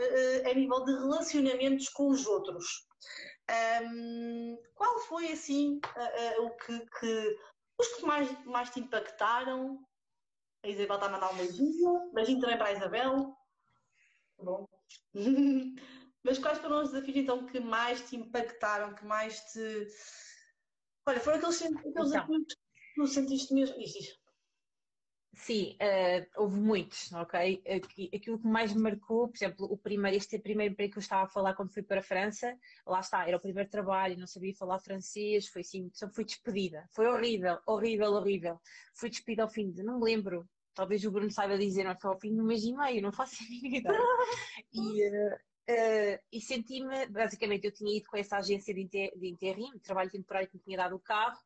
a 0.49 0.55
nível 0.55 0.85
de 0.85 0.93
relacionamentos 0.93 1.89
com 1.89 2.09
os 2.09 2.27
outros. 2.27 2.87
Um, 3.83 4.57
qual 4.75 5.01
foi 5.01 5.33
assim 5.33 5.81
o 6.39 6.51
que, 6.51 6.79
que, 7.01 7.39
os 7.79 7.89
que 7.97 8.07
mais, 8.07 8.45
mais 8.45 8.71
te 8.71 8.79
impactaram? 8.79 9.85
A 10.63 10.69
Isabel 10.69 10.97
está 10.97 11.07
a 11.07 11.11
mandar 11.11 11.33
um 11.33 11.37
beijinho, 11.37 12.13
beijinho 12.13 12.41
também 12.41 12.59
para 12.59 12.69
a 12.69 12.73
Isabel. 12.73 13.35
Bom. 14.39 14.69
Mas 16.23 16.39
quais 16.39 16.59
foram 16.59 16.83
os 16.83 16.91
desafios 16.91 17.17
então 17.17 17.47
que 17.47 17.59
mais 17.61 18.09
te 18.09 18.17
impactaram, 18.17 18.95
que 18.95 19.05
mais 19.05 19.41
te 19.53 19.87
Olha, 21.07 21.21
foram 21.21 21.39
aqueles, 21.39 21.63
aqueles 21.63 22.11
então, 22.11 22.27
que 22.27 22.55
tu 22.95 23.07
sentiste 23.07 23.55
mesmo. 23.55 23.81
Isso, 23.81 24.21
Sim, 25.33 25.77
uh, 25.81 26.43
houve 26.43 26.61
muitos, 26.61 27.11
ok? 27.13 27.63
Aquilo 28.15 28.39
que 28.39 28.47
mais 28.47 28.75
me 28.75 28.83
marcou, 28.83 29.29
por 29.29 29.37
exemplo, 29.37 29.67
o 29.71 29.79
primeiro, 29.79 30.17
este 30.17 30.39
primeiro 30.39 30.73
emprego 30.73 30.93
que 30.93 30.99
eu 30.99 31.03
estava 31.03 31.23
a 31.23 31.29
falar 31.29 31.55
quando 31.55 31.73
fui 31.73 31.83
para 31.83 32.01
a 32.01 32.03
França, 32.03 32.55
lá 32.87 33.01
está, 33.01 33.27
era 33.27 33.37
o 33.37 33.41
primeiro 33.41 33.71
trabalho, 33.71 34.19
não 34.19 34.27
sabia 34.27 34.55
falar 34.55 34.81
francês, 34.81 35.47
foi 35.47 35.63
assim, 35.63 35.89
só 35.95 36.11
fui 36.11 36.25
despedida. 36.25 36.87
Foi 36.93 37.07
horrível, 37.07 37.59
horrível, 37.67 38.13
horrível. 38.13 38.61
Fui 38.95 39.09
despedida 39.09 39.45
ao 39.45 39.49
fim 39.49 39.71
de, 39.71 39.83
não 39.83 39.99
me 39.99 40.05
lembro, 40.05 40.47
talvez 40.75 41.05
o 41.05 41.11
Bruno 41.11 41.31
saiba 41.31 41.57
dizer, 41.57 41.85
não 41.85 41.99
foi 41.99 42.11
ao 42.11 42.21
fim 42.21 42.35
de 42.35 42.41
um 42.41 42.45
mês 42.45 42.65
e 42.65 42.75
meio, 42.75 43.01
não 43.01 43.13
faço 43.13 43.43
a 43.43 43.47
mínima 43.49 43.77
ideia. 43.79 43.99
E, 44.75 45.09
uh, 45.09 45.39
Uh, 45.71 46.19
e 46.33 46.41
senti-me, 46.41 47.07
basicamente, 47.07 47.65
eu 47.65 47.73
tinha 47.73 47.97
ido 47.97 48.09
com 48.09 48.17
essa 48.17 48.39
agência 48.39 48.75
de, 48.75 48.81
inter, 48.81 49.17
de 49.17 49.29
interim, 49.29 49.71
trabalho 49.79 50.11
temporário 50.11 50.49
que 50.49 50.57
me 50.57 50.63
tinha 50.63 50.79
dado 50.79 50.97
o 50.97 51.01
carro, 51.01 51.39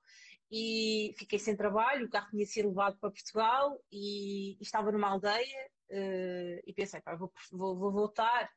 e 0.51 1.13
fiquei 1.19 1.39
sem 1.39 1.57
trabalho, 1.57 2.07
o 2.07 2.11
carro 2.11 2.31
tinha 2.31 2.47
sido 2.47 2.69
levado 2.69 2.97
para 2.99 3.11
Portugal 3.11 3.79
e, 3.91 4.53
e 4.53 4.63
estava 4.63 4.93
numa 4.93 5.09
aldeia 5.09 5.69
uh, 5.91 6.63
e 6.65 6.73
pensei, 6.75 7.01
pá, 7.01 7.17
vou, 7.17 7.33
vou, 7.51 7.77
vou, 7.77 7.93
voltar. 7.93 8.51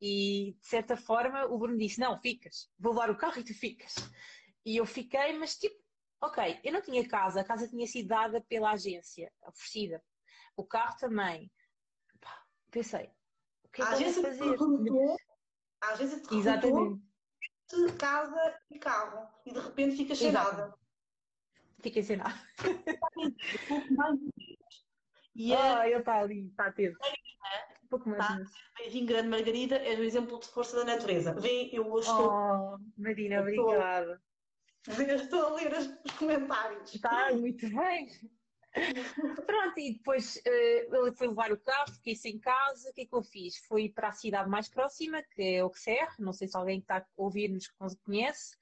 E 0.00 0.56
de 0.60 0.66
certa 0.66 0.96
forma 0.96 1.44
o 1.46 1.58
Bruno 1.58 1.76
disse: 1.76 2.00
Não, 2.00 2.18
ficas, 2.20 2.70
vou 2.78 2.92
levar 2.92 3.10
o 3.10 3.16
carro 3.16 3.40
e 3.40 3.44
tu 3.44 3.52
ficas. 3.52 3.94
E 4.64 4.76
eu 4.76 4.86
fiquei, 4.86 5.36
mas 5.38 5.58
tipo, 5.58 5.76
ok, 6.22 6.60
eu 6.64 6.72
não 6.72 6.80
tinha 6.80 7.06
casa, 7.08 7.40
a 7.40 7.44
casa 7.44 7.68
tinha 7.68 7.86
sido 7.86 8.08
dada 8.08 8.40
pela 8.42 8.72
agência, 8.72 9.30
oferecida, 9.42 10.02
o 10.56 10.64
carro 10.64 10.96
também. 10.98 11.50
Pensei, 12.70 13.10
que 13.72 13.82
é 13.82 13.84
a 13.84 13.88
agência 13.90 14.22
fazer? 14.22 14.50
Recrutou, 14.50 15.16
a 15.80 15.88
agência 15.92 16.20
te 16.20 16.36
Exatamente. 16.36 17.02
de 17.68 17.92
casa 17.92 18.58
e 18.70 18.78
carro 18.78 19.28
e 19.46 19.52
de 19.52 19.60
repente 19.60 19.96
fica 19.96 20.14
sem 20.14 20.28
Exato. 20.28 20.56
nada. 20.56 20.74
Fiquei 21.80 22.02
sem 22.02 22.16
nada. 22.16 22.34
e 25.34 25.54
ah, 25.54 25.88
ele 25.88 25.98
está 25.98 26.18
ali, 26.18 26.48
está 26.48 26.66
atento. 26.66 26.98
Um 27.84 27.88
pouco 27.88 28.08
mais. 28.10 28.26
Tá? 28.26 28.38
Beijinho 28.78 29.06
grande, 29.06 29.28
Margarida, 29.28 29.76
é 29.76 29.96
um 29.96 30.02
exemplo 30.02 30.38
de 30.40 30.48
força 30.48 30.76
da 30.76 30.84
natureza. 30.84 31.34
Vê, 31.34 31.70
eu 31.72 31.90
hoje 31.90 32.08
estou. 32.08 32.30
Oh, 32.30 32.78
Marina, 32.98 33.40
obrigada. 33.40 34.20
Estou 34.88 35.46
a 35.46 35.54
ler 35.54 35.72
os 35.76 36.12
comentários. 36.12 36.94
Está, 36.94 37.32
muito 37.34 37.68
bem. 37.68 38.08
Pronto, 39.46 39.78
e 39.78 39.94
depois 39.94 40.36
uh, 40.36 40.96
ele 40.96 41.12
foi 41.12 41.28
levar 41.28 41.52
o 41.52 41.58
carro, 41.58 41.92
fiquei 41.92 42.14
sem 42.14 42.38
casa. 42.38 42.90
O 42.90 42.92
que 42.92 43.02
é 43.02 43.06
que 43.06 43.14
eu 43.14 43.22
fiz? 43.22 43.56
Fui 43.66 43.88
para 43.88 44.08
a 44.08 44.12
cidade 44.12 44.48
mais 44.48 44.68
próxima, 44.68 45.22
que 45.34 45.42
é 45.42 45.60
Auxerre. 45.60 46.14
Não 46.18 46.32
sei 46.32 46.46
se 46.48 46.56
alguém 46.56 46.80
que 46.80 46.84
está 46.84 46.98
a 46.98 47.06
ouvir-nos 47.16 47.68
conhece. 48.04 48.56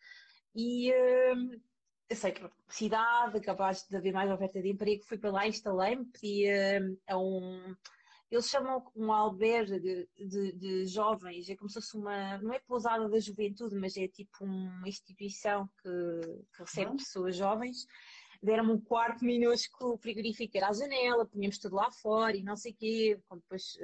E 0.55 0.91
uh, 0.93 1.61
eu 2.09 2.17
sei 2.17 2.33
que 2.33 2.49
cidade, 2.69 3.41
capaz 3.41 3.87
de 3.87 3.97
haver 3.97 4.13
mais 4.13 4.31
oferta 4.31 4.63
de 4.63 4.71
emprego. 4.71 5.05
Fui 5.05 5.19
para 5.19 5.31
lá, 5.31 5.47
instalei-me, 5.47 6.07
pedi 6.07 6.47
uh, 6.49 6.99
a 7.07 7.19
um. 7.19 7.77
eles 8.31 8.49
chamam 8.49 8.83
um 8.97 9.13
albergue 9.13 9.79
de, 9.79 10.09
de, 10.17 10.53
de, 10.53 10.87
jovens, 10.87 11.51
é 11.51 11.57
como 11.57 11.69
se 11.69 11.75
fosse 11.75 11.97
uma, 11.97 12.39
não 12.39 12.55
é 12.55 12.61
pousada 12.61 13.09
da 13.09 13.21
juventude, 13.21 13.77
mas 13.77 13.97
é 13.97 14.09
tipo 14.09 14.43
uma 14.45 14.89
instituição 14.89 15.69
que, 15.83 16.45
que 16.55 16.63
recebe 16.63 16.91
uhum. 16.93 16.97
pessoas 16.97 17.37
jovens. 17.37 17.87
Deram-me 18.41 18.73
um 18.73 18.81
quarto 18.81 19.25
minúsculo 19.25 19.99
frigorífico 19.99 20.57
era 20.57 20.69
à 20.69 20.73
janela, 20.73 21.27
punhamos 21.27 21.59
tudo 21.59 21.75
lá 21.75 21.91
fora 21.91 22.37
e 22.37 22.43
não 22.43 22.57
sei 22.57 22.73
o 22.73 22.77
quê. 22.77 23.21
Depois, 23.33 23.77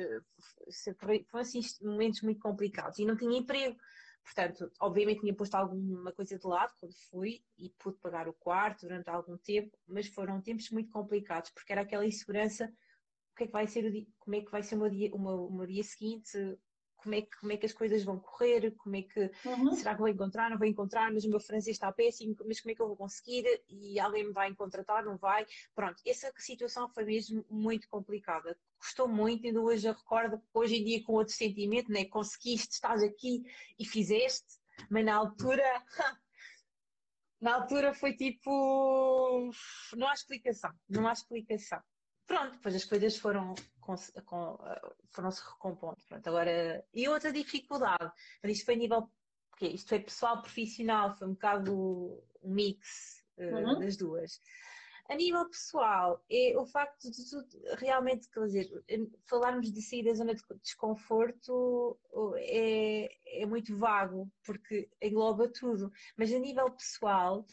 foram 0.97 1.43
assim 1.43 1.61
momentos 1.83 2.23
muito 2.23 2.41
complicados 2.41 2.99
e 2.99 3.05
não 3.05 3.17
tinha 3.17 3.39
emprego. 3.39 3.77
Portanto, 4.23 4.73
obviamente 4.81 5.21
tinha 5.21 5.35
posto 5.35 5.55
alguma 5.55 6.13
coisa 6.13 6.39
de 6.39 6.47
lado 6.47 6.73
quando 6.81 6.95
fui 7.11 7.43
e 7.59 7.69
pude 7.79 7.99
pagar 7.99 8.27
o 8.27 8.33
quarto 8.33 8.83
durante 8.83 9.11
algum 9.11 9.37
tempo, 9.37 9.77
mas 9.87 10.07
foram 10.07 10.41
tempos 10.41 10.71
muito 10.71 10.91
complicados 10.91 11.51
porque 11.51 11.73
era 11.73 11.83
aquela 11.83 12.07
insegurança 12.07 12.73
o 13.33 13.37
que 13.37 13.45
é 13.45 13.47
que 13.47 13.53
vai 13.53 13.67
ser 13.67 13.85
o 13.85 13.91
dia, 13.91 14.07
como 14.21 14.37
é 14.37 14.41
que 14.41 14.51
vai 14.51 14.63
ser 14.63 14.77
o 14.77 14.79
meu 14.79 14.89
dia, 14.89 15.13
o 15.13 15.19
meu, 15.19 15.47
o 15.47 15.53
meu 15.53 15.67
dia 15.67 15.83
seguinte, 15.83 16.39
como 17.05 17.15
é, 17.15 17.21
que, 17.21 17.39
como 17.39 17.53
é 17.53 17.57
que 17.59 17.67
as 17.67 17.73
coisas 17.73 18.03
vão 18.03 18.19
correr, 18.19 18.75
como 18.79 18.97
é 18.97 19.03
que 19.03 19.31
uhum. 19.45 19.75
será 19.75 19.93
que 19.93 20.01
vou 20.01 20.09
encontrar, 20.09 20.49
não 20.49 20.57
vou 20.57 20.67
encontrar, 20.67 21.13
mas 21.13 21.25
o 21.25 21.29
meu 21.29 21.39
francês 21.39 21.77
está 21.77 21.93
péssimo, 21.93 22.35
mas 22.47 22.61
como 22.61 22.73
é 22.73 22.75
que 22.75 22.81
eu 22.81 22.89
vou 22.89 22.97
conseguir 22.97 23.45
e 23.69 24.01
alguém 24.01 24.25
me 24.25 24.33
vai 24.33 24.53
contratar, 24.55 25.05
não 25.05 25.19
vai? 25.19 25.47
Pronto, 25.75 26.01
essa 26.07 26.33
situação 26.39 26.89
foi 26.89 27.05
mesmo 27.05 27.45
muito 27.51 27.87
complicada. 27.89 28.59
Custou 28.79 29.07
muito, 29.07 29.47
ainda 29.47 29.61
hoje 29.61 29.87
eu 29.87 29.93
recordo, 29.93 30.43
hoje 30.55 30.77
em 30.77 30.85
dia 30.85 31.05
com 31.05 31.13
outro 31.13 31.35
sentimento, 31.35 31.93
né? 31.93 32.07
conseguiste, 32.07 32.73
estás 32.73 33.03
aqui 33.03 33.43
e 33.79 33.85
fizeste, 33.85 34.59
mas 34.91 35.05
na 35.05 35.15
altura 35.15 35.63
na 37.39 37.57
altura 37.57 37.93
foi 37.93 38.15
tipo 38.15 39.51
não 39.95 40.09
há 40.09 40.15
explicação, 40.15 40.71
não 40.89 41.07
há 41.07 41.13
explicação 41.13 41.83
pronto, 42.27 42.53
depois 42.53 42.75
as 42.75 42.85
coisas 42.85 43.17
foram, 43.17 43.55
com, 43.81 43.95
com, 44.25 44.59
foram 45.11 45.31
se 45.31 45.43
recompondo. 45.43 45.99
Pronto, 46.09 46.27
agora, 46.27 46.85
e 46.93 47.09
outra 47.09 47.33
dificuldade, 47.33 48.11
isto 48.45 48.65
foi 48.65 48.75
a 48.75 48.79
nível, 48.79 49.11
porque 49.51 49.67
isto 49.67 49.89
foi 49.89 50.01
pessoal, 50.01 50.43
profissional, 50.43 51.17
foi 51.17 51.29
um 51.29 51.33
bocado 51.33 52.23
um 52.43 52.55
mix 52.55 53.25
uh, 53.39 53.43
uhum. 53.43 53.81
das 53.81 53.97
duas. 53.97 54.41
A 55.07 55.17
nível 55.17 55.47
pessoal, 55.51 56.25
é 56.31 56.57
o 56.57 56.65
facto 56.65 57.11
de 57.11 57.29
tudo 57.29 57.47
realmente, 57.77 58.27
quer 58.31 58.41
dizer, 58.47 58.85
falarmos 59.29 59.71
de 59.71 59.83
sair 59.83 60.03
da 60.03 60.15
zona 60.15 60.35
de 60.35 60.43
desconforto 60.63 61.99
é, 62.39 63.43
é 63.43 63.45
muito 63.45 63.77
vago, 63.77 64.33
porque 64.43 64.89
engloba 65.03 65.47
tudo. 65.49 65.93
Mas 66.17 66.33
a 66.33 66.39
nível 66.39 66.71
pessoal, 66.71 67.45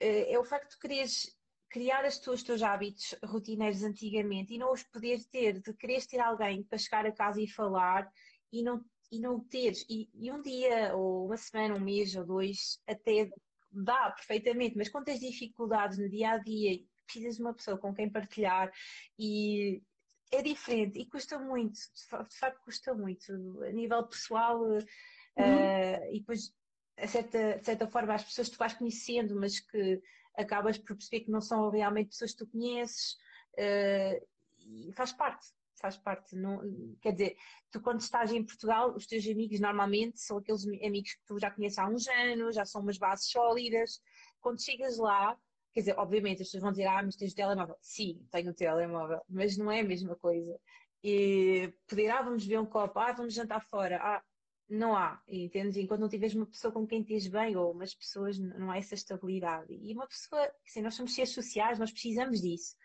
eh, 0.00 0.32
é 0.32 0.38
o 0.38 0.44
facto 0.44 0.70
de 0.70 0.78
quereres 0.78 1.37
criar 1.70 2.04
as 2.04 2.18
tuas, 2.18 2.40
os 2.40 2.46
teus 2.46 2.62
hábitos 2.62 3.14
rotineiros 3.24 3.82
antigamente 3.82 4.54
e 4.54 4.58
não 4.58 4.72
os 4.72 4.82
poderes 4.82 5.26
ter, 5.26 5.60
de 5.60 5.74
quereres 5.74 6.06
ter 6.06 6.20
alguém 6.20 6.62
para 6.62 6.78
chegar 6.78 7.06
a 7.06 7.12
casa 7.12 7.40
e 7.40 7.46
falar 7.46 8.10
e 8.52 8.62
não, 8.62 8.82
e 9.12 9.20
não 9.20 9.40
teres, 9.40 9.84
e, 9.88 10.08
e 10.14 10.30
um 10.32 10.40
dia, 10.40 10.94
ou 10.96 11.26
uma 11.26 11.36
semana, 11.36 11.74
um 11.74 11.80
mês 11.80 12.16
ou 12.16 12.24
dois, 12.24 12.80
até 12.86 13.30
dá 13.70 14.10
perfeitamente, 14.10 14.76
mas 14.76 14.88
quando 14.88 15.06
tens 15.06 15.20
dificuldades 15.20 15.98
no 15.98 16.08
dia 16.08 16.32
a 16.32 16.38
dia, 16.38 16.80
precisas 17.04 17.36
de 17.36 17.42
uma 17.42 17.54
pessoa 17.54 17.78
com 17.78 17.94
quem 17.94 18.10
partilhar 18.10 18.70
e 19.18 19.82
é 20.30 20.42
diferente 20.42 20.98
e 20.98 21.06
custa 21.06 21.38
muito, 21.38 21.74
de 21.74 22.36
facto 22.36 22.62
custa 22.64 22.94
muito, 22.94 23.32
a 23.62 23.72
nível 23.72 24.06
pessoal 24.06 24.60
uhum. 24.60 24.78
uh, 24.78 26.14
e 26.14 26.20
depois 26.20 26.52
a 26.98 27.06
certa, 27.06 27.58
de 27.58 27.64
certa 27.64 27.86
forma 27.86 28.14
as 28.14 28.24
pessoas 28.24 28.48
que 28.48 28.56
tu 28.56 28.58
vais 28.58 28.74
conhecendo, 28.74 29.36
mas 29.36 29.60
que 29.60 30.02
acabas 30.38 30.78
por 30.78 30.96
perceber 30.96 31.24
que 31.24 31.30
não 31.30 31.40
são 31.40 31.68
realmente 31.68 32.10
pessoas 32.10 32.32
que 32.32 32.38
tu 32.38 32.46
conheces 32.46 33.14
uh, 33.54 34.26
e 34.60 34.92
faz 34.92 35.12
parte, 35.12 35.48
faz 35.80 35.96
parte. 35.96 36.36
Não, 36.36 36.60
quer 37.00 37.12
dizer, 37.12 37.36
tu 37.70 37.80
quando 37.80 38.00
estás 38.00 38.32
em 38.32 38.44
Portugal, 38.44 38.94
os 38.94 39.06
teus 39.06 39.26
amigos 39.26 39.58
normalmente 39.58 40.20
são 40.20 40.38
aqueles 40.38 40.64
amigos 40.64 41.14
que 41.14 41.24
tu 41.26 41.38
já 41.38 41.50
conheces 41.50 41.78
há 41.78 41.88
uns 41.88 42.06
anos, 42.06 42.54
já 42.54 42.64
são 42.64 42.80
umas 42.80 42.98
bases 42.98 43.28
sólidas. 43.28 44.00
Quando 44.40 44.62
chegas 44.62 44.96
lá, 44.96 45.36
quer 45.74 45.80
dizer, 45.80 45.98
obviamente 45.98 46.42
as 46.42 46.48
pessoas 46.48 46.62
vão 46.62 46.70
dizer, 46.70 46.86
ah, 46.86 47.02
mas 47.02 47.16
tens 47.16 47.32
o 47.32 47.36
telemóvel. 47.36 47.76
Sim, 47.80 48.24
tenho 48.30 48.50
o 48.52 48.54
telemóvel, 48.54 49.20
mas 49.28 49.56
não 49.56 49.70
é 49.70 49.80
a 49.80 49.84
mesma 49.84 50.14
coisa. 50.14 50.58
E 51.02 51.72
poder, 51.88 52.10
ah, 52.10 52.22
vamos 52.22 52.46
ver 52.46 52.60
um 52.60 52.66
copo, 52.66 52.98
ah, 53.00 53.12
vamos 53.12 53.34
jantar 53.34 53.60
fora, 53.60 53.98
ah, 54.00 54.22
não 54.68 54.94
há, 54.94 55.20
entendes? 55.26 55.76
Enquanto 55.76 56.00
não 56.00 56.08
tiveres 56.08 56.34
uma 56.34 56.46
pessoa 56.46 56.72
com 56.72 56.86
quem 56.86 57.02
tens 57.02 57.26
bem, 57.26 57.56
ou 57.56 57.72
umas 57.72 57.94
pessoas, 57.94 58.38
não 58.38 58.70
há 58.70 58.76
essa 58.76 58.94
estabilidade. 58.94 59.72
E 59.72 59.94
uma 59.94 60.06
pessoa, 60.06 60.50
assim, 60.66 60.82
nós 60.82 60.94
somos 60.94 61.14
seres 61.14 61.30
sociais, 61.30 61.78
nós 61.78 61.90
precisamos 61.90 62.42
disso. 62.42 62.76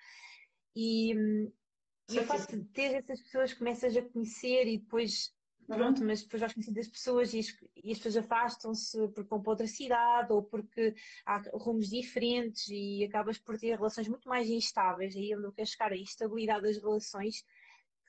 E, 0.75 1.13
e 2.09 2.19
o 2.19 2.23
facto 2.25 2.57
de 2.57 2.65
ter 2.69 2.95
essas 2.95 3.21
pessoas 3.21 3.53
começas 3.53 3.95
a 3.97 4.01
conhecer 4.01 4.65
e 4.65 4.77
depois, 4.77 5.33
uhum. 5.67 5.75
pronto, 5.75 6.01
uhum. 6.01 6.07
mas 6.07 6.23
depois 6.23 6.39
vais 6.39 6.53
conhecendo 6.53 6.79
as 6.79 6.87
pessoas 6.87 7.33
e 7.33 7.39
as, 7.39 7.47
e 7.75 7.91
as 7.91 7.97
pessoas 7.97 8.17
afastam-se 8.17 9.07
porque 9.09 9.29
vão 9.29 9.41
para 9.41 9.51
outra 9.51 9.67
cidade 9.67 10.31
ou 10.31 10.41
porque 10.41 10.95
há 11.25 11.41
rumos 11.53 11.89
diferentes 11.89 12.65
e 12.69 13.03
acabas 13.03 13.37
por 13.37 13.57
ter 13.59 13.75
relações 13.75 14.07
muito 14.07 14.29
mais 14.29 14.49
instáveis. 14.49 15.15
Aí 15.17 15.33
é 15.33 15.35
eu 15.35 15.51
quero 15.51 15.69
chegar, 15.69 15.91
a 15.91 15.97
instabilidade 15.97 16.63
das 16.63 16.77
relações 16.77 17.43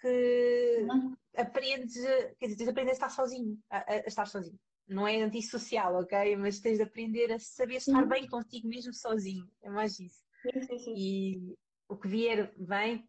que 0.05 0.87
uhum. 0.91 1.17
aprendes, 1.35 1.95
quer 2.39 2.47
dizer, 2.47 2.57
tens 2.57 2.57
de 2.57 2.69
aprender 2.69 2.91
a 2.91 2.95
estar 2.95 3.09
sozinho, 3.09 3.59
a, 3.71 3.93
a, 3.93 3.97
estar 4.07 4.27
sozinho. 4.27 4.61
Não 4.87 5.09
é 5.09 5.23
antissocial, 5.23 5.95
ok? 5.95 6.37
Mas 6.37 6.61
tens 6.61 6.77
de 6.77 6.83
aprender 6.83 7.33
a 7.33 7.39
saber 7.39 7.77
estar 7.77 8.03
uhum. 8.03 8.09
bem 8.09 8.29
contigo 8.29 8.69
mesmo 8.69 8.93
sozinho. 8.93 9.49
É 9.63 9.71
mais 9.71 9.99
isso. 9.99 10.23
Sim, 10.43 10.63
sim, 10.63 10.79
sim. 10.79 10.95
E 10.95 11.59
o 11.89 11.97
que 11.97 12.07
vier 12.07 12.53
vem, 12.59 13.09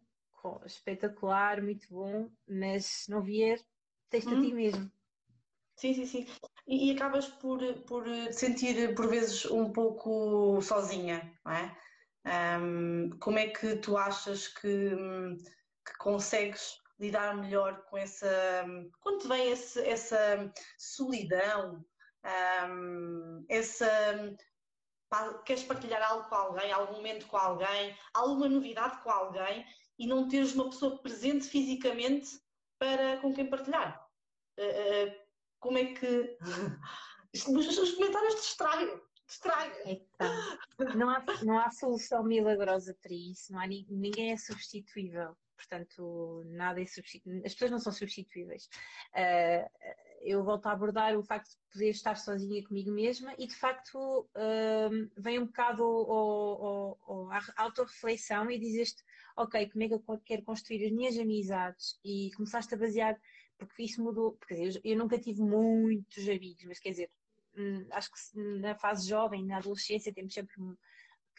espetacular, 0.64 1.60
muito 1.60 1.86
bom, 1.90 2.30
mas 2.48 2.86
se 2.86 3.10
não 3.10 3.20
vier, 3.20 3.60
tens-te 4.08 4.32
uhum. 4.32 4.38
a 4.38 4.42
ti 4.42 4.48
uhum. 4.48 4.54
mesmo. 4.54 4.92
Sim, 5.76 5.92
sim, 5.92 6.06
sim. 6.06 6.26
E, 6.66 6.90
e, 6.90 6.96
acabas 6.96 7.28
por, 7.28 7.60
por 7.82 8.06
sentir 8.32 8.94
por 8.94 9.08
vezes 9.08 9.44
um 9.44 9.70
pouco 9.70 10.62
sozinha, 10.62 11.30
não 11.44 11.52
é? 11.52 11.76
Um, 12.58 13.10
como 13.20 13.38
é 13.38 13.48
que 13.48 13.76
tu 13.76 13.96
achas 13.98 14.48
que, 14.48 14.90
que 15.84 15.98
consegues 15.98 16.80
lidar 16.98 17.36
melhor 17.36 17.82
com 17.84 17.96
essa. 17.96 18.64
Quando 19.00 19.22
te 19.22 19.28
vem 19.28 19.50
esse, 19.50 19.80
essa 19.86 20.52
solidão, 20.78 21.84
um, 22.68 23.44
essa. 23.48 24.36
Queres 25.44 25.62
partilhar 25.62 26.02
algo 26.02 26.28
com 26.28 26.34
alguém, 26.34 26.72
algum 26.72 26.94
momento 26.94 27.26
com 27.26 27.36
alguém, 27.36 27.96
alguma 28.12 28.48
novidade 28.48 29.00
com 29.02 29.10
alguém 29.10 29.64
e 29.98 30.06
não 30.06 30.28
teres 30.28 30.52
uma 30.54 30.68
pessoa 30.68 31.00
presente 31.00 31.46
fisicamente 31.46 32.28
para 32.78 33.18
com 33.18 33.32
quem 33.32 33.48
partilhar? 33.48 34.04
Uh, 34.58 35.14
como 35.60 35.78
é 35.78 35.94
que. 35.94 36.36
Os 37.32 37.42
comentários 37.42 38.34
distraem. 38.36 39.00
Distraem. 39.26 40.08
Não 40.94 41.10
há, 41.10 41.22
não 41.42 41.58
há 41.58 41.70
solução 41.70 42.22
milagrosa 42.24 42.96
para 43.02 43.12
isso, 43.12 43.52
não 43.52 43.60
há, 43.60 43.66
ninguém 43.66 44.32
é 44.32 44.36
substituível 44.36 45.36
portanto, 45.56 46.42
nada 46.46 46.80
é 46.80 46.84
as 46.84 47.52
pessoas 47.52 47.70
não 47.70 47.78
são 47.78 47.92
substituíveis. 47.92 48.68
Uh, 49.14 49.68
eu 50.22 50.42
volto 50.42 50.66
a 50.66 50.72
abordar 50.72 51.16
o 51.16 51.22
facto 51.22 51.50
de 51.50 51.56
poder 51.72 51.90
estar 51.90 52.16
sozinha 52.16 52.62
comigo 52.64 52.90
mesma 52.90 53.34
e, 53.38 53.46
de 53.46 53.54
facto, 53.54 53.98
uh, 53.98 55.10
vem 55.16 55.38
um 55.38 55.46
bocado 55.46 55.82
ao, 55.82 56.98
ao, 57.06 57.30
à 57.30 57.40
autorreflexão 57.56 58.50
e 58.50 58.58
dizeste, 58.58 59.02
ok, 59.36 59.68
como 59.70 59.84
é 59.84 59.88
que 59.88 59.94
eu 59.94 60.02
quero 60.24 60.42
construir 60.42 60.84
as 60.84 60.92
minhas 60.92 61.18
amizades 61.18 61.98
e 62.04 62.30
começaste 62.36 62.74
a 62.74 62.78
basear, 62.78 63.18
porque 63.58 63.84
isso 63.84 64.02
mudou, 64.02 64.32
porque 64.32 64.80
eu, 64.84 64.96
nunca 64.96 65.18
tive 65.18 65.40
muitos 65.42 66.28
amigos, 66.28 66.64
mas 66.64 66.78
quer 66.78 66.90
dizer, 66.90 67.10
hum, 67.56 67.86
acho 67.92 68.10
que 68.10 68.40
na 68.60 68.74
fase 68.74 69.08
jovem, 69.08 69.44
na 69.44 69.58
adolescência, 69.58 70.12
temos 70.12 70.34
sempre 70.34 70.54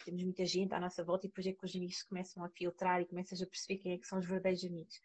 temos 0.05 0.23
muita 0.23 0.45
gente 0.45 0.73
à 0.73 0.79
nossa 0.79 1.03
volta 1.03 1.25
e 1.25 1.29
depois 1.29 1.47
é 1.47 1.53
que 1.53 1.65
os 1.65 1.75
amigos 1.75 2.03
começam 2.03 2.43
a 2.43 2.49
filtrar 2.49 3.01
e 3.01 3.05
começas 3.05 3.41
a 3.41 3.45
perceber 3.45 3.81
quem 3.81 3.93
é 3.93 3.97
que 3.97 4.07
são 4.07 4.19
os 4.19 4.25
verdadeiros 4.25 4.63
amigos. 4.63 5.01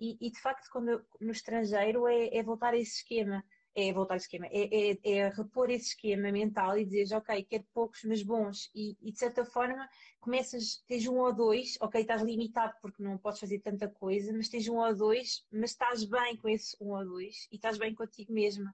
E, 0.00 0.16
e 0.20 0.30
de 0.30 0.40
facto, 0.40 0.68
quando 0.72 1.04
no 1.20 1.32
estrangeiro, 1.32 2.06
é, 2.06 2.36
é, 2.36 2.42
voltar 2.42 2.74
a 2.74 2.78
esse 2.78 2.96
esquema. 2.96 3.44
É 3.76 3.92
voltar 3.92 4.14
a 4.14 4.16
esse 4.18 4.26
esquema, 4.26 4.46
é, 4.52 4.92
é, 4.92 4.98
é 5.18 5.28
repor 5.30 5.68
esse 5.68 5.88
esquema 5.88 6.30
mental 6.30 6.78
e 6.78 6.84
dizer, 6.84 7.12
ok, 7.16 7.42
quero 7.42 7.64
poucos, 7.74 8.04
mas 8.04 8.22
bons. 8.22 8.70
E, 8.72 8.96
e, 9.02 9.10
de 9.10 9.18
certa 9.18 9.44
forma, 9.44 9.88
começas, 10.20 10.84
tens 10.86 11.08
um 11.08 11.18
ou 11.18 11.34
dois, 11.34 11.76
ok, 11.80 12.00
estás 12.00 12.22
limitado 12.22 12.72
porque 12.80 13.02
não 13.02 13.18
podes 13.18 13.40
fazer 13.40 13.58
tanta 13.58 13.88
coisa, 13.88 14.32
mas 14.32 14.48
tens 14.48 14.68
um 14.68 14.76
ou 14.76 14.94
dois, 14.94 15.44
mas 15.50 15.72
estás 15.72 16.04
bem 16.04 16.36
com 16.36 16.48
esse 16.48 16.76
um 16.80 16.90
ou 16.90 17.04
dois 17.04 17.48
e 17.50 17.56
estás 17.56 17.76
bem 17.76 17.92
contigo 17.92 18.32
mesma. 18.32 18.72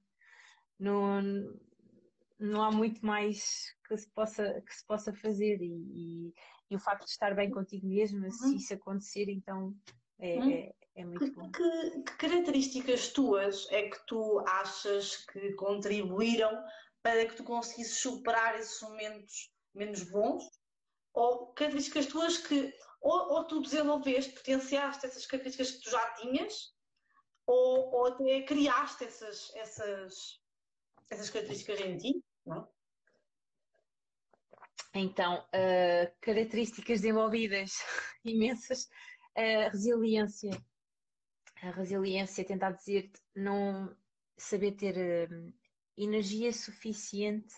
Não, 0.78 1.22
não 2.40 2.62
há 2.62 2.70
muito 2.70 3.04
mais 3.04 3.74
que 3.86 3.96
se 3.96 4.08
possa, 4.10 4.60
que 4.62 4.74
se 4.74 4.84
possa 4.86 5.12
fazer 5.12 5.60
e, 5.60 5.74
e, 5.94 6.34
e 6.70 6.76
o 6.76 6.78
facto 6.78 7.04
de 7.04 7.10
estar 7.10 7.34
bem 7.34 7.50
contigo 7.50 7.86
mesmo, 7.86 8.24
uhum. 8.24 8.30
se 8.30 8.56
isso 8.56 8.74
acontecer, 8.74 9.28
então 9.28 9.74
é, 10.18 10.38
uhum. 10.38 10.50
é, 10.50 10.72
é, 10.96 11.04
muito 11.04 11.24
que, 11.24 11.30
bom. 11.32 11.50
Que, 11.50 11.90
que, 12.02 12.16
características 12.16 13.08
tuas 13.08 13.66
é 13.70 13.88
que 13.88 14.06
tu 14.06 14.42
achas 14.46 15.16
que 15.26 15.52
contribuíram 15.52 16.50
para 17.02 17.26
que 17.26 17.36
tu 17.36 17.44
conseguisses 17.44 17.98
superar 18.00 18.58
esses 18.58 18.80
momentos 18.82 19.50
menos 19.74 20.02
bons? 20.10 20.44
Ou 21.12 21.48
características 21.48 22.06
tuas 22.06 22.38
que, 22.38 22.72
ou, 23.00 23.32
ou 23.32 23.44
tu 23.44 23.60
desenvolveste, 23.60 24.32
potenciaste 24.32 25.06
essas 25.06 25.26
características 25.26 25.72
que 25.72 25.82
tu 25.82 25.90
já 25.90 26.14
tinhas, 26.14 26.72
ou, 27.46 27.92
ou 27.92 28.06
até 28.06 28.42
criaste 28.42 29.04
essas, 29.04 29.54
essas, 29.56 30.40
essas 31.10 31.30
características 31.30 31.80
em 31.80 31.96
ti, 31.96 32.24
não? 32.46 32.68
Então, 34.94 35.44
uh, 35.54 36.12
características 36.20 37.00
desenvolvidas 37.00 37.72
imensas, 38.24 38.88
a 39.36 39.68
resiliência. 39.68 40.50
A 41.62 41.70
resiliência, 41.70 42.44
tentar 42.44 42.72
dizer-te, 42.72 43.20
não 43.36 43.94
saber 44.36 44.72
ter 44.72 45.30
uh, 45.30 45.52
energia 45.96 46.52
suficiente, 46.52 47.54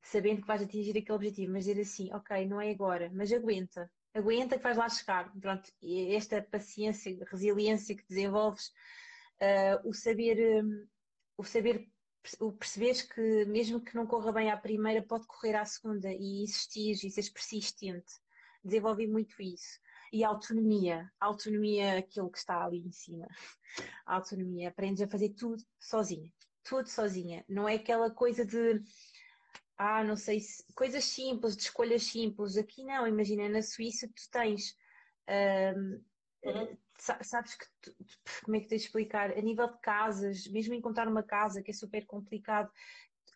sabendo 0.00 0.40
que 0.40 0.46
vais 0.46 0.62
atingir 0.62 0.96
aquele 0.96 1.16
objetivo, 1.16 1.52
mas 1.52 1.64
dizer 1.64 1.80
assim, 1.80 2.12
ok, 2.14 2.46
não 2.46 2.60
é 2.60 2.70
agora, 2.70 3.10
mas 3.12 3.32
aguenta, 3.32 3.90
aguenta 4.14 4.56
que 4.56 4.62
vais 4.62 4.78
lá 4.78 4.88
chegar. 4.88 5.30
Pronto, 5.38 5.70
esta 6.10 6.40
paciência, 6.40 7.18
resiliência 7.30 7.96
que 7.96 8.06
desenvolves, 8.08 8.68
uh, 9.42 9.86
o 9.88 9.92
saber, 9.92 10.64
o 11.36 11.44
saber 11.44 11.86
o 12.40 12.52
perceberes 12.52 13.02
que 13.02 13.44
mesmo 13.46 13.80
que 13.80 13.94
não 13.94 14.06
corra 14.06 14.32
bem 14.32 14.50
à 14.50 14.56
primeira, 14.56 15.02
pode 15.02 15.26
correr 15.26 15.54
à 15.54 15.64
segunda 15.64 16.12
e 16.12 16.42
insistir 16.42 16.92
e 16.92 17.10
seres 17.10 17.30
persistente. 17.30 18.12
Desenvolvi 18.64 19.06
muito 19.06 19.40
isso. 19.40 19.80
E 20.12 20.24
a 20.24 20.28
autonomia, 20.28 21.10
a 21.20 21.26
autonomia 21.26 21.84
é 21.84 21.98
aquilo 21.98 22.30
que 22.30 22.38
está 22.38 22.64
ali 22.64 22.78
em 22.78 22.92
cima. 22.92 23.26
A 24.06 24.16
autonomia, 24.16 24.68
aprendes 24.68 25.02
a 25.02 25.08
fazer 25.08 25.30
tudo 25.30 25.62
sozinha. 25.80 26.32
Tudo 26.64 26.88
sozinha. 26.88 27.44
Não 27.48 27.68
é 27.68 27.74
aquela 27.74 28.10
coisa 28.10 28.44
de 28.44 28.82
ah, 29.78 30.02
não 30.02 30.16
sei 30.16 30.40
se 30.40 30.64
coisas 30.74 31.04
simples, 31.04 31.56
de 31.56 31.64
escolhas 31.64 32.04
simples. 32.04 32.56
Aqui 32.56 32.82
não, 32.84 33.06
imagina, 33.06 33.48
na 33.48 33.62
Suíça 33.62 34.08
tu 34.08 34.30
tens 34.30 34.74
um, 35.76 36.00
uhum 36.46 36.76
sabes 36.98 37.54
que 37.54 37.66
tu, 37.82 37.94
como 38.44 38.56
é 38.56 38.60
que 38.60 38.68
tens 38.68 38.82
de 38.82 38.86
explicar? 38.86 39.30
A 39.30 39.40
nível 39.40 39.68
de 39.68 39.78
casas, 39.80 40.46
mesmo 40.48 40.74
encontrar 40.74 41.08
uma 41.08 41.22
casa 41.22 41.62
que 41.62 41.70
é 41.70 41.74
super 41.74 42.04
complicado, 42.06 42.70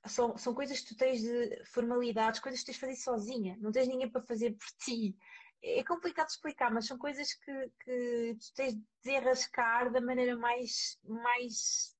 são, 0.07 0.37
são 0.39 0.55
coisas 0.55 0.81
que 0.81 0.89
tu 0.89 0.97
tens 0.97 1.21
de 1.21 1.65
formalidades, 1.67 2.41
coisas 2.41 2.61
que 2.61 2.67
tens 2.67 2.75
de 2.75 2.81
fazer 2.81 2.97
sozinha, 2.97 3.57
não 3.61 3.71
tens 3.71 3.89
ninguém 3.89 4.11
para 4.11 4.23
fazer 4.23 4.53
por 4.53 4.67
ti. 4.79 5.17
É 5.63 5.85
complicado 5.85 6.27
de 6.27 6.33
explicar, 6.33 6.73
mas 6.73 6.87
são 6.87 6.97
coisas 6.97 7.35
que, 7.35 7.71
que 7.85 8.37
tu 8.41 8.55
tens 8.55 8.75
de 8.75 8.83
desenrascar 9.05 9.93
da 9.93 10.01
maneira 10.01 10.37
mais, 10.37 10.99
mais 11.05 11.95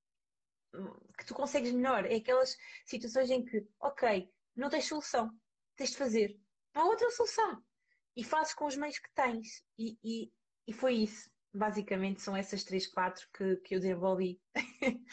que 1.17 1.25
tu 1.25 1.35
consegues 1.35 1.71
melhor. 1.71 2.05
É 2.05 2.15
aquelas 2.15 2.57
situações 2.85 3.29
em 3.29 3.45
que, 3.45 3.63
ok, 3.79 4.27
não 4.55 4.69
tens 4.69 4.85
solução, 4.85 5.29
tens 5.75 5.91
de 5.91 5.97
fazer. 5.97 6.39
Não 6.73 6.83
há 6.83 6.85
outra 6.85 7.09
solução. 7.11 7.63
E 8.15 8.23
fazes 8.23 8.53
com 8.53 8.65
os 8.65 8.75
meios 8.75 8.97
que 8.97 9.13
tens. 9.13 9.63
E, 9.77 9.97
e, 10.03 10.31
e 10.71 10.73
foi 10.73 10.93
isso 10.95 11.29
basicamente 11.53 12.21
são 12.21 12.35
essas 12.35 12.63
três, 12.63 12.87
quatro 12.87 13.27
que, 13.33 13.57
que 13.57 13.75
eu 13.75 13.79
desenvolvi. 13.79 14.41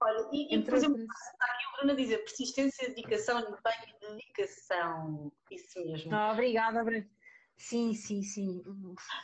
Olha, 0.00 0.28
e, 0.32 0.56
e 0.56 0.64
por 0.64 0.74
exemplo, 0.74 1.00
está 1.00 1.44
aqui 1.44 1.66
o 1.66 1.76
Bruno 1.76 1.92
a 1.92 1.96
dizer 1.96 2.18
persistência, 2.18 2.88
dedicação, 2.88 3.38
empenho 3.38 3.96
e 4.02 4.16
dedicação. 4.16 5.32
Isso 5.50 5.84
mesmo. 5.84 6.12
Ah, 6.12 6.32
obrigada, 6.32 6.82
Bruno. 6.82 7.08
Sim, 7.56 7.94
sim, 7.94 8.22
sim. 8.22 8.60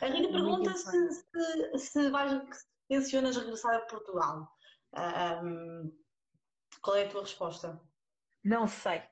A 0.01 0.05
Rita 0.05 0.31
pergunta 0.31 0.73
se, 0.73 1.11
se, 1.11 1.77
se 1.77 2.09
vais, 2.09 2.41
tensionas 2.87 3.35
regressar 3.35 3.75
a 3.75 3.81
Portugal. 3.81 4.49
Um, 5.43 5.91
qual 6.81 6.95
é 6.95 7.05
a 7.05 7.09
tua 7.09 7.21
resposta? 7.21 7.81
Não 8.41 8.65
sei. 8.65 9.03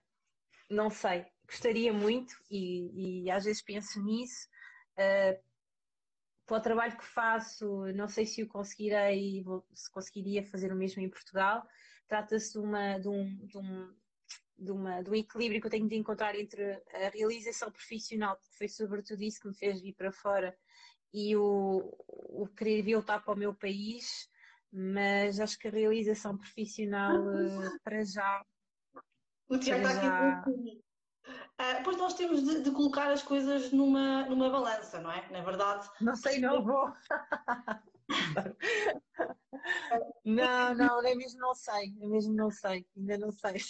Não 0.70 0.90
sei. 0.90 1.26
Gostaria 1.46 1.92
muito 1.92 2.34
e, 2.50 3.26
e 3.26 3.32
às 3.32 3.44
vezes 3.44 3.62
penso 3.62 4.02
nisso. 4.02 4.48
Uh, 4.98 5.49
para 6.50 6.58
o 6.58 6.62
trabalho 6.62 6.98
que 6.98 7.06
faço, 7.06 7.86
não 7.94 8.08
sei 8.08 8.26
se 8.26 8.42
o 8.42 8.48
conseguirei, 8.48 9.46
se 9.72 9.92
conseguiria 9.92 10.44
fazer 10.44 10.72
o 10.72 10.76
mesmo 10.76 11.00
em 11.00 11.10
Portugal. 11.10 11.64
Trata-se 12.08 12.54
de, 12.54 12.58
uma, 12.58 12.98
de, 12.98 13.08
um, 13.08 13.38
de, 13.46 13.58
um, 13.60 13.94
de, 14.58 14.72
uma, 14.72 15.04
de 15.04 15.12
um 15.12 15.16
equilíbrio 15.16 15.62
que 15.62 15.68
eu 15.68 15.72
tenho 15.72 15.88
de 15.88 15.96
encontrar 15.96 16.36
entre 16.36 16.74
a 16.92 17.10
realização 17.14 17.72
profissional, 17.72 18.36
que 18.38 18.58
foi 18.58 18.68
sobretudo 18.68 19.22
isso 19.22 19.40
que 19.40 19.48
me 19.48 19.54
fez 19.54 19.80
vir 19.80 19.94
para 19.94 20.12
fora, 20.12 20.58
e 21.14 21.36
o, 21.36 21.96
o 22.08 22.48
querer 22.58 22.82
voltar 22.94 23.24
para 23.24 23.34
o 23.36 23.38
meu 23.38 23.54
país, 23.54 24.28
mas 24.72 25.40
acho 25.40 25.58
que 25.60 25.68
a 25.68 25.72
realização 25.72 26.36
profissional 26.36 27.16
eh, 27.32 27.78
para 27.84 28.04
já. 28.04 28.44
O 29.48 29.58
Tiago 29.58 29.88
está 29.88 30.40
aqui 30.40 30.84
Uh, 31.60 31.84
pois 31.84 31.98
nós 31.98 32.14
temos 32.14 32.44
de, 32.44 32.62
de, 32.62 32.72
colocar 32.72 33.12
as 33.12 33.22
coisas 33.22 33.72
numa, 33.72 34.26
numa 34.26 34.50
balança, 34.50 35.00
não 35.02 35.12
é? 35.12 35.30
Na 35.30 35.42
verdade. 35.42 35.90
Não 36.02 36.16
sei, 36.16 36.40
não 36.40 36.64
vou. 36.64 36.92
não, 40.26 40.76
não, 40.76 41.02
nem 41.02 41.18
mesmo 41.18 41.40
não 41.40 41.54
sei, 41.54 41.94
nem 41.98 42.10
mesmo 42.10 42.34
não 42.34 42.50
sei, 42.50 42.86
ainda 42.98 43.18
não 43.18 43.32
sei. 43.32 43.62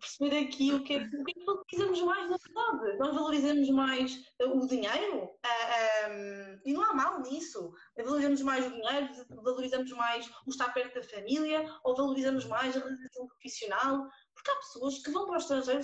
Perceber 0.00 0.46
aqui 0.46 0.72
o 0.72 0.82
que, 0.82 0.94
é, 0.94 0.98
o 0.98 1.24
que, 1.24 1.30
é 1.30 1.34
que 1.34 1.44
valorizamos 1.44 2.02
mais 2.02 2.30
na 2.30 2.36
verdade. 2.36 2.98
Nós 2.98 3.14
valorizamos 3.14 3.70
mais 3.70 4.24
o 4.40 4.66
dinheiro 4.66 5.24
uh, 5.24 5.38
ah, 5.44 6.08
um, 6.10 6.60
e 6.64 6.72
não 6.72 6.82
há 6.84 6.94
mal 6.94 7.20
nisso. 7.20 7.72
Valorizamos 7.96 8.40
mais 8.42 8.66
o 8.66 8.70
dinheiro, 8.70 9.08
valorizamos 9.42 9.90
mais 9.92 10.26
o 10.46 10.50
estar 10.50 10.72
perto 10.72 10.94
da 10.94 11.02
família 11.02 11.64
ou 11.84 11.94
valorizamos 11.94 12.46
mais 12.46 12.76
a 12.76 12.80
realização 12.80 13.26
profissional. 13.26 14.08
Porque 14.34 14.50
há 14.50 14.56
pessoas 14.56 14.98
que 15.02 15.10
vão 15.10 15.26
para 15.26 15.34
o 15.34 15.38
estrangeiro 15.38 15.82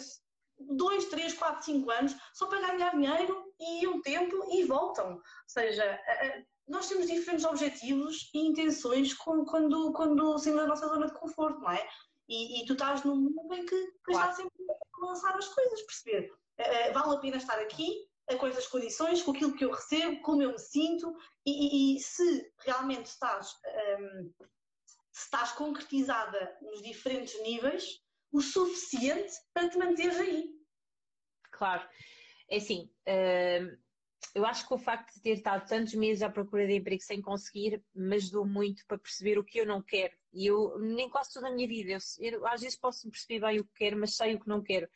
dois, 0.59 1.07
três, 1.07 1.35
quatro, 1.35 1.65
cinco 1.65 1.91
anos 1.91 2.15
só 2.33 2.47
para 2.47 2.61
ganhar 2.61 2.91
dinheiro 2.91 3.53
e 3.59 3.87
um 3.87 4.01
tempo 4.01 4.47
e 4.53 4.65
voltam. 4.65 5.15
Ou 5.15 5.23
seja, 5.47 6.01
nós 6.67 6.89
temos 6.89 7.07
diferentes 7.07 7.45
objetivos 7.45 8.31
e 8.35 8.47
intenções 8.47 9.15
quando, 9.15 9.93
quando 9.93 10.39
saímos 10.39 10.63
da 10.63 10.67
nossa 10.67 10.89
zona 10.89 11.07
de 11.07 11.15
conforto, 11.15 11.61
não 11.61 11.71
é? 11.71 11.89
E, 12.29 12.63
e 12.63 12.67
tu 12.67 12.73
estás 12.73 13.05
num 13.05 13.17
mundo 13.17 13.55
em 13.55 13.65
que, 13.65 13.87
que 13.87 14.13
claro. 14.13 14.31
está 14.31 14.43
sempre 14.43 14.65
a 14.71 15.07
lançar 15.07 15.37
as 15.37 15.49
coisas, 15.49 15.83
perceber? 15.83 16.33
Vale 16.93 17.17
a 17.17 17.21
pena 17.21 17.37
estar 17.37 17.59
aqui, 17.59 18.09
com 18.39 18.47
estas 18.47 18.67
condições, 18.67 19.23
com 19.23 19.31
aquilo 19.31 19.55
que 19.55 19.65
eu 19.65 19.71
recebo, 19.71 20.21
como 20.23 20.43
eu 20.43 20.51
me 20.51 20.59
sinto, 20.59 21.17
e, 21.45 21.95
e, 21.95 21.97
e 21.97 22.01
se 22.01 22.53
realmente 22.59 23.07
estás, 23.07 23.55
um, 24.01 24.33
se 25.13 25.25
estás 25.25 25.53
concretizada 25.53 26.57
nos 26.61 26.83
diferentes 26.83 27.41
níveis, 27.43 28.03
o 28.33 28.41
suficiente 28.41 29.33
para 29.53 29.69
te 29.69 29.79
manteres 29.79 30.17
aí. 30.19 30.51
Claro. 31.51 31.89
É 32.49 32.57
assim, 32.57 32.91
uh, 33.09 33.79
eu 34.35 34.45
acho 34.45 34.69
que 34.69 34.75
o 34.75 34.79
facto 34.79 35.15
de 35.15 35.23
ter 35.23 35.31
estado 35.31 35.67
tantos 35.67 35.95
meses 35.95 36.23
à 36.23 36.29
procura 36.29 36.67
de 36.67 36.75
emprego 36.75 37.03
sem 37.03 37.23
conseguir 37.23 37.83
me 37.95 38.17
ajudou 38.17 38.47
muito 38.47 38.85
para 38.87 38.99
perceber 38.99 39.39
o 39.39 39.45
que 39.45 39.59
eu 39.59 39.67
não 39.67 39.83
quero. 39.83 40.15
E 40.33 40.47
eu, 40.47 40.79
nem 40.79 41.09
quase 41.09 41.33
toda 41.33 41.49
a 41.49 41.51
minha 41.51 41.67
vida, 41.67 41.93
eu, 41.93 41.99
eu, 42.21 42.47
às 42.47 42.61
vezes 42.61 42.79
posso 42.79 43.11
perceber 43.11 43.41
bem 43.41 43.61
o 43.61 43.65
que 43.65 43.73
quero, 43.75 43.99
mas 43.99 44.15
sei 44.15 44.35
o 44.35 44.41
que 44.41 44.49
não 44.49 44.63
quero. 44.63 44.87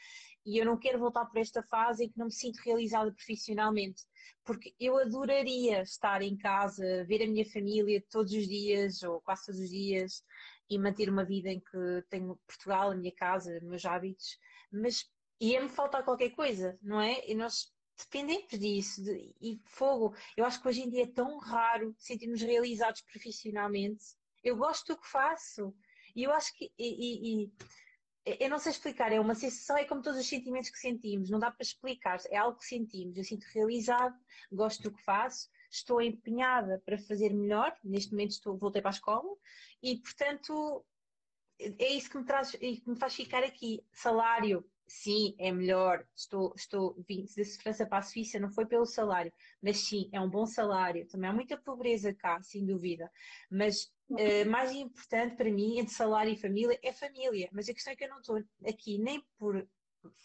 E 0.45 0.59
eu 0.59 0.67
não 0.67 0.79
quero 0.79 0.99
voltar 0.99 1.25
por 1.25 1.39
esta 1.39 1.63
fase 1.63 2.05
em 2.05 2.09
que 2.11 2.19
não 2.19 2.27
me 2.27 2.33
sinto 2.33 2.59
realizada 2.59 3.13
profissionalmente. 3.13 4.03
Porque 4.45 4.75
eu 4.79 4.99
adoraria 4.99 5.83
estar 5.83 6.23
em 6.23 6.37
casa, 6.37 7.05
ver 7.07 7.23
a 7.23 7.27
minha 7.27 7.45
família 7.45 8.05
todos 8.11 8.33
os 8.33 8.47
dias, 8.47 9.03
ou 9.03 9.21
quase 9.23 9.47
todos 9.47 9.61
os 9.61 9.71
dias, 9.71 10.23
e 10.71 10.79
manter 10.79 11.11
uma 11.11 11.25
vida 11.25 11.51
em 11.51 11.61
que 11.61 12.05
tenho 12.09 12.39
Portugal, 12.47 12.93
a 12.93 12.95
minha 12.95 13.13
casa, 13.13 13.59
meus 13.63 13.85
hábitos, 13.85 14.39
mas 14.73 15.05
ia-me 15.41 15.69
faltar 15.69 16.05
qualquer 16.05 16.31
coisa, 16.31 16.79
não 16.81 17.01
é? 17.01 17.29
E 17.29 17.35
nós 17.35 17.73
dependemos 17.99 18.59
disso. 18.59 19.03
De, 19.03 19.35
e 19.41 19.61
fogo, 19.65 20.15
eu 20.37 20.45
acho 20.45 20.63
que 20.63 20.69
hoje 20.69 20.83
em 20.83 20.91
dia 20.91 21.03
é 21.03 21.13
tão 21.13 21.39
raro 21.39 21.95
sentirmos 21.99 22.41
realizados 22.41 23.03
profissionalmente. 23.03 24.05
Eu 24.45 24.57
gosto 24.57 24.95
do 24.95 25.01
que 25.01 25.09
faço. 25.09 25.75
E 26.15 26.23
eu 26.23 26.33
acho 26.33 26.55
que. 26.55 26.73
E, 26.79 27.43
e, 27.43 27.45
e, 27.45 27.53
eu 28.39 28.51
não 28.51 28.59
sei 28.59 28.73
explicar, 28.73 29.13
é 29.13 29.19
uma 29.19 29.35
sensação, 29.35 29.77
é 29.79 29.85
como 29.85 30.03
todos 30.03 30.21
os 30.21 30.29
sentimentos 30.29 30.69
que 30.69 30.79
sentimos, 30.79 31.31
não 31.31 31.39
dá 31.39 31.51
para 31.51 31.63
explicar, 31.63 32.21
é 32.29 32.37
algo 32.37 32.59
que 32.59 32.67
sentimos. 32.67 33.17
Eu 33.17 33.25
sinto 33.25 33.45
realizado, 33.53 34.15
gosto 34.53 34.83
do 34.83 34.93
que 34.93 35.03
faço, 35.03 35.49
estou 35.71 36.01
empenhada 36.01 36.83
para 36.85 36.99
fazer 36.99 37.33
melhor. 37.33 37.75
Neste 37.85 38.13
momento 38.13 38.33
estou, 38.33 38.57
voltei 38.57 38.83
para 38.83 38.91
a 38.91 38.93
escola 38.93 39.37
e, 39.83 39.97
portanto, 39.99 40.85
é 41.79 41.89
isso 41.89 42.11
que 42.11 42.19
me, 42.19 42.25
traz, 42.25 42.51
que 42.53 42.83
me 42.87 42.97
faz 42.97 43.15
ficar 43.15 43.45
aqui. 43.45 43.85
Salário, 43.93 44.65
sim, 44.87 45.35
é 45.39 45.53
melhor. 45.53 46.07
Estou, 46.15 46.53
estou 46.57 46.97
vim 47.09 47.25
de 47.25 47.45
França 47.59 47.87
para 47.87 47.99
a 47.99 48.03
Suíça, 48.03 48.39
não 48.39 48.51
foi 48.51 48.67
pelo 48.67 48.87
salário, 48.87 49.33
mas 49.63 49.79
sim, 49.79 50.09
é 50.13 50.21
um 50.21 50.29
bom 50.29 50.47
salário. 50.47 51.07
Também 51.07 51.31
há 51.31 51.33
muita 51.33 51.57
pobreza 51.57 52.15
cá, 52.15 52.43
sem 52.43 52.65
dúvida. 52.65 53.11
Mas 53.51 53.93
uh, 54.11 54.49
mais 54.49 54.73
importante 54.73 55.37
para 55.37 55.51
mim, 55.51 55.79
entre 55.79 55.95
salário 55.95 56.33
e 56.33 56.37
família, 56.37 56.79
é 56.83 56.93
família. 56.93 57.49
Mas 57.53 57.69
a 57.69 57.75
questão 57.75 57.93
é 57.93 57.97
que 57.97 58.05
eu 58.05 58.09
não 58.09 58.21
estou 58.21 58.43
aqui 58.67 58.99
nem 58.99 59.23
por 59.39 59.67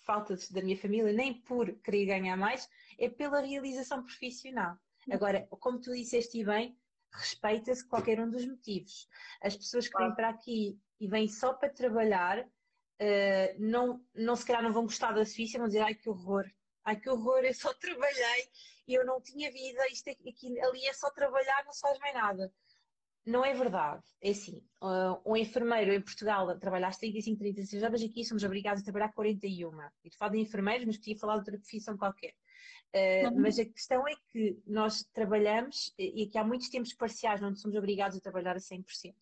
falta 0.05 0.35
da 0.51 0.61
minha 0.61 0.77
família, 0.77 1.11
nem 1.11 1.41
por 1.41 1.73
querer 1.81 2.05
ganhar 2.05 2.37
mais, 2.37 2.69
é 2.97 3.09
pela 3.09 3.41
realização 3.41 4.01
profissional. 4.03 4.77
Agora, 5.11 5.47
como 5.59 5.79
tu 5.79 5.93
disseste 5.93 6.43
bem, 6.43 6.77
respeita-se 7.11 7.87
qualquer 7.87 8.19
um 8.19 8.29
dos 8.29 8.45
motivos. 8.45 9.07
As 9.41 9.55
pessoas 9.55 9.87
que 9.87 9.97
vêm 9.97 10.13
para 10.13 10.29
aqui 10.29 10.79
e 10.99 11.07
vêm 11.07 11.27
só 11.27 11.53
para 11.53 11.69
trabalhar, 11.69 12.39
uh, 12.39 13.59
não, 13.59 14.03
não 14.13 14.35
se 14.35 14.45
calhar 14.45 14.63
não 14.63 14.73
vão 14.73 14.83
gostar 14.83 15.13
da 15.13 15.25
Suíça, 15.25 15.57
vão 15.57 15.67
dizer 15.67 15.81
ai 15.81 15.95
que 15.95 16.09
horror, 16.09 16.45
ai 16.83 16.99
que 16.99 17.09
horror, 17.09 17.43
eu 17.43 17.53
só 17.53 17.73
trabalhei 17.79 18.49
e 18.87 18.93
eu 18.93 19.05
não 19.05 19.21
tinha 19.21 19.51
vida, 19.51 19.87
isto 19.91 20.09
aqui, 20.09 20.59
ali 20.59 20.85
é 20.85 20.93
só 20.93 21.09
trabalhar, 21.11 21.63
não 21.65 21.73
se 21.73 21.81
faz 21.81 21.97
mais 21.99 22.13
nada. 22.13 22.53
Não 23.25 23.43
é 23.43 23.55
verdade. 23.55 24.03
É 24.21 24.29
assim, 24.29 24.61
uh, 24.83 25.19
um 25.25 25.35
enfermeiro 25.35 25.91
em 25.91 26.01
Portugal 26.01 26.59
trabalha 26.59 26.87
às 26.87 26.97
35, 26.97 27.39
36 27.39 27.81
horas, 27.83 28.03
aqui 28.03 28.23
somos 28.23 28.43
obrigados 28.43 28.81
a 28.81 28.83
trabalhar 28.83 29.11
41. 29.13 29.71
E 30.03 30.11
tu 30.11 30.17
falo 30.17 30.33
de 30.33 30.39
enfermeiros, 30.39 30.85
mas 30.85 30.97
podia 30.97 31.17
falar 31.17 31.33
de 31.33 31.39
outra 31.39 31.57
profissão 31.57 31.97
qualquer. 31.97 32.35
Uh, 32.95 33.27
uhum. 33.27 33.41
Mas 33.41 33.59
a 33.59 33.65
questão 33.65 34.07
é 34.07 34.13
que 34.31 34.57
nós 34.65 35.03
trabalhamos 35.13 35.93
e 35.99 36.27
que 36.27 36.37
há 36.37 36.45
muitos 36.45 36.69
tempos 36.69 36.93
parciais 36.93 37.43
onde 37.43 37.59
somos 37.59 37.75
obrigados 37.75 38.17
a 38.17 38.21
trabalhar 38.21 38.55
a 38.55 38.59
100%. 38.59 39.13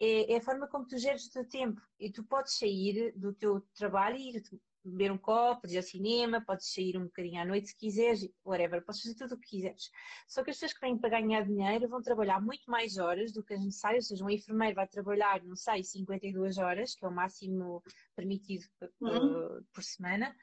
É, 0.00 0.32
é 0.32 0.36
a 0.38 0.40
forma 0.40 0.66
como 0.66 0.86
tu 0.86 0.96
geres 0.96 1.26
o 1.26 1.32
teu 1.32 1.46
tempo. 1.46 1.80
E 2.00 2.10
tu 2.10 2.24
podes 2.24 2.58
sair 2.58 3.12
do 3.14 3.34
teu 3.34 3.60
trabalho 3.74 4.16
e 4.16 4.30
ir 4.30 4.42
beber 4.84 5.12
um 5.12 5.18
copo, 5.18 5.62
podes 5.62 5.74
ir 5.74 5.78
ao 5.78 5.82
cinema, 5.82 6.40
podes 6.44 6.72
sair 6.72 6.96
um 6.96 7.04
bocadinho 7.04 7.40
à 7.40 7.44
noite 7.44 7.68
se 7.68 7.76
quiseres, 7.76 8.28
whatever, 8.44 8.84
podes 8.84 9.02
fazer 9.02 9.14
tudo 9.14 9.34
o 9.34 9.38
que 9.38 9.48
quiseres. 9.48 9.90
Só 10.26 10.42
que 10.42 10.50
as 10.50 10.56
pessoas 10.56 10.72
que 10.72 10.80
vêm 10.80 10.98
para 10.98 11.20
ganhar 11.20 11.44
dinheiro 11.44 11.88
vão 11.88 12.02
trabalhar 12.02 12.40
muito 12.40 12.70
mais 12.70 12.98
horas 12.98 13.32
do 13.32 13.44
que 13.44 13.54
as 13.54 13.64
necessárias, 13.64 14.04
ou 14.04 14.08
seja, 14.08 14.24
um 14.24 14.30
enfermeiro 14.30 14.74
vai 14.74 14.88
trabalhar, 14.88 15.42
não 15.44 15.56
sei, 15.56 15.84
52 15.84 16.58
horas, 16.58 16.94
que 16.94 17.04
é 17.04 17.08
o 17.08 17.12
máximo 17.12 17.82
permitido 18.16 18.64
uhum. 19.00 19.58
uh, 19.58 19.64
por 19.72 19.82
semana, 19.82 20.34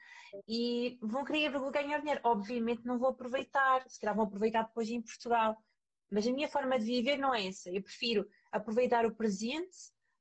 e 0.48 0.98
vão 1.02 1.24
querer 1.24 1.52
ganhar 1.70 1.98
dinheiro. 1.98 2.20
Obviamente 2.24 2.84
não 2.84 2.98
vou 2.98 3.10
aproveitar, 3.10 3.88
se 3.88 4.00
calhar 4.00 4.14
vão 4.14 4.24
aproveitar 4.24 4.62
depois 4.62 4.88
em 4.88 5.02
Portugal. 5.02 5.56
Mas 6.10 6.26
a 6.26 6.32
minha 6.32 6.48
forma 6.48 6.78
de 6.78 6.84
viver 6.84 7.16
não 7.16 7.34
é 7.34 7.46
essa. 7.46 7.70
Eu 7.70 7.82
prefiro 7.82 8.26
aproveitar 8.50 9.06
o 9.06 9.14
presente, 9.14 9.76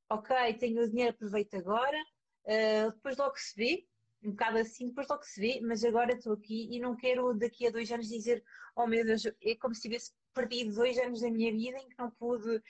ok, 0.09 0.53
tenho 0.55 0.83
o 0.83 0.89
dinheiro, 0.89 1.15
aproveito 1.15 1.55
agora, 1.55 1.97
uh, 2.45 2.91
depois 2.91 3.17
logo 3.17 3.35
se 3.37 3.55
vê, 3.55 3.87
um 4.23 4.31
bocado 4.31 4.57
assim, 4.57 4.87
depois 4.87 5.07
logo 5.07 5.23
se 5.23 5.39
vê, 5.39 5.61
mas 5.61 5.83
agora 5.83 6.13
estou 6.13 6.33
aqui 6.33 6.67
e 6.71 6.79
não 6.79 6.95
quero 6.95 7.33
daqui 7.33 7.67
a 7.67 7.71
dois 7.71 7.91
anos 7.91 8.07
dizer, 8.07 8.43
oh 8.75 8.85
meu 8.85 9.05
Deus, 9.05 9.25
é 9.25 9.55
como 9.55 9.73
se 9.73 9.81
tivesse 9.81 10.11
perdido 10.33 10.75
dois 10.75 10.97
anos 10.97 11.21
da 11.21 11.31
minha 11.31 11.51
vida 11.51 11.77
em 11.77 11.87
que 11.87 11.97
não 11.97 12.11
pude, 12.11 12.61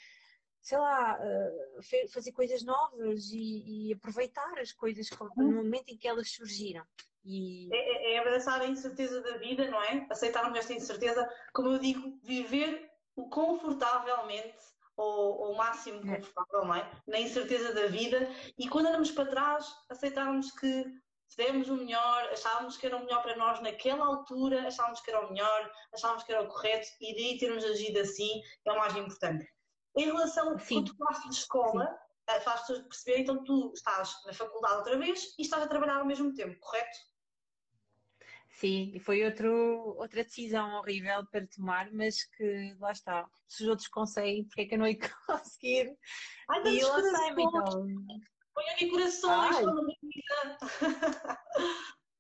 sei 0.61 0.77
lá, 0.77 1.17
eh, 1.21 2.07
fazer 2.13 2.31
coisas 2.31 2.63
novas 2.63 3.31
e, 3.31 3.89
e 3.89 3.93
aproveitar 3.93 4.59
as 4.59 4.71
coisas 4.71 5.09
no 5.35 5.45
uhum. 5.45 5.55
momento 5.55 5.89
em 5.89 5.97
que 5.97 6.07
elas 6.07 6.31
surgiram. 6.31 6.85
E... 7.25 7.69
É, 7.73 7.77
é, 7.77 8.13
é 8.13 8.19
abraçar 8.19 8.61
a 8.61 8.67
incerteza 8.67 9.21
da 9.21 9.37
vida, 9.37 9.69
não 9.69 9.81
é? 9.83 10.07
Aceitarmos 10.09 10.57
esta 10.57 10.73
incerteza, 10.73 11.27
como 11.53 11.69
eu 11.69 11.79
digo, 11.79 12.17
viver 12.23 12.89
confortavelmente 13.29 14.57
ou 14.95 15.51
o 15.51 15.57
máximo 15.57 15.99
é. 16.09 16.17
confortável, 16.17 16.65
não 16.65 16.75
é? 16.75 16.91
Na 17.07 17.19
incerteza 17.19 17.73
da 17.73 17.87
vida 17.87 18.29
e 18.57 18.67
quando 18.67 18.87
andamos 18.87 19.11
para 19.11 19.29
trás, 19.29 19.65
aceitarmos 19.89 20.51
que 20.51 20.85
fizemos 21.29 21.69
o 21.69 21.77
melhor, 21.77 22.29
achávamos 22.31 22.75
que 22.75 22.87
era 22.87 22.97
o 22.97 23.01
melhor 23.01 23.21
para 23.21 23.37
nós 23.37 23.61
naquela 23.61 24.05
altura, 24.05 24.67
achávamos 24.67 24.99
que 25.01 25.11
era 25.11 25.25
o 25.25 25.31
melhor, 25.31 25.71
achávamos 25.93 26.23
que 26.23 26.31
era 26.31 26.41
o 26.41 26.47
correto 26.47 26.87
e 26.99 27.15
daí 27.15 27.37
termos 27.37 27.63
agido 27.63 27.99
assim 27.99 28.41
é 28.65 28.71
o 28.71 28.77
mais 28.77 28.95
importante. 28.95 29.47
Em 29.95 30.05
relação 30.05 30.49
a 30.49 30.59
quando 30.59 30.85
tu 30.85 30.97
fazes 30.97 31.29
de 31.29 31.35
escola, 31.35 31.85
Sim. 31.85 32.09
Eh, 32.29 32.39
faz-te 32.41 32.73
perceber, 32.83 33.21
então 33.21 33.43
tu 33.43 33.71
estás 33.73 34.13
na 34.25 34.33
faculdade 34.33 34.77
outra 34.77 34.97
vez 34.97 35.33
e 35.37 35.41
estás 35.41 35.63
a 35.63 35.67
trabalhar 35.67 35.97
ao 35.97 36.05
mesmo 36.05 36.33
tempo, 36.33 36.59
correto? 36.59 36.97
Sim, 38.51 38.91
e 38.93 38.99
foi 38.99 39.23
outro, 39.23 39.95
outra 39.97 40.23
decisão 40.23 40.75
horrível 40.75 41.25
para 41.31 41.47
tomar, 41.47 41.91
mas 41.91 42.25
que 42.25 42.75
lá 42.79 42.91
está. 42.91 43.27
Se 43.47 43.63
os 43.63 43.69
outros 43.69 43.87
conseguem, 43.87 44.43
porque 44.45 44.61
é 44.61 44.65
que 44.65 44.75
eu 44.75 44.79
não 44.79 44.87
ia 44.87 44.99
conseguir? 45.25 45.97
Ai, 46.49 46.61
e 46.67 46.83
lá 46.83 47.01
sei, 47.01 47.29
então. 47.31 47.85
Põe 48.53 48.69
aqui 48.69 48.89
corações 48.89 49.55
Ai. 49.57 49.63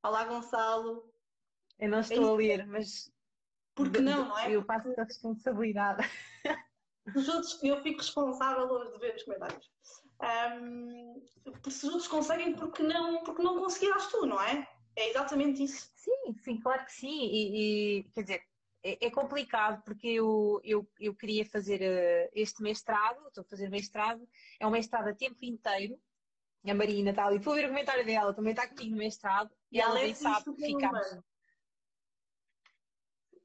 Olá, 0.03 0.23
Gonçalo. 0.25 1.11
Eu 1.77 1.89
não 1.89 1.99
estou 1.99 2.23
é 2.23 2.29
a 2.29 2.33
ler, 2.33 2.67
mas. 2.67 3.11
Porque 3.75 3.99
não, 3.99 4.27
não 4.29 4.37
é? 4.37 4.51
Eu 4.51 4.63
passo 4.63 4.93
a 4.97 5.03
responsabilidade. 5.03 6.07
Outros, 7.15 7.63
eu 7.63 7.81
fico 7.81 7.99
responsável 7.99 8.65
hoje 8.65 8.91
de 8.91 8.99
ver 8.99 9.15
os 9.15 9.23
comentários. 9.23 9.71
Um, 10.61 11.21
se 11.69 11.85
os 11.87 11.93
outros 11.93 12.07
conseguem, 12.07 12.53
porque 12.55 12.83
não, 12.83 13.23
porque 13.23 13.41
não 13.41 13.59
conseguirás 13.59 14.07
tu, 14.07 14.25
não 14.25 14.41
é? 14.41 14.67
É 14.95 15.09
exatamente 15.09 15.63
isso. 15.63 15.89
Sim, 15.95 16.35
sim, 16.43 16.57
claro 16.59 16.85
que 16.85 16.91
sim. 16.91 17.25
E, 17.31 17.99
e 17.99 18.03
quer 18.11 18.21
dizer, 18.21 18.43
é, 18.83 19.07
é, 19.07 19.11
complicado 19.11 19.81
porque 19.83 20.07
eu, 20.07 20.59
eu, 20.63 20.87
eu 20.99 21.15
queria 21.15 21.45
fazer 21.45 21.81
uh, 21.81 22.31
este 22.33 22.61
mestrado, 22.61 23.27
estou 23.27 23.41
a 23.41 23.47
fazer 23.47 23.69
mestrado, 23.69 24.27
é 24.59 24.67
um 24.67 24.71
mestrado 24.71 25.07
a 25.07 25.15
tempo 25.15 25.37
inteiro, 25.41 25.99
a 26.67 26.73
Marina 26.73 27.11
está 27.11 27.25
ali. 27.25 27.39
Vou 27.39 27.55
ver 27.55 27.65
o 27.65 27.69
comentário 27.69 28.05
dela, 28.05 28.33
também 28.33 28.51
está 28.51 28.67
comigo 28.67 28.91
no 28.91 28.97
mestrado. 28.97 29.49
E 29.71 29.79
ela 29.79 29.95
nem 29.95 30.13
sabe 30.13 30.53
que 30.55 30.65
ficamos. 30.65 31.07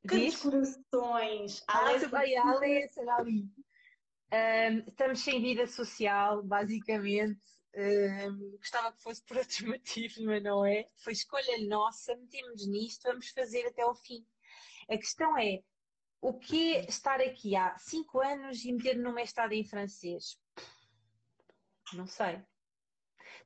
Quantos 0.09 0.43
corações! 0.43 1.65
Ah, 1.69 1.79
a 1.79 1.89
Alessa, 1.89 3.01
ali. 3.19 3.49
Um, 4.33 4.79
estamos 4.89 5.21
sem 5.21 5.41
vida 5.41 5.67
social, 5.67 6.43
basicamente. 6.43 7.41
Um, 7.77 8.57
gostava 8.59 8.93
que 8.93 9.03
fosse 9.03 9.23
por 9.25 9.37
outros 9.39 9.61
motivos, 9.63 10.19
mas 10.19 10.43
não 10.43 10.65
é. 10.65 10.89
Foi 10.97 11.13
escolha 11.13 11.67
nossa, 11.69 12.17
metemos 12.17 12.67
nisto, 12.67 13.05
vamos 13.05 13.29
fazer 13.29 13.67
até 13.67 13.83
ao 13.83 13.95
fim. 13.95 14.27
A 14.89 14.97
questão 14.99 15.39
é, 15.39 15.61
o 16.21 16.35
que 16.35 16.75
é 16.75 16.87
estar 16.87 17.21
aqui 17.21 17.57
há 17.57 17.77
cinco 17.79 18.21
anos 18.21 18.65
e 18.65 18.73
meter-me 18.73 19.03
num 19.03 19.13
mestrado 19.13 19.53
em 19.53 19.65
francês? 19.65 20.39
Não 21.93 22.07
sei. 22.07 22.43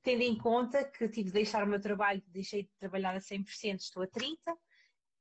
Tendo 0.09 0.23
em 0.23 0.39
conta 0.39 0.83
que 0.85 1.07
tive 1.07 1.25
de 1.25 1.33
deixar 1.33 1.63
o 1.63 1.67
meu 1.67 1.79
trabalho, 1.79 2.23
deixei 2.29 2.63
de 2.63 2.71
trabalhar 2.81 3.15
a 3.15 3.21
100%, 3.21 3.79
estou 3.79 4.03
a 4.03 4.07
30%, 4.07 4.39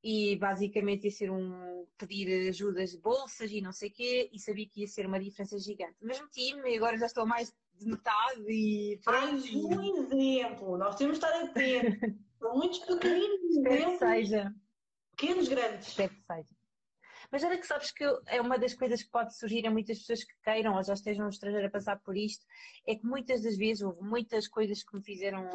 e 0.01 0.37
basicamente 0.37 1.03
ia 1.03 1.11
ser 1.11 1.29
um 1.29 1.85
pedir 1.97 2.47
ajudas 2.47 2.91
de 2.91 2.97
bolsas 2.97 3.51
e 3.51 3.59
não 3.59 3.73
sei 3.73 3.89
o 3.89 3.91
quê, 3.91 4.29
e 4.31 4.39
sabia 4.39 4.65
que 4.65 4.79
ia 4.79 4.87
ser 4.87 5.05
uma 5.05 5.19
diferença 5.19 5.59
gigante. 5.59 5.97
Mas 6.01 6.21
meti-me 6.21 6.73
e 6.73 6.77
agora 6.77 6.97
já 6.97 7.05
estou 7.05 7.23
a 7.23 7.25
mais 7.25 7.53
de 7.73 7.85
metade 7.85 8.45
e 8.47 8.97
Mais 9.05 9.53
um 9.53 9.83
exemplo, 9.83 10.77
nós 10.77 10.95
temos 10.95 11.19
de 11.19 11.25
estar 11.25 11.43
atentos. 11.43 12.15
São 12.39 12.55
muitos 12.55 12.79
pequeninos 12.79 13.57
Espero 13.57 13.91
que 13.91 13.97
seja. 13.97 14.55
Pequenos, 15.17 15.49
grandes. 15.49 15.87
Espero 15.89 16.13
que 16.15 16.21
seja. 16.21 16.56
Mas 17.31 17.43
olha 17.43 17.57
que 17.57 17.67
sabes 17.67 17.91
que 17.91 18.03
é 18.27 18.41
uma 18.41 18.57
das 18.57 18.73
coisas 18.73 19.03
que 19.03 19.09
pode 19.09 19.35
surgir 19.35 19.65
a 19.67 19.71
muitas 19.71 19.99
pessoas 19.99 20.23
que 20.23 20.33
queiram 20.43 20.75
ou 20.75 20.83
já 20.83 20.93
estejam 20.93 21.25
no 21.25 21.29
estrangeiro 21.29 21.67
a 21.67 21.71
passar 21.71 21.99
por 21.99 22.15
isto, 22.15 22.45
é 22.85 22.95
que 22.95 23.05
muitas 23.05 23.43
das 23.43 23.57
vezes 23.57 23.83
houve 23.83 24.01
muitas 24.01 24.47
coisas 24.47 24.83
que 24.83 24.95
me 24.95 25.03
fizeram 25.03 25.49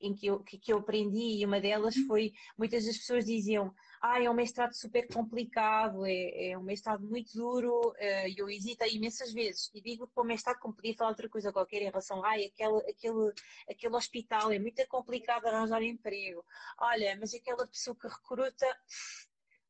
em 0.00 0.14
que 0.14 0.26
eu, 0.26 0.40
que, 0.40 0.58
que 0.58 0.72
eu 0.72 0.78
aprendi 0.78 1.40
e 1.40 1.44
uma 1.44 1.60
delas 1.60 1.96
foi, 2.06 2.32
muitas 2.56 2.84
das 2.84 2.96
pessoas 2.96 3.24
diziam 3.24 3.74
ah, 4.00 4.22
é 4.22 4.28
um 4.28 4.34
mestrado 4.34 4.74
super 4.74 5.06
complicado, 5.08 6.04
é, 6.04 6.50
é 6.50 6.58
um 6.58 6.62
mestrado 6.62 7.02
muito 7.06 7.32
duro, 7.32 7.88
uh, 7.88 8.34
eu 8.36 8.50
hesitei 8.50 8.96
imensas 8.96 9.32
vezes. 9.32 9.70
E 9.74 9.80
digo 9.80 10.06
que 10.06 10.20
o 10.20 10.24
mestrado 10.24 10.58
como 10.58 10.74
podia 10.74 10.94
falar 10.94 11.10
outra 11.10 11.26
coisa 11.26 11.50
qualquer 11.50 11.80
em 11.80 11.86
relação, 11.86 12.22
ah, 12.22 12.34
aquele, 12.34 12.90
aquele, 12.90 13.32
aquele 13.68 13.96
hospital 13.96 14.52
é 14.52 14.58
muito 14.58 14.86
complicado 14.88 15.46
arranjar 15.46 15.82
emprego, 15.82 16.44
olha, 16.78 17.16
mas 17.18 17.32
aquela 17.32 17.66
pessoa 17.66 17.96
que 17.96 18.06
recruta 18.06 18.66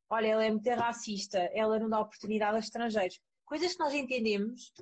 olha, 0.09 0.27
ela 0.27 0.45
é 0.45 0.51
muito 0.51 0.69
racista, 0.69 1.39
ela 1.53 1.79
não 1.79 1.89
dá 1.89 1.99
oportunidade 1.99 2.55
a 2.55 2.59
estrangeiros. 2.59 3.19
Coisas 3.45 3.73
que 3.73 3.79
nós 3.79 3.93
entendemos, 3.93 4.73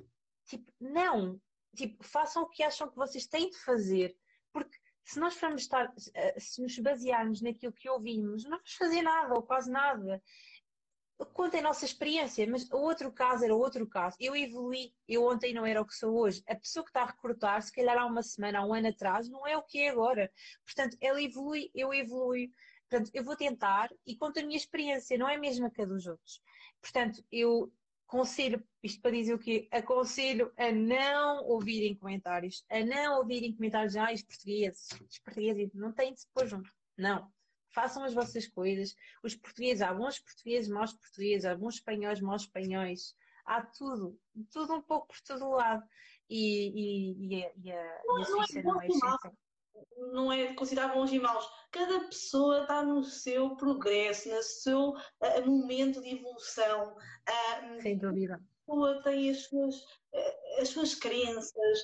tipo, 0.46 0.72
não, 0.80 1.40
tipo, 1.74 2.02
façam 2.04 2.42
o 2.42 2.48
que 2.48 2.62
acham 2.62 2.88
que 2.88 2.96
vocês 2.96 3.26
têm 3.26 3.50
de 3.50 3.58
fazer, 3.58 4.16
porque 4.52 4.76
se 5.04 5.18
nós 5.20 5.34
formos 5.34 5.62
estar, 5.62 5.92
eh, 6.14 6.40
se 6.40 6.62
nos 6.62 6.78
basearmos 6.78 7.42
naquilo 7.42 7.72
que 7.72 7.88
ouvimos, 7.88 8.44
não 8.44 8.52
vamos 8.52 8.72
fazer 8.74 9.02
nada 9.02 9.34
ou 9.34 9.42
quase 9.42 9.70
nada. 9.70 10.22
Conta 11.32 11.58
a 11.58 11.62
nossa 11.62 11.84
experiência, 11.84 12.46
mas 12.48 12.68
o 12.70 12.78
outro 12.78 13.12
caso 13.12 13.44
era 13.44 13.54
outro 13.54 13.86
caso. 13.86 14.16
Eu 14.18 14.34
evolui, 14.34 14.92
eu 15.06 15.24
ontem 15.24 15.54
não 15.54 15.64
era 15.64 15.80
o 15.80 15.86
que 15.86 15.94
sou 15.94 16.16
hoje. 16.18 16.42
A 16.48 16.56
pessoa 16.56 16.84
que 16.84 16.90
está 16.90 17.02
a 17.02 17.06
recrutar, 17.06 17.62
se 17.62 17.70
calhar 17.70 17.96
há 17.96 18.06
uma 18.06 18.22
semana, 18.22 18.58
há 18.58 18.66
um 18.66 18.74
ano 18.74 18.88
atrás, 18.88 19.28
não 19.28 19.46
é 19.46 19.56
o 19.56 19.62
que 19.62 19.78
é 19.78 19.90
agora. 19.90 20.32
Portanto, 20.64 20.96
ela 21.00 21.22
evolui, 21.22 21.70
eu 21.74 21.94
evoluo. 21.94 22.34
Portanto, 22.88 23.10
eu 23.14 23.24
vou 23.24 23.36
tentar 23.36 23.90
e 24.06 24.16
conto 24.16 24.38
a 24.38 24.42
minha 24.42 24.56
experiência, 24.56 25.18
não 25.18 25.28
é 25.28 25.36
a 25.36 25.40
mesma 25.40 25.70
que 25.70 25.82
a 25.82 25.84
dos 25.84 26.06
outros. 26.06 26.40
Portanto, 26.80 27.24
eu 27.32 27.72
aconselho, 28.06 28.62
isto 28.82 29.00
para 29.00 29.10
dizer 29.10 29.34
o 29.34 29.38
quê? 29.38 29.66
Aconselho 29.72 30.52
a 30.56 30.70
não 30.70 31.44
ouvirem 31.44 31.96
comentários, 31.96 32.64
a 32.70 32.84
não 32.84 33.18
ouvirem 33.18 33.54
comentários, 33.54 33.96
ah, 33.96 34.12
os 34.12 34.22
portugueses, 34.22 34.88
os 35.10 35.18
portugueses 35.18 35.70
não 35.74 35.92
têm 35.92 36.14
de 36.14 36.20
se 36.20 36.28
pôr 36.32 36.46
junto. 36.46 36.70
Não. 36.96 37.28
Façam 37.70 38.04
as 38.04 38.14
vossas 38.14 38.46
coisas. 38.46 38.94
Os 39.22 39.34
portugueses, 39.34 39.82
há 39.82 39.92
bons 39.92 40.20
portugueses, 40.20 40.70
maus 40.70 40.92
portugueses, 40.92 41.44
há 41.44 41.56
bons 41.56 41.74
espanhóis, 41.74 42.20
maus 42.20 42.42
espanhóis. 42.42 43.16
Há 43.44 43.62
tudo, 43.62 44.16
tudo 44.52 44.74
um 44.74 44.82
pouco 44.82 45.08
por 45.08 45.20
todo 45.22 45.50
lado. 45.50 45.84
E, 46.30 46.68
e, 46.68 47.26
e, 47.26 47.44
a, 47.44 47.52
e 47.56 47.72
a, 47.72 48.00
não, 48.04 48.20
e 48.20 48.24
a 48.24 48.62
não 48.62 48.80
é, 48.80 48.88
não 48.88 49.22
é 49.22 49.32
não 50.12 50.32
é 50.32 50.54
considerar 50.54 50.92
bons 50.94 51.12
e 51.12 51.18
maus. 51.18 51.48
Cada 51.70 52.00
pessoa 52.06 52.62
está 52.62 52.82
no 52.82 53.02
seu 53.02 53.56
progresso, 53.56 54.28
no 54.28 54.42
seu 54.42 54.90
uh, 54.90 55.46
momento 55.46 56.00
de 56.00 56.14
evolução. 56.14 56.94
Uh, 56.94 57.82
Sem 57.82 57.98
dúvida. 57.98 58.34
A 58.34 58.66
pessoa 58.66 59.02
tem 59.02 59.30
as 59.30 59.44
suas, 59.44 59.76
uh, 59.76 60.60
as 60.60 60.68
suas 60.68 60.94
crenças, 60.94 61.78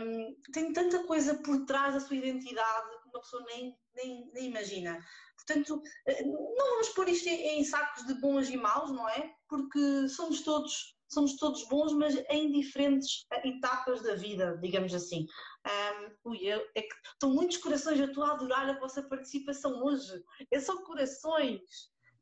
um, 0.00 0.36
tem 0.52 0.72
tanta 0.72 1.04
coisa 1.04 1.34
por 1.42 1.64
trás 1.66 1.94
da 1.94 2.00
sua 2.00 2.16
identidade 2.16 2.90
que 3.02 3.08
uma 3.08 3.20
pessoa 3.20 3.44
nem, 3.46 3.76
nem, 3.94 4.30
nem 4.32 4.46
imagina. 4.46 4.98
Portanto, 5.36 5.82
eh, 6.06 6.24
não 6.24 6.54
vamos 6.56 6.88
pôr 6.90 7.08
isto 7.08 7.28
em 7.28 7.64
sacos 7.64 8.06
de 8.06 8.14
bons 8.14 8.48
e 8.48 8.56
maus, 8.56 8.90
não 8.90 9.08
é? 9.08 9.34
Porque 9.48 10.08
somos 10.08 10.42
todos, 10.42 10.96
somos 11.12 11.36
todos 11.36 11.66
bons, 11.68 11.92
mas 11.92 12.14
em 12.30 12.50
diferentes 12.50 13.26
eh, 13.32 13.48
etapas 13.48 14.02
da 14.02 14.14
vida, 14.14 14.58
digamos 14.62 14.94
assim. 14.94 15.26
Um, 15.66 16.30
ui, 16.30 16.38
eu, 16.38 16.60
é 16.74 16.82
que 16.82 16.94
estão 17.12 17.30
muitos 17.30 17.58
corações, 17.58 17.98
eu 17.98 18.06
estou 18.06 18.24
a 18.24 18.32
adorar 18.32 18.68
a 18.68 18.78
vossa 18.78 19.02
participação 19.02 19.82
hoje. 19.82 20.22
É 20.50 20.60
só 20.60 20.82
corações. 20.82 21.60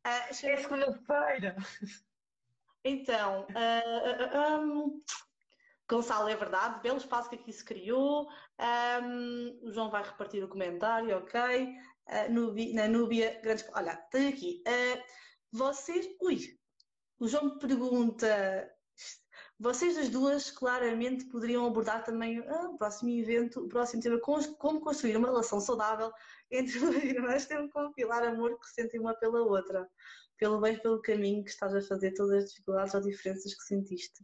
Uh, 0.07 0.31
é 0.31 0.33
segunda-feira. 0.33 1.57
Então, 2.83 3.47
uh, 3.51 4.59
uh, 4.59 4.65
um, 4.65 5.03
Gonçalo, 5.91 6.29
é 6.29 6.37
verdade, 6.37 6.81
belo 6.83 6.99
espaço 6.99 7.29
que 7.29 7.35
aqui 7.35 7.53
se 7.53 7.65
criou. 7.65 8.29
Um, 9.03 9.59
o 9.63 9.73
João 9.73 9.91
vai 9.91 10.03
repartir 10.03 10.43
o 10.43 10.49
comentário, 10.49 11.17
ok. 11.19 11.67
Uh, 12.07 12.33
Núbia, 12.33 12.75
na 12.75 12.89
Núbia, 12.89 13.41
grandes. 13.43 13.69
Olha, 13.75 13.97
tem 14.11 14.29
aqui. 14.29 14.63
Uh, 14.67 15.03
vocês. 15.53 16.09
Ui! 16.23 16.39
O 17.19 17.27
João 17.27 17.47
me 17.47 17.59
pergunta. 17.59 18.71
Vocês 19.61 19.95
das 19.95 20.09
duas 20.09 20.51
claramente 20.51 21.27
poderiam 21.27 21.67
abordar 21.67 22.03
também 22.03 22.43
ah, 22.49 22.71
o 22.71 22.79
próximo 22.79 23.11
evento, 23.11 23.61
o 23.61 23.69
próximo 23.69 24.03
tema, 24.03 24.19
como 24.19 24.81
construir 24.81 25.19
uma 25.19 25.29
relação 25.29 25.61
saudável 25.61 26.11
entre 26.51 26.79
duas 26.81 27.05
irmãs, 27.05 27.45
tendo 27.45 27.67
que 27.67 27.75
compilar 27.75 28.25
amor 28.25 28.59
que 28.59 28.67
sentem 28.71 28.99
uma 28.99 29.13
pela 29.13 29.43
outra, 29.43 29.87
pelo 30.39 30.59
bem 30.63 30.79
pelo 30.79 31.03
caminho 31.03 31.45
que 31.45 31.51
estás 31.51 31.75
a 31.75 31.83
fazer, 31.83 32.15
todas 32.15 32.45
as 32.45 32.51
dificuldades 32.51 32.95
ou 32.95 33.03
diferenças 33.03 33.55
que 33.55 33.63
sentiste. 33.65 34.23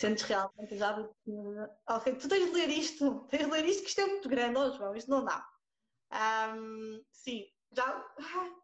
Sentes 0.00 0.22
realmente 0.22 0.76
já. 0.76 0.96
Ok, 1.88 2.14
tu 2.14 2.28
tens 2.28 2.46
de 2.46 2.52
ler 2.52 2.68
isto, 2.68 3.26
tens 3.30 3.46
de 3.46 3.50
ler 3.50 3.64
isto 3.64 3.82
que 3.82 3.88
isto 3.88 4.00
é 4.00 4.06
muito 4.06 4.28
grande, 4.28 4.56
oh, 4.56 4.70
João, 4.70 4.94
isto 4.94 5.10
não 5.10 5.24
dá. 5.24 5.44
Um, 6.54 7.04
sim, 7.10 7.48
já. 7.72 8.14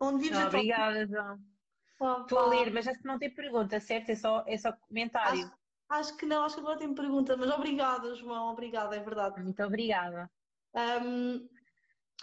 Onde 0.00 0.22
vives 0.22 0.38
não, 0.38 0.46
Obrigada, 0.46 1.04
João. 1.04 1.57
Estou 2.00 2.38
a 2.38 2.46
ler, 2.46 2.72
mas 2.72 2.86
acho 2.86 3.00
que 3.00 3.06
não 3.06 3.18
tem 3.18 3.34
pergunta, 3.34 3.80
certo? 3.80 4.10
É 4.10 4.14
só, 4.14 4.44
é 4.46 4.56
só 4.56 4.72
comentário. 4.72 5.40
Acho, 5.40 5.52
acho 5.88 6.16
que 6.16 6.26
não, 6.26 6.44
acho 6.44 6.54
que 6.54 6.60
agora 6.60 6.78
tem 6.78 6.94
pergunta, 6.94 7.36
mas 7.36 7.50
obrigada, 7.50 8.14
João, 8.14 8.52
obrigada, 8.52 8.96
é 8.96 9.00
verdade. 9.00 9.42
Muito 9.42 9.62
obrigada. 9.62 10.30
Um, 10.74 11.48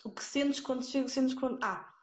o 0.06 0.12
que 0.12 0.24
sentes 0.24 0.60
quando 0.62 0.86
chego, 0.86 1.10
sentes 1.10 1.34
quando. 1.34 1.60
Ah, 1.62 1.94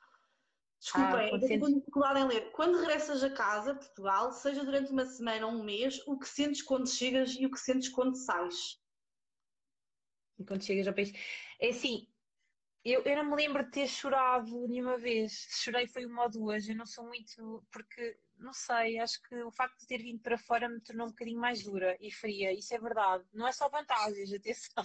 Desculpa, 0.82 1.16
ah, 1.16 1.20
ainda 1.20 1.46
tenho 1.46 1.74
dificuldade 1.74 2.18
em 2.18 2.26
ler. 2.26 2.50
Quando 2.50 2.80
regressas 2.80 3.22
a 3.22 3.30
casa, 3.30 3.72
Portugal, 3.72 4.32
seja 4.32 4.64
durante 4.64 4.90
uma 4.90 5.06
semana 5.06 5.46
ou 5.46 5.52
um 5.52 5.62
mês, 5.62 6.00
o 6.08 6.18
que 6.18 6.28
sentes 6.28 6.60
quando 6.60 6.88
chegas 6.88 7.36
e 7.38 7.46
o 7.46 7.50
que 7.52 7.58
sentes 7.58 7.88
quando 7.88 8.16
sais? 8.16 8.82
E 10.40 10.44
quando 10.44 10.64
chegas 10.64 10.88
ao 10.88 10.92
país. 10.92 11.12
É 11.60 11.68
assim, 11.68 12.11
eu, 12.84 13.02
eu 13.02 13.16
não 13.16 13.30
me 13.30 13.36
lembro 13.36 13.64
de 13.64 13.70
ter 13.70 13.88
chorado 13.88 14.66
nenhuma 14.68 14.98
vez. 14.98 15.46
Chorei 15.62 15.86
foi 15.86 16.06
uma 16.06 16.24
ou 16.24 16.30
duas. 16.30 16.68
Eu 16.68 16.76
não 16.76 16.86
sou 16.86 17.06
muito. 17.06 17.64
Porque, 17.70 18.18
não 18.38 18.52
sei, 18.52 18.98
acho 18.98 19.22
que 19.22 19.42
o 19.42 19.50
facto 19.52 19.78
de 19.80 19.86
ter 19.86 19.98
vindo 19.98 20.20
para 20.20 20.38
fora 20.38 20.68
me 20.68 20.80
tornou 20.80 21.06
um 21.06 21.10
bocadinho 21.10 21.40
mais 21.40 21.62
dura 21.62 21.96
e 22.00 22.10
fria. 22.10 22.52
Isso 22.52 22.74
é 22.74 22.78
verdade. 22.78 23.24
Não 23.32 23.46
é 23.46 23.52
só 23.52 23.68
vantagens, 23.68 24.32
atenção. 24.34 24.84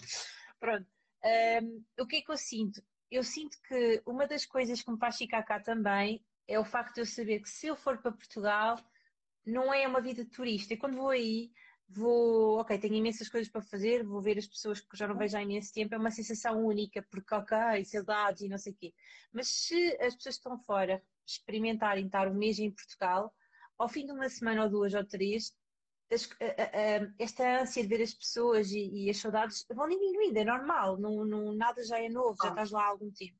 Pronto. 0.59 0.87
Um, 1.23 1.83
o 1.99 2.07
que 2.07 2.17
é 2.17 2.21
que 2.21 2.31
eu 2.31 2.37
sinto? 2.37 2.81
eu 3.09 3.23
sinto 3.23 3.57
que 3.67 4.01
uma 4.05 4.27
das 4.27 4.45
coisas 4.45 4.81
que 4.81 4.91
me 4.91 4.97
faz 4.97 5.17
ficar 5.17 5.43
cá 5.43 5.59
também 5.59 6.23
é 6.47 6.59
o 6.59 6.65
facto 6.65 6.95
de 6.95 7.01
eu 7.01 7.05
saber 7.05 7.39
que 7.39 7.49
se 7.49 7.67
eu 7.67 7.75
for 7.75 7.97
para 7.97 8.11
Portugal, 8.11 8.77
não 9.45 9.73
é 9.73 9.87
uma 9.87 10.01
vida 10.01 10.23
de 10.23 10.29
turista. 10.29 10.73
E 10.73 10.77
quando 10.77 10.97
vou 10.97 11.09
aí, 11.09 11.51
vou, 11.89 12.59
ok, 12.59 12.77
tenho 12.77 12.95
imensas 12.95 13.29
coisas 13.29 13.49
para 13.49 13.61
fazer, 13.61 14.03
vou 14.03 14.21
ver 14.21 14.37
as 14.37 14.47
pessoas 14.47 14.81
que 14.81 14.97
já 14.97 15.07
não 15.07 15.17
vejo 15.17 15.37
há 15.37 15.41
imenso 15.41 15.73
tempo, 15.73 15.95
é 15.95 15.97
uma 15.97 16.11
sensação 16.11 16.65
única, 16.65 17.05
porque, 17.09 17.33
ok, 17.33 17.85
saudades 17.85 18.41
e 18.41 18.49
não 18.49 18.57
sei 18.57 18.73
o 18.73 18.75
quê. 18.75 18.93
Mas 19.31 19.47
se 19.47 19.91
as 20.01 20.15
pessoas 20.15 20.35
que 20.35 20.41
estão 20.41 20.59
fora 20.59 21.01
experimentarem 21.25 22.05
estar 22.05 22.27
um 22.27 22.33
mês 22.33 22.59
em 22.59 22.71
Portugal, 22.71 23.33
ao 23.77 23.87
fim 23.87 24.05
de 24.05 24.11
uma 24.11 24.29
semana 24.29 24.63
ou 24.63 24.69
duas 24.69 24.93
ou 24.93 25.05
três, 25.05 25.55
esta 27.19 27.61
ânsia 27.61 27.83
de 27.83 27.89
ver 27.89 28.01
as 28.01 28.13
pessoas 28.13 28.71
e, 28.71 28.79
e, 28.79 29.09
as 29.09 29.17
saudades 29.17 29.65
vão 29.69 29.89
diminuindo, 29.89 30.37
é 30.37 30.45
normal, 30.45 30.97
não, 30.97 31.25
não, 31.25 31.53
nada 31.53 31.83
já 31.83 31.99
é 31.99 32.07
novo, 32.07 32.37
já 32.41 32.49
estás 32.49 32.71
lá 32.71 32.83
há 32.83 32.87
algum 32.87 33.11
tempo. 33.11 33.37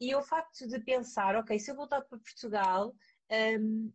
E 0.00 0.14
o 0.14 0.22
facto 0.22 0.66
de 0.66 0.80
pensar, 0.80 1.36
ok, 1.36 1.58
se 1.58 1.70
eu 1.70 1.76
voltar 1.76 2.02
para 2.02 2.18
Portugal, 2.18 2.94
um, 3.60 3.92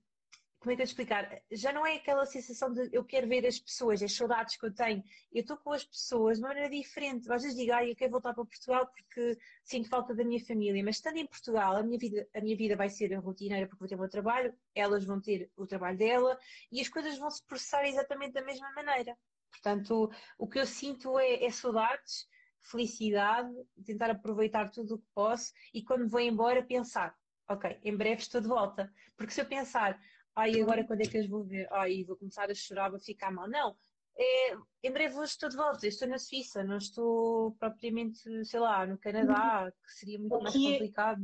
como 0.61 0.73
é 0.73 0.75
que 0.75 0.83
eu 0.83 0.85
explicar? 0.85 1.41
Já 1.49 1.73
não 1.73 1.87
é 1.87 1.95
aquela 1.95 2.23
sensação 2.23 2.71
de 2.71 2.87
eu 2.93 3.03
quero 3.03 3.27
ver 3.27 3.47
as 3.47 3.57
pessoas, 3.57 4.01
as 4.03 4.13
saudades 4.13 4.55
que 4.55 4.63
eu 4.67 4.71
tenho. 4.71 5.03
Eu 5.33 5.41
estou 5.41 5.57
com 5.57 5.73
as 5.73 5.83
pessoas 5.83 6.37
de 6.37 6.43
uma 6.43 6.49
maneira 6.49 6.69
diferente. 6.69 7.31
Às 7.31 7.41
vezes 7.41 7.57
digo, 7.57 7.73
ah, 7.73 7.83
eu 7.83 7.95
quero 7.95 8.11
voltar 8.11 8.31
para 8.31 8.45
Portugal 8.45 8.85
porque 8.85 9.39
sinto 9.63 9.89
falta 9.89 10.13
da 10.13 10.23
minha 10.23 10.39
família. 10.45 10.83
Mas 10.83 10.97
estando 10.97 11.17
em 11.17 11.25
Portugal, 11.25 11.75
a 11.75 11.81
minha 11.81 11.97
vida, 11.97 12.27
a 12.35 12.39
minha 12.41 12.55
vida 12.55 12.75
vai 12.75 12.89
ser 12.89 13.11
rotineira 13.15 13.65
porque 13.65 13.79
vou 13.79 13.87
ter 13.87 13.95
o 13.95 13.99
meu 13.99 14.07
trabalho, 14.09 14.53
elas 14.75 15.03
vão 15.03 15.19
ter 15.19 15.49
o 15.57 15.65
trabalho 15.65 15.97
dela 15.97 16.37
e 16.71 16.79
as 16.79 16.87
coisas 16.87 17.17
vão 17.17 17.31
se 17.31 17.43
processar 17.43 17.83
exatamente 17.87 18.33
da 18.33 18.45
mesma 18.45 18.71
maneira. 18.73 19.17
Portanto, 19.49 20.11
o 20.37 20.47
que 20.47 20.59
eu 20.59 20.67
sinto 20.67 21.17
é, 21.17 21.43
é 21.43 21.49
saudades, 21.49 22.27
felicidade, 22.59 23.51
tentar 23.83 24.11
aproveitar 24.11 24.69
tudo 24.69 24.93
o 24.93 24.99
que 24.99 25.07
posso 25.15 25.51
e 25.73 25.83
quando 25.83 26.07
vou 26.07 26.19
embora 26.19 26.61
pensar, 26.61 27.15
ok, 27.49 27.79
em 27.83 27.97
breve 27.97 28.21
estou 28.21 28.41
de 28.41 28.47
volta. 28.47 28.93
Porque 29.17 29.33
se 29.33 29.41
eu 29.41 29.45
pensar, 29.45 29.99
ai, 30.35 30.61
agora 30.61 30.85
quando 30.85 31.01
é 31.01 31.05
que 31.05 31.17
as 31.17 31.27
vou 31.27 31.43
ver? 31.43 31.67
Ai, 31.71 32.03
vou 32.03 32.15
começar 32.15 32.49
a 32.49 32.55
chorar, 32.55 32.89
vou 32.89 32.99
ficar 32.99 33.31
mal. 33.31 33.47
Não, 33.49 33.75
é, 34.17 34.55
em 34.83 34.91
breve 34.91 35.15
hoje 35.15 35.31
estou 35.31 35.49
de 35.49 35.55
volta, 35.55 35.87
estou 35.87 36.07
na 36.07 36.17
Suíça, 36.17 36.63
não 36.63 36.77
estou 36.77 37.53
propriamente, 37.53 38.19
sei 38.45 38.59
lá, 38.59 38.85
no 38.85 38.97
Canadá, 38.97 39.71
que 39.83 39.91
seria 39.91 40.19
muito 40.19 40.35
aqui 40.35 40.43
mais 40.43 40.55
é- 40.55 40.71
complicado. 40.71 41.21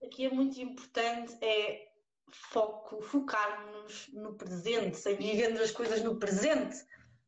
É, 0.00 0.06
aqui 0.06 0.26
é 0.26 0.30
muito 0.30 0.60
importante 0.60 1.36
é 1.44 1.88
foco, 2.30 3.02
focarmos 3.02 4.08
no 4.12 4.34
presente, 4.34 4.96
sem 4.96 5.16
vivendo 5.16 5.60
as 5.60 5.70
coisas 5.70 6.02
no 6.02 6.18
presente, 6.18 6.76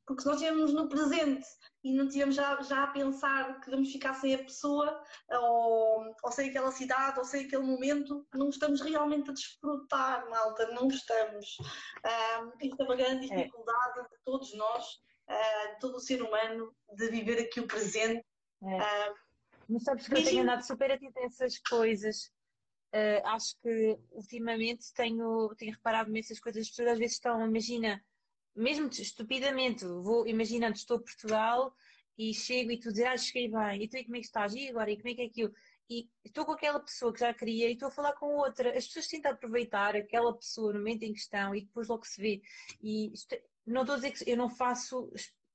porque 0.06 0.22
se 0.22 0.28
nós 0.28 0.40
estivermos 0.40 0.72
no 0.72 0.88
presente 0.88 1.46
e 1.84 1.92
não 1.92 2.06
estivermos 2.06 2.34
já, 2.34 2.60
já 2.62 2.84
a 2.84 2.86
pensar 2.86 3.60
que 3.60 3.70
vamos 3.70 3.92
ficar 3.92 4.14
sem 4.14 4.34
a 4.34 4.38
pessoa, 4.38 5.04
ou, 5.30 6.16
ou 6.22 6.32
sem 6.32 6.48
aquela 6.48 6.72
cidade, 6.72 7.18
ou 7.18 7.26
sem 7.26 7.44
aquele 7.44 7.62
momento, 7.62 8.26
não 8.32 8.48
estamos 8.48 8.80
realmente 8.80 9.28
a 9.28 9.34
desfrutar, 9.34 10.28
malta, 10.30 10.66
não 10.72 10.88
estamos. 10.88 11.58
Um, 11.60 12.66
isto 12.66 12.80
é 12.80 12.84
uma 12.84 12.96
grande 12.96 13.30
é. 13.30 13.36
dificuldade 13.36 14.00
é. 14.00 14.02
de 14.02 14.22
todos 14.24 14.54
nós, 14.54 14.94
uh, 15.28 15.78
todo 15.78 15.96
o 15.96 16.00
ser 16.00 16.22
humano, 16.22 16.74
de 16.94 17.08
viver 17.08 17.38
aqui 17.38 17.60
o 17.60 17.66
presente. 17.66 18.24
É. 18.62 19.10
Uh, 19.10 19.14
Mas 19.68 19.82
sabes 19.82 20.08
que 20.08 20.14
eu 20.14 20.24
tenho 20.24 20.42
andado 20.42 20.62
super 20.62 20.90
atenta 20.90 21.20
a 21.20 21.24
essas 21.24 21.58
coisas. 21.58 22.32
Uh, 22.94 23.26
acho 23.26 23.60
que 23.60 23.98
ultimamente 24.10 24.90
tenho, 24.94 25.54
tenho 25.58 25.72
reparado 25.72 26.10
nessas 26.10 26.40
coisas. 26.40 26.62
As 26.62 26.70
pessoas 26.70 26.92
às 26.92 26.98
vezes 26.98 27.16
estão, 27.16 27.46
imagina, 27.46 28.02
mesmo 28.54 28.88
estupidamente, 28.88 29.84
vou 29.84 30.26
imaginando, 30.26 30.76
estou 30.76 30.98
em 30.98 31.02
Portugal 31.02 31.74
e 32.16 32.32
chego 32.32 32.70
e 32.70 32.78
tu 32.78 32.90
dizes, 32.90 33.06
ah, 33.06 33.16
cheguei 33.16 33.48
bem, 33.48 33.82
e 33.82 33.88
tu 33.88 33.96
e 33.96 34.04
como 34.04 34.16
é 34.16 34.20
que 34.20 34.26
estás? 34.26 34.54
E 34.54 34.68
agora? 34.68 34.90
E 34.90 34.96
como 34.96 35.08
é 35.08 35.14
que 35.14 35.22
é 35.22 35.26
aquilo? 35.26 35.52
E 35.90 36.08
estou 36.24 36.44
com 36.46 36.52
aquela 36.52 36.80
pessoa 36.80 37.12
que 37.12 37.20
já 37.20 37.34
queria 37.34 37.68
e 37.68 37.72
estou 37.72 37.88
a 37.88 37.90
falar 37.90 38.14
com 38.14 38.26
outra. 38.36 38.76
As 38.76 38.86
pessoas 38.86 39.06
tentam 39.06 39.32
aproveitar 39.32 39.94
aquela 39.94 40.34
pessoa 40.34 40.72
no 40.72 40.78
momento 40.78 41.02
em 41.02 41.12
questão 41.12 41.54
e 41.54 41.62
depois 41.62 41.88
logo 41.88 42.06
se 42.06 42.20
vê. 42.20 42.42
E 42.80 43.12
isto, 43.12 43.36
não 43.66 43.82
estou 43.82 43.94
a 43.94 43.96
dizer 43.96 44.12
que 44.12 44.30
eu 44.30 44.36
não 44.36 44.48
faço 44.48 45.12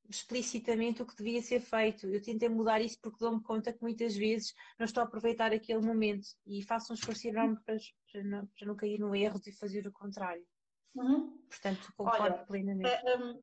explicitamente 0.09 1.01
o 1.01 1.05
que 1.05 1.15
devia 1.15 1.41
ser 1.41 1.59
feito. 1.61 2.07
Eu 2.07 2.21
tentei 2.21 2.49
mudar 2.49 2.81
isso 2.81 2.99
porque 3.01 3.19
dou-me 3.19 3.41
conta 3.41 3.73
que 3.73 3.81
muitas 3.81 4.15
vezes 4.15 4.53
não 4.77 4.85
estou 4.85 5.01
a 5.01 5.05
aproveitar 5.05 5.53
aquele 5.53 5.81
momento 5.81 6.27
e 6.45 6.63
faço 6.63 6.91
um 6.91 6.95
esforço 6.95 7.27
enorme 7.27 7.57
para, 7.65 7.77
para, 8.11 8.23
não, 8.23 8.47
para 8.47 8.67
não 8.67 8.75
cair 8.75 8.99
no 8.99 9.15
erro 9.15 9.39
de 9.39 9.51
fazer 9.51 9.87
o 9.87 9.91
contrário. 9.91 10.45
Uhum. 10.95 11.37
Portanto, 11.49 11.93
concordo 11.95 12.23
Olha, 12.23 12.45
plenamente. 12.45 12.89
É, 12.89 13.17
um, 13.17 13.41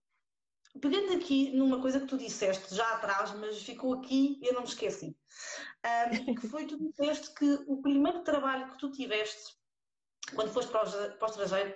pegando 0.80 1.12
aqui 1.14 1.50
numa 1.56 1.80
coisa 1.80 2.00
que 2.00 2.06
tu 2.06 2.18
disseste 2.18 2.74
já 2.74 2.88
atrás, 2.94 3.32
mas 3.34 3.62
ficou 3.62 3.94
aqui 3.94 4.38
e 4.42 4.46
eu 4.46 4.54
não 4.54 4.62
me 4.62 4.68
esqueci. 4.68 5.16
Um, 5.84 6.10
que 6.40 6.48
foi 6.48 6.66
tu 6.66 6.78
disseste 6.78 7.34
que 7.34 7.64
o 7.66 7.80
primeiro 7.80 8.22
trabalho 8.22 8.70
que 8.72 8.78
tu 8.78 8.90
tiveste 8.90 9.56
quando 10.34 10.52
foste 10.52 10.70
para 10.70 10.82
o, 10.82 11.18
para 11.18 11.28
o 11.28 11.30
estrangeiro, 11.30 11.74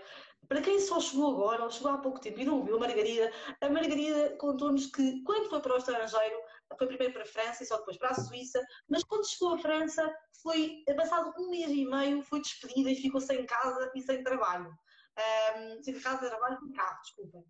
para 0.49 0.61
quem 0.61 0.81
só 0.81 0.99
chegou 0.99 1.33
agora, 1.33 1.63
ou 1.63 1.71
chegou 1.71 1.93
há 1.93 1.99
pouco 1.99 2.21
tempo 2.21 2.41
e 2.41 2.45
não 2.45 2.65
viu 2.65 2.77
a 2.77 2.81
Margarida, 2.81 3.31
a 3.61 3.69
Margarida 3.69 4.37
contou-nos 4.39 4.87
que 4.87 5.23
quando 5.23 5.49
foi 5.49 5.61
para 5.61 5.75
o 5.75 5.79
estrangeiro, 5.79 6.37
foi 6.77 6.87
primeiro 6.89 7.13
para 7.13 7.23
a 7.23 7.27
França 7.27 7.63
e 7.63 7.67
só 7.67 7.77
depois 7.79 7.97
para 7.97 8.11
a 8.11 8.15
Suíça, 8.15 8.61
mas 8.89 9.05
quando 9.05 9.29
chegou 9.29 9.55
à 9.55 9.59
França, 9.59 10.13
foi, 10.43 10.83
passado 10.97 11.33
um 11.39 11.51
mês 11.51 11.71
e 11.71 11.85
meio, 11.85 12.23
foi 12.23 12.41
despedida 12.41 12.91
e 12.91 12.97
ficou 12.97 13.21
sem 13.21 13.47
casa 13.47 13.93
e 13.95 14.03
sem 14.03 14.25
trabalho 14.25 14.77
um, 15.19 16.01
casa 16.01 16.23
de 16.23 16.29
trabalho 16.29 16.59
com 16.59 16.73
carro, 16.73 17.01
desculpem. 17.03 17.45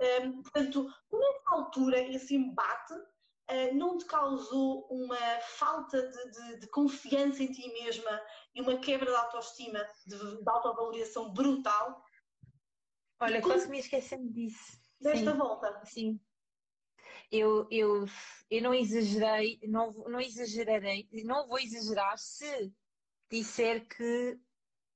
Um, 0.00 0.42
portanto, 0.42 0.92
nessa 1.12 1.50
altura, 1.50 2.00
esse 2.00 2.34
embate 2.34 2.94
uh, 2.94 3.74
não 3.74 3.98
te 3.98 4.04
causou 4.06 4.86
uma 4.90 5.40
falta 5.40 6.08
de, 6.08 6.30
de, 6.30 6.60
de, 6.60 6.66
confiança 6.68 7.42
em 7.42 7.52
ti 7.52 7.72
mesma 7.72 8.20
e 8.54 8.60
uma 8.60 8.78
quebra 8.78 9.10
de 9.10 9.16
autoestima, 9.16 9.78
de, 10.06 10.42
de 10.42 10.48
autovalorização 10.48 11.32
brutal? 11.32 12.04
Olha, 13.20 13.40
quase 13.40 13.68
me 13.68 13.78
esquecendo 13.78 14.28
disso. 14.32 14.80
Desta 15.00 15.32
Sim. 15.32 15.38
volta? 15.38 15.84
Sim. 15.84 16.20
eu, 17.30 17.66
eu, 17.70 18.04
eu 18.50 18.62
não 18.62 18.74
exagerei, 18.74 19.60
não, 19.64 19.92
não 19.92 20.20
exagerarei, 20.20 21.08
não 21.24 21.46
vou 21.46 21.58
exagerar 21.58 22.18
se 22.18 22.72
disser 23.30 23.86
que 23.88 24.38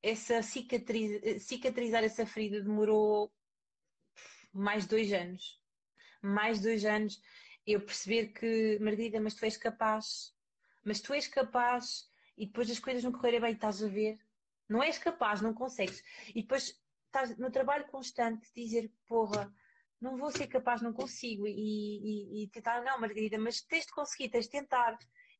essa 0.07 0.41
cicatriz, 0.41 1.43
cicatrizar 1.43 2.05
essa 2.05 2.25
ferida 2.25 2.61
demorou 2.61 3.33
mais 4.53 4.87
dois 4.87 5.13
anos. 5.13 5.61
Mais 6.23 6.61
dois 6.61 6.85
anos 6.85 7.21
eu 7.67 7.81
perceber 7.81 8.29
que, 8.29 8.79
Margarida, 8.81 9.21
mas 9.21 9.35
tu 9.35 9.45
és 9.45 9.57
capaz, 9.57 10.33
mas 10.85 11.01
tu 11.01 11.13
és 11.13 11.27
capaz, 11.27 12.09
e 12.37 12.47
depois 12.47 12.71
as 12.71 12.79
coisas 12.79 13.03
não 13.03 13.11
correrem 13.11 13.41
bem, 13.41 13.53
estás 13.55 13.83
a 13.83 13.89
ver? 13.89 14.17
Não 14.69 14.81
és 14.81 14.97
capaz, 14.97 15.41
não 15.41 15.53
consegues. 15.53 16.03
E 16.29 16.43
depois 16.43 16.81
estás 17.07 17.37
no 17.37 17.51
trabalho 17.51 17.89
constante, 17.89 18.49
dizer, 18.55 18.93
porra, 19.09 19.53
não 20.01 20.17
vou 20.17 20.31
ser 20.31 20.47
capaz, 20.47 20.81
não 20.83 20.93
consigo, 20.93 21.49
e, 21.49 21.51
e, 21.51 22.45
e 22.45 22.49
tentar, 22.49 22.81
não, 22.83 23.01
Margarida, 23.01 23.39
mas 23.39 23.61
tens 23.61 23.87
de 23.87 23.93
conseguir, 23.93 24.29
tens 24.29 24.45
de 24.45 24.53
tentar. 24.53 24.97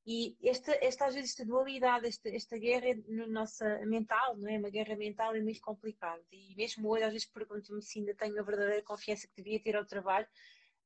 E 0.07 0.37
esta, 0.45 0.73
esta 0.81 1.07
às 1.07 1.15
vezes, 1.15 1.31
esta 1.31 1.45
dualidade, 1.45 2.07
esta, 2.07 2.29
esta 2.29 2.57
guerra 2.57 2.95
no 3.09 3.27
nossa 3.27 3.65
mental, 3.85 4.37
não 4.37 4.49
é? 4.49 4.57
Uma 4.57 4.71
guerra 4.71 4.95
mental 4.95 5.35
é 5.35 5.41
muito 5.41 5.61
complicada. 5.61 6.23
E 6.31 6.55
mesmo 6.55 6.89
hoje, 6.89 7.03
às 7.03 7.13
vezes, 7.13 7.29
pergunto-me 7.29 7.83
se 7.83 7.99
ainda 7.99 8.15
tenho 8.15 8.39
a 8.39 8.45
verdadeira 8.45 8.83
confiança 8.85 9.27
que 9.27 9.43
devia 9.43 9.61
ter 9.61 9.75
ao 9.75 9.85
trabalho. 9.85 10.29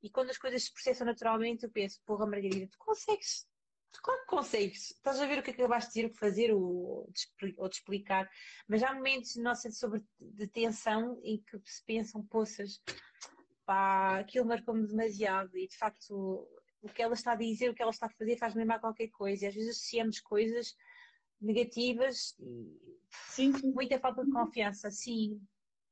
E 0.03 0.09
quando 0.09 0.31
as 0.31 0.39
coisas 0.39 0.65
se 0.65 0.73
processam 0.73 1.07
naturalmente, 1.07 1.65
eu 1.65 1.71
penso, 1.71 2.01
porra, 2.07 2.25
Margarida, 2.25 2.67
tu 2.69 2.79
consegues, 2.79 3.47
tu 3.93 4.01
que 4.03 4.27
consegues. 4.27 4.91
Estás 4.93 5.21
a 5.21 5.27
ver 5.27 5.41
o 5.41 5.43
que 5.43 5.51
acabaste 5.51 5.93
de 5.93 5.95
dizer, 5.95 6.07
o 6.07 6.11
que 6.11 6.19
fazer 6.19 6.55
ou 6.55 7.13
de, 7.13 7.53
de 7.53 7.77
explicar. 7.77 8.31
Mas 8.67 8.83
há 8.83 8.95
momentos 8.95 9.37
nossa 9.37 9.71
sobre 9.71 10.03
de 10.19 10.47
tensão 10.47 11.21
em 11.23 11.43
que 11.43 11.61
se 11.67 11.85
pensam, 11.85 12.25
poças, 12.27 12.81
pá, 13.67 14.21
aquilo 14.21 14.47
marcou-me 14.47 14.87
demasiado 14.87 15.59
e 15.59 15.69
de 15.69 15.77
facto 15.77 16.49
o 16.83 16.89
que 16.89 17.03
ela 17.03 17.15
está 17.15 17.33
a 17.33 17.37
dizer, 17.37 17.71
o 17.71 17.75
que 17.75 17.83
ela 17.83 17.91
está 17.91 18.07
a 18.07 18.11
fazer 18.11 18.37
faz-me 18.37 18.61
lembrar 18.61 18.81
qualquer 18.81 19.09
coisa. 19.09 19.45
E 19.45 19.49
às 19.49 19.55
vezes 19.55 19.77
associamos 19.77 20.21
coisas 20.21 20.75
negativas 21.41 22.35
e 22.39 22.77
sim, 23.29 23.53
sim. 23.57 23.73
muita 23.73 23.99
falta 23.99 24.25
de 24.25 24.31
confiança, 24.31 24.91
sim. 24.91 25.41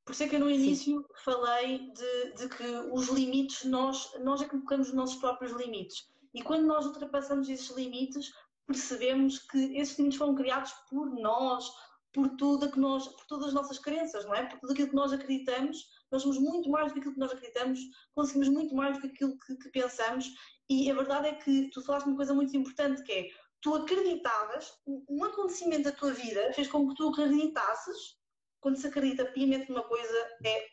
Por 0.05 0.12
isso 0.12 0.22
é 0.22 0.28
que 0.28 0.36
eu 0.36 0.41
no 0.41 0.51
início 0.51 1.01
sim. 1.01 1.22
falei 1.24 1.93
de, 1.93 2.32
de, 2.32 2.49
que 2.49 2.64
os 2.93 3.09
limites, 3.09 3.64
nós, 3.64 4.11
nós 4.20 4.41
é 4.41 4.45
que 4.45 4.51
colocamos 4.53 4.89
os 4.89 4.95
nossos 4.95 5.16
próprios 5.16 5.53
limites. 5.53 6.09
E 6.34 6.43
quando 6.43 6.66
nós 6.66 6.86
ultrapassamos 6.86 7.49
esses 7.49 7.68
limites, 7.70 8.32
percebemos 8.66 9.39
que 9.39 9.76
esses 9.76 9.99
limites 9.99 10.18
foram 10.18 10.34
criados 10.34 10.72
por 10.89 11.11
nós, 11.11 11.70
por 12.12 12.28
tudo 12.36 12.70
que 12.70 12.78
nós, 12.78 13.07
por 13.09 13.26
todas 13.26 13.49
as 13.49 13.55
nossas 13.55 13.78
crenças, 13.78 14.24
não 14.24 14.34
é? 14.34 14.47
Por 14.47 14.59
tudo 14.61 14.72
aquilo 14.72 14.89
que 14.89 14.95
nós 14.95 15.12
acreditamos, 15.12 15.86
nós 16.11 16.22
somos 16.22 16.39
muito 16.39 16.70
mais 16.70 16.89
do 16.89 16.95
que 16.95 17.01
aquilo 17.01 17.14
que 17.14 17.20
nós 17.20 17.32
acreditamos, 17.32 17.80
conseguimos 18.14 18.49
muito 18.49 18.74
mais 18.74 18.97
do 18.97 19.03
que 19.03 19.09
aquilo 19.09 19.39
que, 19.39 19.57
que 19.57 19.68
pensamos 19.70 20.26
e 20.68 20.90
a 20.90 20.94
verdade 20.94 21.28
é 21.28 21.34
que 21.34 21.70
tu 21.70 21.82
falaste 21.82 22.06
uma 22.06 22.16
coisa 22.16 22.34
muito 22.34 22.56
importante 22.56 23.02
que 23.02 23.12
é 23.12 23.28
tu 23.60 23.74
acreditavas, 23.74 24.72
um 24.86 25.24
acontecimento 25.24 25.84
da 25.84 25.92
tua 25.92 26.12
vida 26.12 26.52
fez 26.52 26.68
com 26.68 26.88
que 26.88 26.94
tu 26.94 27.08
acreditasses, 27.08 28.18
quando 28.60 28.76
se 28.76 28.86
acredita 28.86 29.24
piamente 29.26 29.68
numa 29.70 29.82
coisa, 29.82 30.28
é 30.44 30.68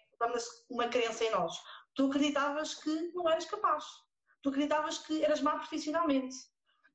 uma 0.69 0.87
crença 0.87 1.23
em 1.23 1.31
nós. 1.31 1.53
Tu 1.93 2.05
acreditavas 2.05 2.75
que 2.75 3.11
não 3.13 3.29
eras 3.29 3.45
capaz. 3.45 3.83
Tu 4.41 4.49
acreditavas 4.49 4.99
que 4.99 5.23
eras 5.23 5.41
má 5.41 5.57
profissionalmente. 5.57 6.35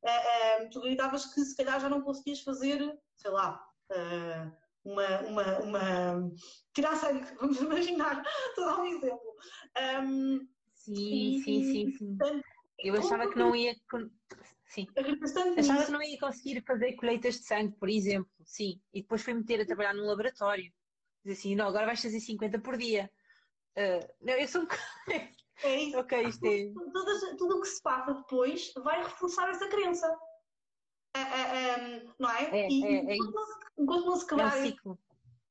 Uh, 0.03 0.65
uh, 0.65 0.71
tu 0.71 0.79
acreditavas 0.79 1.27
que 1.27 1.41
se 1.45 1.57
calhar 1.57 1.81
já 1.81 1.89
não 1.89 2.03
conseguias 2.03 2.41
fazer, 2.41 2.99
sei 3.17 3.31
lá, 3.31 3.63
uh, 3.93 4.53
uma, 4.85 5.21
uma, 5.21 5.59
uma. 5.59 6.33
tirar 6.73 6.97
sangue, 6.97 7.27
vamos 7.41 7.61
imaginar, 7.61 8.23
estou 8.51 8.65
a 8.65 8.67
dar 8.69 8.81
um 8.81 8.87
exemplo. 8.87 9.35
Um, 10.03 10.49
sim, 10.75 10.95
e, 10.95 11.43
sim, 11.43 11.65
sim, 11.65 11.93
sim. 11.93 12.17
Portanto, 12.17 12.45
eu 12.85 12.95
achava 12.95 13.29
que 13.31 13.39
não 13.39 13.55
ia. 13.55 13.75
Sim. 14.67 14.87
Achava 15.59 15.85
que 15.85 15.93
não 15.93 16.03
ia 16.03 16.19
conseguir 16.19 16.63
fazer 16.63 16.95
colheitas 16.95 17.35
de 17.35 17.45
sangue, 17.45 17.77
por 17.77 17.89
exemplo. 17.89 18.31
Sim. 18.45 18.81
E 18.93 19.03
depois 19.03 19.23
fui 19.23 19.35
meter 19.35 19.61
a 19.61 19.67
trabalhar 19.67 19.95
num 19.95 20.07
laboratório. 20.07 20.73
Diz 21.25 21.39
assim, 21.39 21.55
não, 21.55 21.69
agora 21.69 21.87
vais 21.87 22.01
fazer 22.01 22.21
50 22.21 22.61
por 22.61 22.77
dia. 22.77 23.11
Uh, 23.77 24.07
não, 24.21 24.35
eu 24.35 24.49
sou 24.49 24.63
um 24.63 24.67
É 25.63 25.77
isso. 25.77 25.99
ok, 25.99 26.23
isto 26.23 26.47
é. 26.47 26.73
Tudo, 26.73 27.37
tudo 27.37 27.59
o 27.59 27.61
que 27.61 27.69
se 27.69 27.83
passa 27.83 28.15
depois 28.15 28.73
vai 28.83 29.03
reforçar 29.03 29.49
essa 29.51 29.69
crença. 29.69 30.09
Uh, 31.17 32.07
um, 32.07 32.15
não 32.19 32.31
é? 32.31 32.45
é 32.45 32.69
e 32.71 32.85
é, 32.85 33.13
é 33.13 33.17
enquanto, 33.17 33.35
não 33.35 33.47
se, 33.47 33.59
enquanto 33.79 34.07
não 34.07 34.17
se 34.17 34.27
quebrar. 34.27 34.67
É 34.67 34.75
um 34.87 34.97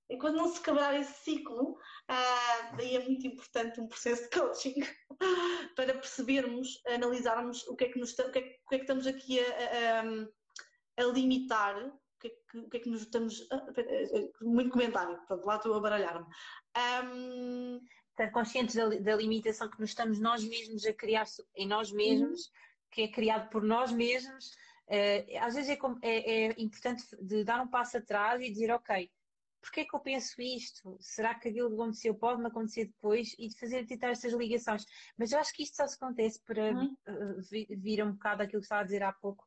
enquanto 0.10 0.36
não 0.36 0.48
se 0.48 0.62
quebrar 0.62 1.00
esse 1.00 1.14
ciclo, 1.24 1.78
ah, 2.12 2.72
daí 2.76 2.96
é 2.96 3.06
muito 3.06 3.28
importante 3.28 3.80
um 3.80 3.88
processo 3.88 4.24
de 4.24 4.30
coaching 4.32 4.74
para 5.76 5.94
percebermos, 5.94 6.82
analisarmos 6.88 7.68
o 7.68 7.76
que 7.76 7.84
é 7.84 7.90
que, 7.90 8.00
nos, 8.00 8.18
o 8.18 8.32
que, 8.32 8.40
é, 8.40 8.42
o 8.66 8.70
que, 8.70 8.76
é 8.76 8.78
que 8.80 8.84
estamos 8.84 9.06
aqui 9.06 9.40
a, 9.40 10.00
a, 10.00 11.04
a 11.04 11.08
limitar, 11.14 11.78
o 11.78 12.20
que, 12.20 12.28
é 12.28 12.32
que, 12.32 12.58
o 12.58 12.70
que 12.70 12.78
é 12.78 12.80
que 12.80 12.90
nos 12.90 13.02
estamos. 13.04 13.48
muito 14.42 14.72
comentário, 14.72 15.20
pronto, 15.28 15.46
lá 15.46 15.58
estou 15.58 15.76
a 15.76 15.80
baralhar-me. 15.80 16.26
Um... 17.06 17.80
Estar 18.10 18.32
conscientes 18.32 18.76
da, 18.76 18.90
da, 18.90 19.16
limitação 19.16 19.70
que 19.70 19.80
nos 19.80 19.92
estamos 19.92 20.20
nós 20.20 20.44
mesmos 20.44 20.86
a 20.86 20.92
criar 20.92 21.26
em 21.56 21.66
nós 21.66 21.90
mesmos, 21.90 22.48
uhum. 22.48 22.52
que 22.92 23.02
é 23.04 23.08
criado 23.08 23.50
por 23.50 23.64
nós 23.64 23.94
mesmos. 23.94 24.48
Uh, 24.88 25.38
às 25.40 25.54
vezes 25.54 25.70
é, 25.70 25.80
é, 26.02 26.48
é 26.48 26.56
importante 26.58 27.06
de 27.22 27.46
dar 27.46 27.62
um 27.62 27.68
passo 27.70 27.98
atrás 27.98 28.42
e 28.42 28.50
dizer, 28.50 28.72
ok, 28.72 29.10
Porquê 29.62 29.82
é 29.82 29.86
que 29.86 29.96
eu 29.96 30.00
penso 30.00 30.42
isto? 30.42 30.98
Será 31.00 31.36
que 31.36 31.50
aquilo 31.50 31.70
que 31.70 31.76
aconteceu 31.76 32.16
pode-me 32.16 32.48
acontecer 32.48 32.86
depois? 32.86 33.36
E 33.38 33.50
de 33.50 33.60
fazer 33.60 33.86
tentar 33.86 34.10
estas 34.10 34.34
ligações. 34.34 34.86
Mas 35.18 35.32
eu 35.32 35.40
acho 35.40 35.54
que 35.54 35.64
isto 35.64 35.76
só 35.76 35.88
se 35.88 35.96
acontece 35.96 36.42
para 36.46 36.72
uhum. 36.72 36.96
vir 37.78 38.04
um 38.04 38.14
bocado 38.14 38.44
aquilo 38.44 38.62
que 38.62 38.66
estava 38.66 38.82
a 38.82 38.86
dizer 38.86 39.04
há 39.04 39.12
pouco. 39.12 39.46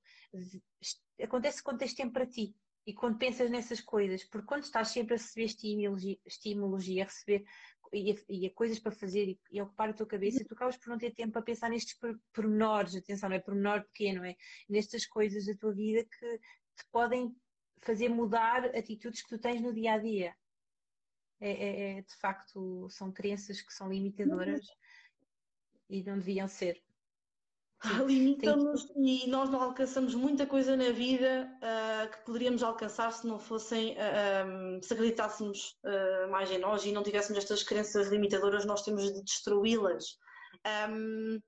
Acontece 1.22 1.62
quando 1.62 1.78
tens 1.78 1.94
tempo 1.94 2.12
para 2.12 2.26
ti 2.26 2.54
e 2.86 2.92
quando 2.92 3.18
pensas 3.18 3.50
nessas 3.50 3.80
coisas, 3.80 4.24
porque 4.24 4.46
quando 4.46 4.64
estás 4.64 4.88
sempre 4.88 5.14
a 5.14 5.16
receber 5.16 5.44
estímulos, 5.44 6.02
estímulos 6.26 6.88
e 6.88 7.00
a 7.00 7.04
receber 7.04 7.44
e 7.92 8.10
a, 8.10 8.14
e 8.28 8.46
a 8.46 8.50
coisas 8.54 8.78
para 8.78 8.90
fazer 8.90 9.28
e, 9.28 9.40
e, 9.50 9.60
a 9.60 9.64
ocupar 9.64 9.90
a 9.90 9.92
tua 9.92 10.06
cabeça, 10.06 10.44
tu 10.44 10.54
acabas 10.54 10.76
por 10.78 10.88
não 10.88 10.98
ter 10.98 11.12
tempo 11.12 11.32
para 11.32 11.42
pensar 11.42 11.68
nestes 11.68 11.96
pormenores, 12.32 12.96
atenção, 12.96 13.28
não 13.28 13.36
é 13.36 13.40
pormenor 13.40 13.84
pequeno, 13.84 14.24
é 14.24 14.34
nestas 14.68 15.06
coisas 15.06 15.46
da 15.46 15.54
tua 15.54 15.72
vida 15.72 16.04
que 16.04 16.38
te 16.38 16.86
podem 16.90 17.34
fazer 17.82 18.08
mudar 18.08 18.64
atitudes 18.76 19.22
que 19.22 19.28
tu 19.28 19.38
tens 19.38 19.60
no 19.60 19.72
dia 19.72 19.94
a 19.94 19.98
dia. 19.98 20.34
É, 21.40 21.50
é, 21.50 21.98
é 21.98 22.02
de 22.02 22.16
facto, 22.16 22.88
são 22.88 23.12
crenças 23.12 23.60
que 23.60 23.72
são 23.72 23.88
limitadoras 23.88 24.64
e 25.90 26.02
não 26.02 26.18
deviam 26.18 26.48
ser. 26.48 26.80
Limitamos 28.06 28.86
e 28.94 29.26
nós 29.26 29.50
não 29.50 29.60
alcançamos 29.60 30.14
muita 30.14 30.46
coisa 30.46 30.76
na 30.76 30.90
vida 30.90 31.50
uh, 31.56 32.10
que 32.10 32.24
poderíamos 32.24 32.62
alcançar 32.62 33.12
se 33.12 33.26
não 33.26 33.40
fossem, 33.40 33.96
uh, 33.96 34.76
um, 34.76 34.80
se 34.80 34.94
acreditássemos 34.94 35.76
uh, 35.84 36.30
mais 36.30 36.48
em 36.52 36.58
nós 36.58 36.86
e 36.86 36.92
não 36.92 37.02
tivéssemos 37.02 37.42
estas 37.42 37.64
crenças 37.64 38.08
limitadoras, 38.08 38.64
nós 38.64 38.82
temos 38.82 39.12
de 39.12 39.20
destruí-las. 39.24 40.16
Um, 40.88 41.40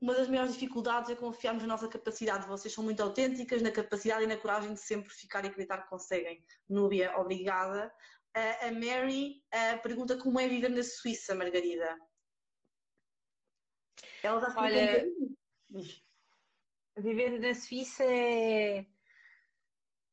uma 0.00 0.14
das 0.14 0.28
maiores 0.28 0.52
dificuldades 0.52 1.10
é 1.10 1.16
confiarmos 1.16 1.62
na 1.62 1.68
nossa 1.68 1.88
capacidade. 1.88 2.46
Vocês 2.46 2.72
são 2.72 2.84
muito 2.84 3.02
autênticas 3.02 3.60
na 3.62 3.70
capacidade 3.70 4.24
e 4.24 4.26
na 4.26 4.36
coragem 4.36 4.74
de 4.74 4.80
sempre 4.80 5.10
ficar 5.10 5.44
e 5.44 5.48
acreditar 5.48 5.82
que 5.82 5.88
conseguem. 5.88 6.44
Núbia, 6.68 7.16
obrigada. 7.18 7.92
A 8.34 8.70
Mary 8.70 9.42
pergunta 9.82 10.16
como 10.16 10.38
é 10.38 10.46
viver 10.48 10.68
na 10.68 10.82
Suíça, 10.84 11.34
Margarida. 11.34 11.98
Ela 14.22 14.40
já 14.40 14.60
Olha, 14.60 15.04
viver 16.96 17.40
na 17.40 17.54
Suíça 17.54 18.04
é, 18.04 18.86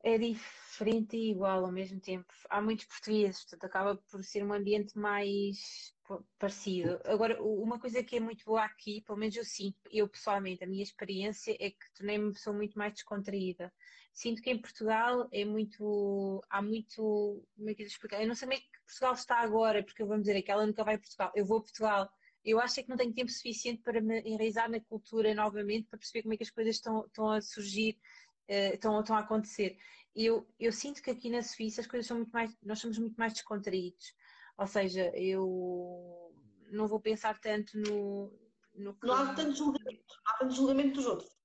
é 0.03 0.17
diferente 0.17 1.15
e 1.15 1.31
igual 1.31 1.63
ao 1.63 1.71
mesmo 1.71 1.99
tempo. 1.99 2.33
Há 2.49 2.59
muitos 2.59 2.85
portugueses, 2.85 3.41
portanto 3.43 3.65
acaba 3.65 3.95
por 4.09 4.23
ser 4.23 4.43
um 4.43 4.53
ambiente 4.53 4.97
mais 4.97 5.94
parecido. 6.37 6.99
Agora, 7.05 7.41
uma 7.41 7.79
coisa 7.79 8.03
que 8.03 8.17
é 8.17 8.19
muito 8.19 8.45
boa 8.45 8.63
aqui, 8.63 9.01
pelo 9.01 9.17
menos 9.17 9.35
eu 9.35 9.43
sinto, 9.43 9.77
eu 9.91 10.07
pessoalmente, 10.07 10.63
a 10.63 10.67
minha 10.67 10.83
experiência 10.83 11.55
é 11.59 11.71
que 11.71 11.93
tornei-me 11.95 12.25
uma 12.25 12.33
pessoa 12.33 12.55
muito 12.55 12.77
mais 12.77 12.93
descontraída. 12.93 13.71
Sinto 14.13 14.41
que 14.41 14.49
em 14.49 14.57
Portugal 14.61 15.27
é 15.31 15.43
muito. 15.43 16.41
Há 16.49 16.61
muito. 16.61 17.45
Como 17.55 17.69
é 17.69 17.73
que 17.75 17.83
eu 17.83 17.87
explicar? 17.87 18.21
Eu 18.21 18.27
não 18.27 18.35
sei 18.35 18.47
como 18.47 18.57
é 18.57 18.61
que 18.61 18.79
Portugal 18.85 19.13
está 19.13 19.39
agora, 19.39 19.83
porque 19.83 20.05
vamos 20.05 20.23
dizer, 20.23 20.37
aquela 20.37 20.65
nunca 20.65 20.83
vai 20.83 20.95
a 20.95 20.99
Portugal. 20.99 21.31
Eu 21.35 21.45
vou 21.45 21.57
a 21.57 21.61
Portugal. 21.61 22.09
Eu 22.43 22.59
acho 22.59 22.79
é 22.79 22.83
que 22.83 22.89
não 22.89 22.95
tenho 22.95 23.13
tempo 23.13 23.29
suficiente 23.31 23.81
para 23.81 23.99
me 23.99 24.21
enraizar 24.21 24.69
na 24.69 24.79
cultura 24.79 25.33
novamente, 25.33 25.87
para 25.89 25.99
perceber 25.99 26.21
como 26.21 26.33
é 26.33 26.37
que 26.37 26.43
as 26.43 26.51
coisas 26.51 26.75
estão, 26.75 27.05
estão 27.05 27.29
a 27.29 27.41
surgir, 27.41 27.97
uh, 28.49 28.75
estão, 28.75 28.99
estão 28.99 29.15
a 29.17 29.19
acontecer. 29.19 29.77
Eu, 30.15 30.47
eu 30.57 30.71
sinto 30.71 31.01
que 31.01 31.09
aqui 31.11 31.29
na 31.29 31.41
Suíça 31.41 31.81
as 31.81 31.87
coisas 31.87 32.07
são 32.07 32.17
muito 32.17 32.31
mais. 32.31 32.55
Nós 32.63 32.79
somos 32.79 32.97
muito 32.97 33.15
mais 33.17 33.33
descontraídos. 33.33 34.13
Ou 34.57 34.67
seja, 34.67 35.11
eu 35.15 36.33
não 36.71 36.87
vou 36.87 36.99
pensar 36.99 37.39
tanto 37.39 37.77
no. 37.77 38.31
no 38.73 38.95
que... 38.95 39.07
Não 39.07 39.15
há 39.15 39.33
tanto 39.33 39.55
julgamento, 39.55 40.15
há 40.25 40.37
tanto 40.37 40.53
julgamento 40.53 40.93
dos 40.95 41.05
outros. 41.05 41.35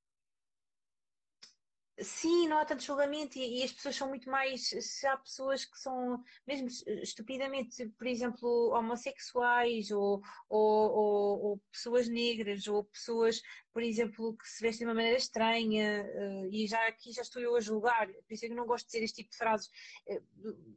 Sim, 2.03 2.49
não 2.49 2.57
há 2.59 2.65
tanto 2.65 2.83
julgamento 2.83 3.37
e, 3.39 3.61
e, 3.61 3.63
as 3.63 3.73
pessoas 3.73 3.95
são 3.95 4.09
muito 4.09 4.31
mais. 4.31 4.69
Se 4.69 5.07
há 5.07 5.19
pessoas 5.19 5.67
que 5.67 5.79
são 5.79 6.23
mesmo 6.47 6.67
estupidamente, 7.03 7.87
por 7.91 8.07
exemplo, 8.07 8.73
homossexuais 8.73 9.91
ou, 9.91 10.23
ou, 10.49 10.91
ou, 10.91 11.43
ou 11.43 11.63
pessoas 11.71 12.09
negras 12.09 12.67
ou 12.67 12.85
pessoas, 12.85 13.43
por 13.73 13.83
exemplo, 13.83 14.35
que 14.35 14.49
se 14.49 14.63
vestem 14.63 14.87
de 14.87 14.91
uma 14.91 14.95
maneira 14.95 15.19
estranha 15.19 16.07
uh, 16.07 16.49
e 16.51 16.67
já 16.67 16.87
aqui 16.89 17.13
já 17.13 17.21
estou 17.21 17.43
eu 17.43 17.55
a 17.55 17.61
julgar, 17.61 18.07
por 18.07 18.33
isso 18.33 18.47
é 18.47 18.49
que 18.49 18.55
não 18.55 18.67
gosto 18.67 18.87
de 18.87 18.93
dizer 18.93 19.05
este 19.05 19.17
tipo 19.17 19.31
de 19.31 19.37
frases. 19.37 19.69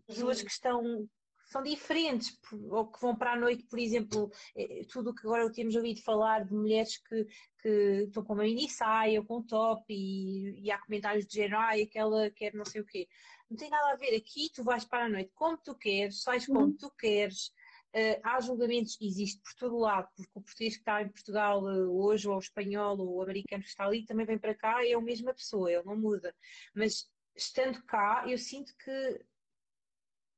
Pessoas 0.06 0.40
uhum. 0.40 0.46
que 0.46 0.52
estão 0.52 1.10
são 1.54 1.62
diferentes, 1.62 2.36
ou 2.72 2.88
que 2.88 2.99
vão 2.99 3.16
para 3.16 3.34
a 3.34 3.39
noite, 3.39 3.64
por 3.66 3.78
exemplo, 3.78 4.32
eh, 4.56 4.82
tudo 4.91 5.12
o 5.12 5.14
que 5.14 5.28
agora 5.28 5.51
temos 5.51 5.76
ouvido 5.76 6.01
falar 6.01 6.43
de 6.43 6.51
mulheres 6.51 6.97
que, 6.97 7.28
que 7.62 7.70
estão 8.08 8.24
com 8.24 8.34
uma 8.34 8.41
mini 8.41 8.68
saia 8.68 9.20
ou 9.20 9.26
com 9.26 9.43
top 9.43 9.86
e, 9.88 10.60
e 10.60 10.72
há 10.72 10.80
comentários 10.80 11.28
de 11.28 11.36
género, 11.36 11.60
ah, 11.60 11.74
aquela 11.80 12.32
quer 12.32 12.56
não 12.56 12.66
sei 12.66 12.82
o 12.82 12.86
quê. 12.86 13.08
Não 13.51 13.56
tem 13.56 13.70
nada 13.70 13.91
a 13.91 13.95
ver. 13.95 14.16
Aqui 14.16 14.49
tu 14.51 14.64
vais 14.64 14.84
para 14.84 15.06
a 15.06 15.10
noite 15.10 15.32
como 15.36 15.56
tu 15.58 15.76
queres, 15.76 16.24
sais 16.24 16.47
como 16.47 16.62
uhum. 16.62 16.76
tu 16.76 16.89
queres. 16.97 17.51
Uh, 17.95 18.18
há 18.24 18.41
julgamentos, 18.41 18.97
existe 18.99 19.39
por 19.43 19.54
todo 19.54 19.78
lado, 19.78 20.10
porque 20.18 20.32
o 20.34 20.41
português 20.41 20.74
que 20.74 20.82
está 20.82 21.04
em 21.04 21.10
Portugal 21.10 21.62
hoje, 21.64 22.28
ou 22.28 22.38
o 22.38 22.39
espanhol, 22.39 22.97
ou 22.97 23.18
o 23.18 23.22
americano 23.22 23.62
que 23.62 23.70
está 23.70 23.86
ali, 23.86 24.04
também 24.04 24.26
vem 24.26 24.39
para 24.39 24.56
cá, 24.56 24.84
é 24.84 24.93
a 24.93 25.01
mesma 25.01 25.32
pessoa, 25.32 25.72
ele 25.72 25.84
não 25.84 25.95
muda. 25.95 26.36
Mas 26.74 27.08
estando 27.36 27.84
cá, 27.84 28.26
eu 28.28 28.39
sinto 28.39 28.74
que 28.84 29.24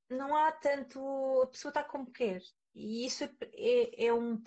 não 0.10 0.36
há 0.36 0.51
tanto. 0.51 0.99
A 1.43 1.47
pessoa 1.47 1.70
está 1.70 1.84
como 1.84 2.12
quer. 2.12 2.41
E 2.74 3.06
isso 3.06 3.24
é, 3.24 3.30
é, 3.53 4.06
é 4.08 4.14
um. 4.14 4.41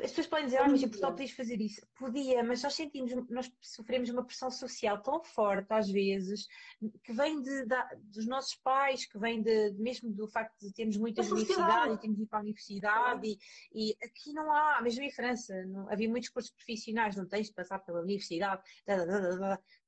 As 0.00 0.10
pessoas 0.10 0.26
podem 0.28 0.44
dizer, 0.44 0.58
ah, 0.58 0.68
mas 0.68 0.80
em 0.80 0.86
Portugal 0.86 1.10
podias 1.10 1.32
fazer 1.32 1.60
isso. 1.60 1.84
Podia, 1.98 2.42
mas 2.44 2.62
nós 2.62 2.74
sentimos, 2.74 3.12
nós 3.28 3.50
sofremos 3.60 4.08
uma 4.10 4.24
pressão 4.24 4.48
social 4.48 5.02
tão 5.02 5.22
forte 5.24 5.66
às 5.70 5.90
vezes, 5.90 6.46
que 7.02 7.12
vem 7.12 7.42
de, 7.42 7.66
de 7.66 7.76
dos 8.04 8.26
nossos 8.26 8.54
pais, 8.56 9.06
que 9.06 9.18
vem 9.18 9.42
de, 9.42 9.72
mesmo 9.72 10.12
do 10.12 10.28
facto 10.28 10.56
de 10.60 10.72
termos 10.72 10.96
muitas 10.96 11.30
universidades 11.32 11.96
e 11.96 12.00
temos 12.00 12.16
de 12.16 12.22
ir 12.22 12.26
para 12.26 12.38
a 12.38 12.42
universidade, 12.42 13.26
e, 13.26 13.38
e, 13.72 13.96
aqui 14.00 14.32
não 14.32 14.52
há, 14.52 14.80
mesmo 14.80 15.02
em 15.02 15.10
França, 15.10 15.64
não, 15.66 15.90
havia 15.90 16.08
muitos 16.08 16.28
cursos 16.28 16.52
profissionais, 16.52 17.16
não 17.16 17.26
tens 17.26 17.48
de 17.48 17.54
passar 17.54 17.80
pela 17.80 18.00
universidade, 18.00 18.62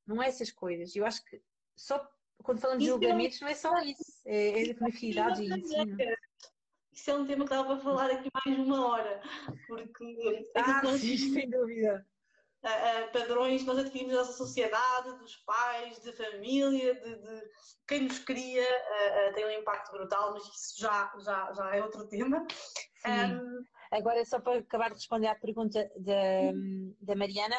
não 0.04 0.20
é 0.20 0.26
essas 0.26 0.50
coisas. 0.50 0.94
Eu 0.96 1.06
acho 1.06 1.24
que 1.24 1.40
só 1.76 2.04
quando 2.42 2.60
falamos 2.60 2.82
de 2.82 2.88
é 2.88 2.92
julgamentos, 2.92 3.40
não 3.40 3.48
é 3.48 3.54
só 3.54 3.78
isso, 3.82 4.20
é, 4.26 4.48
é 4.48 4.72
universidade 4.72 5.42
e 5.42 5.52
ensino. 5.52 5.96
Isso 6.92 7.10
é 7.10 7.14
um 7.14 7.26
tema 7.26 7.44
que 7.44 7.50
dava 7.50 7.76
para 7.76 7.78
falar 7.78 8.10
aqui 8.10 8.28
mais 8.44 8.58
uma 8.58 8.88
hora, 8.88 9.22
porque 9.66 10.50
ah, 10.54 10.82
nós, 10.82 11.00
sim, 11.00 11.16
sem 11.16 11.48
dúvida. 11.48 12.06
Uh, 12.62 13.10
padrões 13.10 13.64
nós 13.64 13.78
adquirimos 13.78 14.12
da 14.12 14.18
nossa 14.18 14.34
sociedade, 14.34 15.18
dos 15.18 15.36
pais, 15.36 15.98
da 16.00 16.12
família, 16.12 16.94
de, 16.94 17.14
de, 17.16 17.42
quem 17.88 18.02
nos 18.02 18.18
cria, 18.18 18.62
uh, 18.62 19.30
uh, 19.30 19.34
tem 19.34 19.46
um 19.46 19.60
impacto 19.60 19.92
brutal, 19.92 20.34
mas 20.34 20.42
isso 20.44 20.78
já, 20.78 21.10
já, 21.20 21.52
já 21.54 21.74
é 21.74 21.82
outro 21.82 22.06
tema. 22.06 22.46
Um... 23.06 23.64
Agora, 23.90 24.22
só 24.26 24.38
para 24.38 24.58
acabar 24.58 24.88
de 24.88 24.96
responder 24.96 25.28
à 25.28 25.34
pergunta 25.34 25.90
da, 25.96 26.52
da 27.00 27.16
Mariana, 27.16 27.56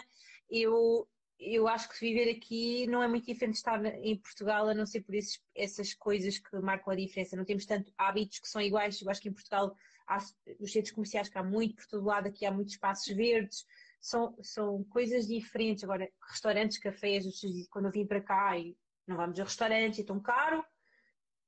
eu 0.51 1.07
eu 1.41 1.67
acho 1.67 1.89
que 1.89 1.99
viver 1.99 2.29
aqui 2.31 2.85
não 2.85 3.01
é 3.01 3.07
muito 3.07 3.25
diferente 3.25 3.53
de 3.53 3.57
estar 3.57 3.83
em 3.83 4.15
Portugal, 4.15 4.69
a 4.69 4.75
não 4.75 4.85
ser 4.85 5.01
por 5.01 5.15
esses, 5.15 5.41
essas 5.55 5.93
coisas 5.93 6.37
que 6.37 6.55
marcam 6.59 6.93
a 6.93 6.95
diferença. 6.95 7.35
Não 7.35 7.43
temos 7.43 7.65
tanto 7.65 7.91
hábitos 7.97 8.39
que 8.39 8.47
são 8.47 8.61
iguais. 8.61 9.01
Eu 9.01 9.09
acho 9.09 9.19
que 9.19 9.29
em 9.29 9.33
Portugal 9.33 9.75
há 10.07 10.19
os 10.59 10.71
centros 10.71 10.93
comerciais 10.93 11.29
que 11.29 11.37
há 11.37 11.43
muito 11.43 11.75
por 11.75 11.87
todo 11.87 12.05
lado, 12.05 12.27
aqui 12.27 12.45
há 12.45 12.51
muitos 12.51 12.75
espaços 12.75 13.15
verdes, 13.15 13.65
são, 13.99 14.37
são 14.43 14.83
coisas 14.83 15.27
diferentes. 15.27 15.83
Agora, 15.83 16.07
restaurantes, 16.29 16.77
cafés, 16.77 17.25
quando 17.71 17.85
eu 17.85 17.91
vim 17.91 18.05
para 18.05 18.21
cá 18.21 18.57
e 18.57 18.77
não 19.07 19.17
vamos 19.17 19.39
a 19.39 19.43
restaurantes, 19.43 19.99
é 19.99 20.03
tão 20.03 20.19
caro. 20.19 20.63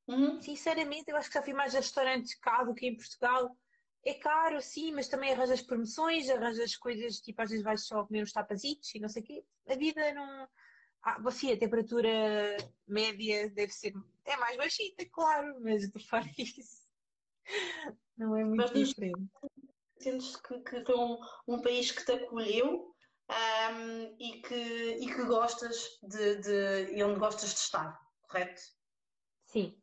Uhum. 0.08 0.42
Sinceramente, 0.42 1.12
eu 1.12 1.18
acho 1.18 1.30
que 1.30 1.36
já 1.36 1.44
fui 1.44 1.54
mais 1.54 1.76
a 1.76 1.80
restaurantes 1.80 2.34
cá 2.36 2.64
do 2.64 2.74
que 2.74 2.88
em 2.88 2.96
Portugal. 2.96 3.56
É 4.06 4.14
caro, 4.16 4.62
sim, 4.62 4.92
mas 4.92 5.08
também 5.08 5.32
arranjas 5.32 5.62
promoções, 5.62 6.30
arranjas 6.30 6.76
coisas, 6.76 7.22
tipo, 7.22 7.42
às 7.42 7.50
vezes 7.50 7.64
vais 7.64 7.86
só 7.86 8.06
comer 8.06 8.24
uns 8.24 8.34
tapazitos 8.34 8.94
e 8.94 9.00
não 9.00 9.08
sei 9.08 9.24
o 9.24 9.26
quê. 9.26 9.46
A 9.68 9.76
vida 9.76 10.14
não. 10.14 10.48
Ah, 11.02 11.32
sim, 11.32 11.52
a 11.52 11.58
temperatura 11.58 12.10
média 12.86 13.50
deve 13.50 13.72
ser. 13.72 13.94
É 14.26 14.36
mais 14.36 14.58
baixita, 14.58 15.06
claro, 15.10 15.58
mas 15.62 15.90
de 15.90 16.00
fora 16.06 16.30
isso. 16.38 16.84
Não 18.18 18.36
é 18.36 18.44
muito 18.44 18.58
mas, 18.58 18.72
diferente. 18.72 19.32
Sentes 20.00 20.36
que, 20.36 20.60
que 20.60 20.84
foi 20.84 20.96
um, 20.96 21.18
um 21.48 21.62
país 21.62 21.92
que 21.92 22.06
te 22.06 22.12
acolheu 22.12 22.94
um, 23.30 24.16
e, 24.20 24.42
que, 24.42 24.98
e 25.00 25.06
que 25.06 25.24
gostas 25.24 25.98
de, 26.04 26.36
de. 26.42 26.94
e 26.94 27.04
onde 27.04 27.20
gostas 27.20 27.52
de 27.52 27.60
estar, 27.60 27.98
correto? 28.28 28.62
Sim 29.46 29.83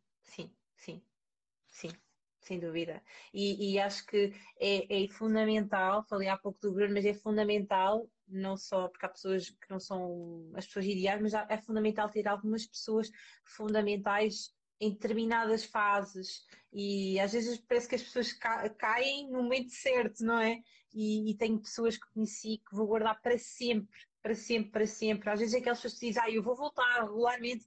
sem 2.50 2.58
dúvida. 2.58 3.00
E, 3.32 3.74
e 3.74 3.78
acho 3.78 4.04
que 4.06 4.32
é, 4.58 5.04
é, 5.04 5.08
fundamental, 5.08 6.04
falei 6.08 6.26
há 6.28 6.36
pouco 6.36 6.58
do 6.60 6.72
Bruno, 6.72 6.92
mas 6.92 7.04
é 7.04 7.14
fundamental, 7.14 8.10
não 8.26 8.56
só 8.56 8.88
porque 8.88 9.06
há 9.06 9.08
pessoas 9.08 9.50
que 9.50 9.70
não 9.70 9.78
são 9.78 10.50
as 10.56 10.66
pessoas 10.66 10.86
ideais, 10.86 11.22
mas 11.22 11.32
é 11.32 11.56
fundamental 11.58 12.10
ter 12.10 12.26
algumas 12.26 12.66
pessoas 12.66 13.08
fundamentais 13.44 14.52
em 14.80 14.90
determinadas 14.90 15.64
fases 15.64 16.44
e 16.72 17.20
às 17.20 17.32
vezes 17.32 17.58
parece 17.58 17.88
que 17.88 17.94
as 17.94 18.02
pessoas 18.02 18.32
caem 18.32 19.30
no 19.30 19.44
momento 19.44 19.70
certo, 19.70 20.24
não 20.24 20.40
é? 20.40 20.60
E, 20.92 21.30
e 21.30 21.36
tenho 21.36 21.60
pessoas 21.60 21.96
que 21.96 22.12
conheci 22.12 22.58
que 22.68 22.74
vou 22.74 22.86
guardar 22.88 23.20
para 23.20 23.38
sempre, 23.38 23.96
para 24.20 24.34
sempre, 24.34 24.70
para 24.72 24.86
sempre. 24.86 25.30
Às 25.30 25.38
vezes 25.38 25.54
aquelas 25.54 25.78
pessoas 25.78 26.00
que 26.00 26.08
dizem, 26.08 26.22
ah, 26.24 26.30
eu 26.30 26.42
vou 26.42 26.56
voltar 26.56 27.02
regularmente. 27.02 27.64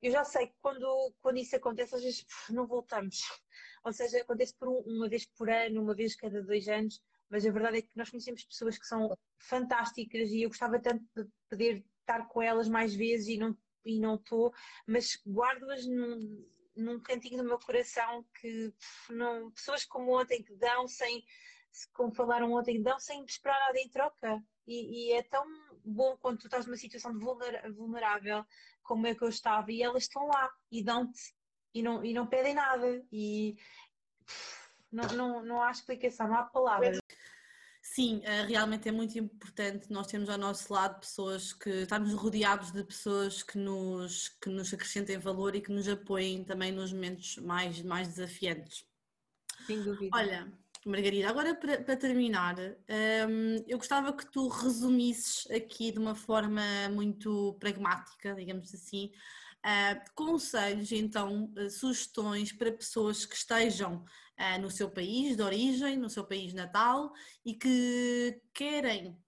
Eu 0.00 0.12
já 0.12 0.24
sei 0.24 0.46
que 0.46 0.54
quando, 0.62 1.12
quando 1.20 1.38
isso 1.38 1.56
acontece, 1.56 1.94
às 1.94 2.02
vezes 2.02 2.24
não 2.50 2.66
voltamos 2.66 3.20
ou 3.88 3.92
seja, 3.92 4.20
acontece 4.20 4.54
por 4.54 4.68
um, 4.68 4.80
uma 4.80 5.08
vez 5.08 5.24
por 5.24 5.48
ano, 5.48 5.82
uma 5.82 5.94
vez 5.94 6.14
cada 6.14 6.42
dois 6.42 6.68
anos, 6.68 7.02
mas 7.30 7.46
a 7.46 7.50
verdade 7.50 7.78
é 7.78 7.82
que 7.82 7.96
nós 7.96 8.10
conhecemos 8.10 8.44
pessoas 8.44 8.78
que 8.78 8.86
são 8.86 9.16
fantásticas 9.38 10.30
e 10.30 10.42
eu 10.42 10.50
gostava 10.50 10.78
tanto 10.78 11.02
de 11.16 11.26
poder 11.48 11.82
estar 12.00 12.28
com 12.28 12.42
elas 12.42 12.68
mais 12.68 12.94
vezes 12.94 13.28
e 13.28 13.38
não 13.38 13.56
e 13.84 13.98
não 13.98 14.16
estou, 14.16 14.52
mas 14.86 15.18
guardo-as 15.26 15.86
num, 15.86 16.46
num 16.76 17.00
cantinho 17.00 17.38
do 17.38 17.48
meu 17.48 17.58
coração 17.58 18.22
que 18.38 18.70
não, 19.08 19.50
pessoas 19.52 19.86
como 19.86 20.20
ontem 20.20 20.42
que 20.42 20.54
dão 20.56 20.86
sem, 20.86 21.24
como 21.94 22.14
falaram 22.14 22.52
ontem, 22.52 22.82
dão 22.82 22.98
sem 23.00 23.24
esperar 23.24 23.58
nada 23.58 23.78
em 23.78 23.88
troca. 23.88 24.44
E, 24.66 25.08
e, 25.08 25.12
é 25.12 25.22
tão 25.22 25.46
bom 25.82 26.18
quando 26.18 26.40
tu 26.40 26.48
estás 26.48 26.66
numa 26.66 26.76
situação 26.76 27.18
vulnerável 27.18 28.44
como 28.82 29.06
é 29.06 29.14
que 29.14 29.24
eu 29.24 29.30
estava 29.30 29.72
e 29.72 29.82
elas 29.82 30.02
estão 30.02 30.26
lá 30.26 30.50
e 30.70 30.84
dão-te 30.84 31.37
e 31.78 31.82
não, 31.82 32.04
e 32.04 32.12
não 32.12 32.26
pedem 32.26 32.54
nada. 32.54 33.02
E 33.12 33.56
não, 34.90 35.08
não, 35.14 35.44
não 35.44 35.62
há 35.62 35.70
explicação, 35.70 36.28
não 36.28 36.36
há 36.36 36.42
palavras. 36.42 36.98
Sim, 37.80 38.20
eh, 38.24 38.42
realmente 38.42 38.88
é 38.88 38.92
muito 38.92 39.18
importante 39.18 39.90
nós 39.90 40.06
termos 40.06 40.28
ao 40.28 40.38
nosso 40.38 40.72
lado 40.72 41.00
pessoas 41.00 41.52
que 41.52 41.70
estamos 41.70 42.12
rodeados 42.12 42.70
de 42.70 42.84
pessoas 42.84 43.42
que 43.42 43.56
nos, 43.58 44.28
que 44.28 44.50
nos 44.50 44.72
acrescentem 44.74 45.18
valor 45.18 45.56
e 45.56 45.60
que 45.60 45.72
nos 45.72 45.88
apoiem 45.88 46.44
também 46.44 46.70
nos 46.70 46.92
momentos 46.92 47.38
mais, 47.38 47.80
mais 47.82 48.08
desafiantes. 48.08 48.86
Sem 49.66 49.82
dúvida. 49.82 50.16
Olha, 50.16 50.52
Margarida, 50.84 51.28
agora 51.28 51.54
para, 51.54 51.82
para 51.82 51.96
terminar, 51.96 52.56
um, 52.58 53.64
eu 53.66 53.78
gostava 53.78 54.12
que 54.12 54.30
tu 54.30 54.48
resumisses 54.48 55.50
aqui 55.50 55.90
de 55.90 55.98
uma 55.98 56.14
forma 56.14 56.62
muito 56.90 57.56
pragmática, 57.58 58.34
digamos 58.34 58.72
assim, 58.74 59.10
Uh, 59.64 60.00
conselhos, 60.14 60.92
então, 60.92 61.52
uh, 61.58 61.68
sugestões 61.68 62.52
para 62.52 62.70
pessoas 62.70 63.26
que 63.26 63.34
estejam 63.34 63.96
uh, 63.96 64.60
no 64.60 64.70
seu 64.70 64.88
país 64.88 65.36
de 65.36 65.42
origem, 65.42 65.96
no 65.96 66.08
seu 66.08 66.24
país 66.24 66.54
natal 66.54 67.12
e 67.44 67.54
que 67.54 68.40
querem, 68.54 69.18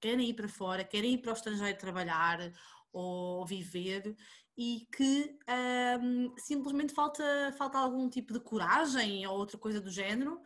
querem 0.00 0.30
ir 0.30 0.34
para 0.34 0.48
fora, 0.48 0.82
querem 0.82 1.14
ir 1.14 1.18
para 1.18 1.30
o 1.30 1.34
estrangeiro 1.34 1.78
trabalhar 1.78 2.52
ou 2.92 3.46
viver 3.46 4.16
e 4.56 4.88
que 4.90 5.38
simplesmente 6.38 6.92
falta, 6.92 7.54
falta 7.56 7.78
algum 7.78 8.08
tipo 8.08 8.32
de 8.32 8.40
coragem 8.40 9.24
ou 9.26 9.38
outra 9.38 9.56
coisa 9.56 9.80
do 9.80 9.90
género. 9.90 10.40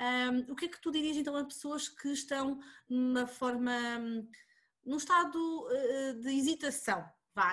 Um, 0.00 0.52
o 0.52 0.56
que 0.56 0.66
é 0.66 0.68
que 0.68 0.80
tu 0.80 0.90
dirias 0.90 1.16
então 1.16 1.36
a 1.36 1.44
pessoas 1.44 1.88
que 1.88 2.08
estão 2.08 2.60
numa 2.88 3.26
forma, 3.26 3.72
num 4.86 4.96
estado 4.96 5.68
de 6.22 6.30
hesitação 6.30 7.04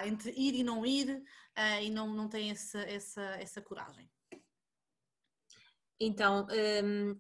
entre 0.07 0.31
ir 0.31 0.55
e 0.55 0.63
não 0.63 0.85
ir 0.85 1.09
uh, 1.57 1.81
e 1.81 1.89
não, 1.89 2.13
não 2.13 2.27
tem 2.27 2.51
essa, 2.51 2.79
essa, 2.79 3.21
essa 3.21 3.61
coragem? 3.61 4.09
Então, 5.99 6.45
hum, 6.83 7.19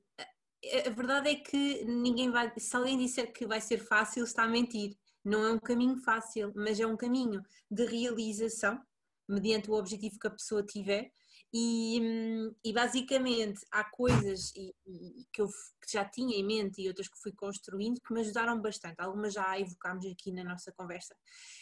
a 0.85 0.89
verdade 0.89 1.29
é 1.29 1.35
que 1.35 1.85
ninguém 1.85 2.29
vai, 2.31 2.51
se 2.57 2.75
alguém 2.75 2.97
disser 2.97 3.31
que 3.31 3.45
vai 3.45 3.61
ser 3.61 3.77
fácil, 3.77 4.23
está 4.23 4.43
a 4.43 4.47
mentir. 4.47 4.97
Não 5.23 5.43
é 5.43 5.51
um 5.51 5.59
caminho 5.59 5.97
fácil, 5.97 6.51
mas 6.55 6.79
é 6.79 6.85
um 6.85 6.97
caminho 6.97 7.41
de 7.69 7.85
realização, 7.85 8.81
mediante 9.27 9.69
o 9.69 9.73
objetivo 9.73 10.19
que 10.19 10.27
a 10.27 10.31
pessoa 10.31 10.63
tiver. 10.63 11.11
E, 11.57 12.51
e 12.65 12.73
basicamente 12.73 13.65
há 13.71 13.85
coisas 13.85 14.51
e, 14.57 14.75
e 14.85 15.25
que 15.31 15.41
eu 15.41 15.47
que 15.47 15.93
já 15.93 16.03
tinha 16.03 16.35
em 16.35 16.43
mente 16.43 16.81
e 16.81 16.87
outras 16.89 17.07
que 17.07 17.17
fui 17.17 17.31
construindo 17.31 18.01
que 18.01 18.13
me 18.13 18.19
ajudaram 18.19 18.61
bastante. 18.61 18.99
Algumas 18.99 19.33
já 19.33 19.57
evocámos 19.57 20.05
aqui 20.05 20.33
na 20.33 20.43
nossa 20.43 20.73
conversa. 20.73 21.15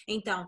Então, 0.08 0.48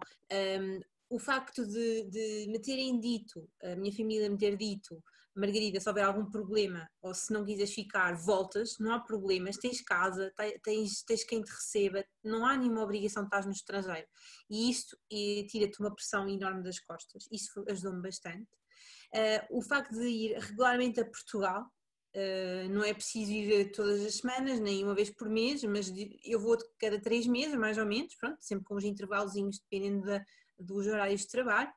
um, 0.59 0.79
o 1.11 1.19
facto 1.19 1.63
de, 1.63 2.05
de, 2.09 2.47
me 2.49 2.57
terem 2.59 2.99
dito, 2.99 3.47
a 3.61 3.75
minha 3.75 3.95
família 3.95 4.27
me 4.31 4.37
ter 4.37 4.57
dito, 4.57 5.03
Margarida, 5.35 5.79
se 5.79 5.87
houver 5.87 6.05
algum 6.05 6.25
problema 6.25 6.89
ou 6.99 7.13
se 7.13 7.31
não 7.31 7.45
quiseres 7.45 7.75
ficar, 7.75 8.15
voltas, 8.15 8.79
não 8.79 8.93
há 8.93 8.99
problemas, 8.99 9.57
tens 9.57 9.79
casa, 9.79 10.33
tens, 10.63 11.03
tens 11.03 11.23
quem 11.23 11.43
te 11.43 11.51
receba, 11.51 12.03
não 12.23 12.47
há 12.47 12.57
nenhuma 12.57 12.81
obrigação 12.81 13.21
de 13.21 13.27
estar 13.27 13.45
no 13.45 13.51
estrangeiro. 13.51 14.07
E 14.49 14.71
isto 14.71 14.97
tira-te 15.49 15.79
uma 15.81 15.93
pressão 15.93 16.27
enorme 16.27 16.63
das 16.63 16.79
costas, 16.79 17.27
isso 17.31 17.63
ajudou-me 17.69 18.01
bastante. 18.01 18.47
Uh, 19.13 19.57
o 19.57 19.61
facto 19.61 19.93
de 19.93 20.07
ir 20.07 20.37
regularmente 20.39 20.99
a 20.99 21.05
Portugal, 21.05 21.65
Uh, 22.15 22.69
não 22.69 22.81
é 22.81 22.93
preciso 22.93 23.29
ir 23.29 23.73
todas 23.73 23.99
as 23.99 24.15
semanas, 24.15 24.57
nem 24.61 24.81
uma 24.85 24.95
vez 24.95 25.09
por 25.09 25.27
mês, 25.27 25.61
mas 25.65 25.91
eu 26.23 26.39
vou 26.39 26.57
cada 26.79 26.97
três 26.97 27.27
meses, 27.27 27.55
mais 27.55 27.77
ou 27.77 27.85
menos, 27.85 28.15
pronto, 28.15 28.37
sempre 28.39 28.63
com 28.63 28.75
os 28.75 28.85
intervalos, 28.85 29.33
dependendo 29.33 30.05
da, 30.05 30.25
dos 30.57 30.87
horários 30.87 31.23
de 31.23 31.27
trabalho, 31.27 31.69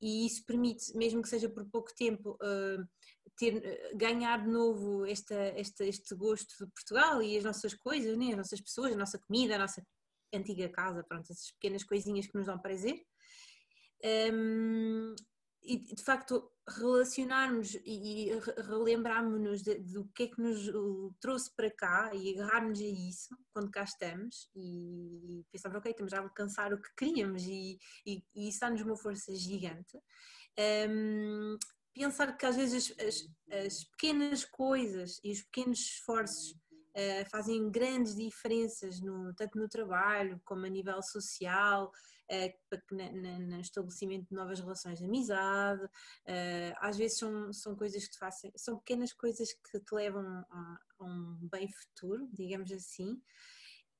e 0.00 0.26
isso 0.26 0.44
permite, 0.46 0.96
mesmo 0.96 1.20
que 1.20 1.28
seja 1.28 1.48
por 1.48 1.68
pouco 1.68 1.92
tempo, 1.96 2.38
uh, 2.40 2.88
ter, 3.36 3.90
ganhar 3.96 4.44
de 4.44 4.48
novo 4.48 5.04
esta, 5.06 5.34
esta, 5.34 5.84
este 5.84 6.14
gosto 6.14 6.64
de 6.64 6.70
Portugal 6.70 7.20
e 7.20 7.36
as 7.36 7.42
nossas 7.42 7.74
coisas, 7.74 8.16
né? 8.16 8.30
as 8.30 8.36
nossas 8.36 8.60
pessoas, 8.60 8.92
a 8.92 8.96
nossa 8.96 9.18
comida, 9.18 9.56
a 9.56 9.58
nossa 9.58 9.84
antiga 10.32 10.68
casa, 10.68 11.02
pronto, 11.02 11.32
essas 11.32 11.50
pequenas 11.52 11.82
coisinhas 11.82 12.28
que 12.28 12.36
nos 12.36 12.46
dão 12.46 12.58
prazer. 12.60 13.04
Um, 14.32 15.14
e 15.62 15.94
de 15.94 16.02
facto 16.02 16.50
relacionarmos 16.78 17.74
e 17.84 18.30
relembrarmos-nos 18.68 19.62
do 19.62 20.08
que 20.14 20.24
é 20.24 20.26
que 20.28 20.40
nos 20.40 20.70
trouxe 21.20 21.54
para 21.54 21.70
cá 21.70 22.10
e 22.14 22.34
agarrarmos 22.34 22.80
a 22.80 22.84
isso 22.84 23.36
quando 23.52 23.70
cá 23.70 23.82
estamos 23.82 24.48
e 24.54 25.44
pensarmos, 25.50 25.78
ok, 25.78 25.90
estamos 25.90 26.12
a 26.12 26.20
alcançar 26.20 26.72
o 26.72 26.80
que 26.80 26.94
queríamos 26.96 27.42
e, 27.44 27.78
e, 28.06 28.22
e 28.34 28.48
isso 28.48 28.60
dá-nos 28.60 28.82
uma 28.82 28.96
força 28.96 29.34
gigante. 29.34 29.98
Um, 30.88 31.56
pensar 31.94 32.36
que 32.36 32.46
às 32.46 32.56
vezes 32.56 32.94
as, 32.98 33.64
as, 33.66 33.84
pequenas 33.84 34.44
coisas 34.44 35.20
e 35.24 35.32
os 35.32 35.42
pequenos 35.42 35.80
esforços 35.80 36.52
uh, 36.52 37.30
fazem 37.30 37.70
grandes 37.70 38.14
diferenças, 38.14 39.00
no, 39.00 39.34
tanto 39.34 39.58
no 39.58 39.68
trabalho 39.68 40.40
como 40.44 40.66
a 40.66 40.68
nível 40.68 41.02
social, 41.02 41.90
uh, 42.30 42.94
no 42.94 43.60
estabelecimento 43.60 44.28
de 44.28 44.34
novas 44.34 44.60
relações 44.60 44.98
de 44.98 45.04
amizade. 45.04 45.84
Uh, 45.84 46.74
às 46.78 46.96
vezes 46.96 47.18
são, 47.18 47.52
são 47.52 47.76
coisas 47.76 48.04
que 48.04 48.12
te 48.12 48.18
fazem, 48.18 48.52
são 48.56 48.78
pequenas 48.78 49.12
coisas 49.12 49.52
que 49.52 49.80
te 49.80 49.94
levam 49.94 50.24
a, 50.50 50.78
a 50.98 51.04
um 51.04 51.38
bem 51.50 51.68
futuro, 51.68 52.28
digamos 52.32 52.70
assim. 52.72 53.20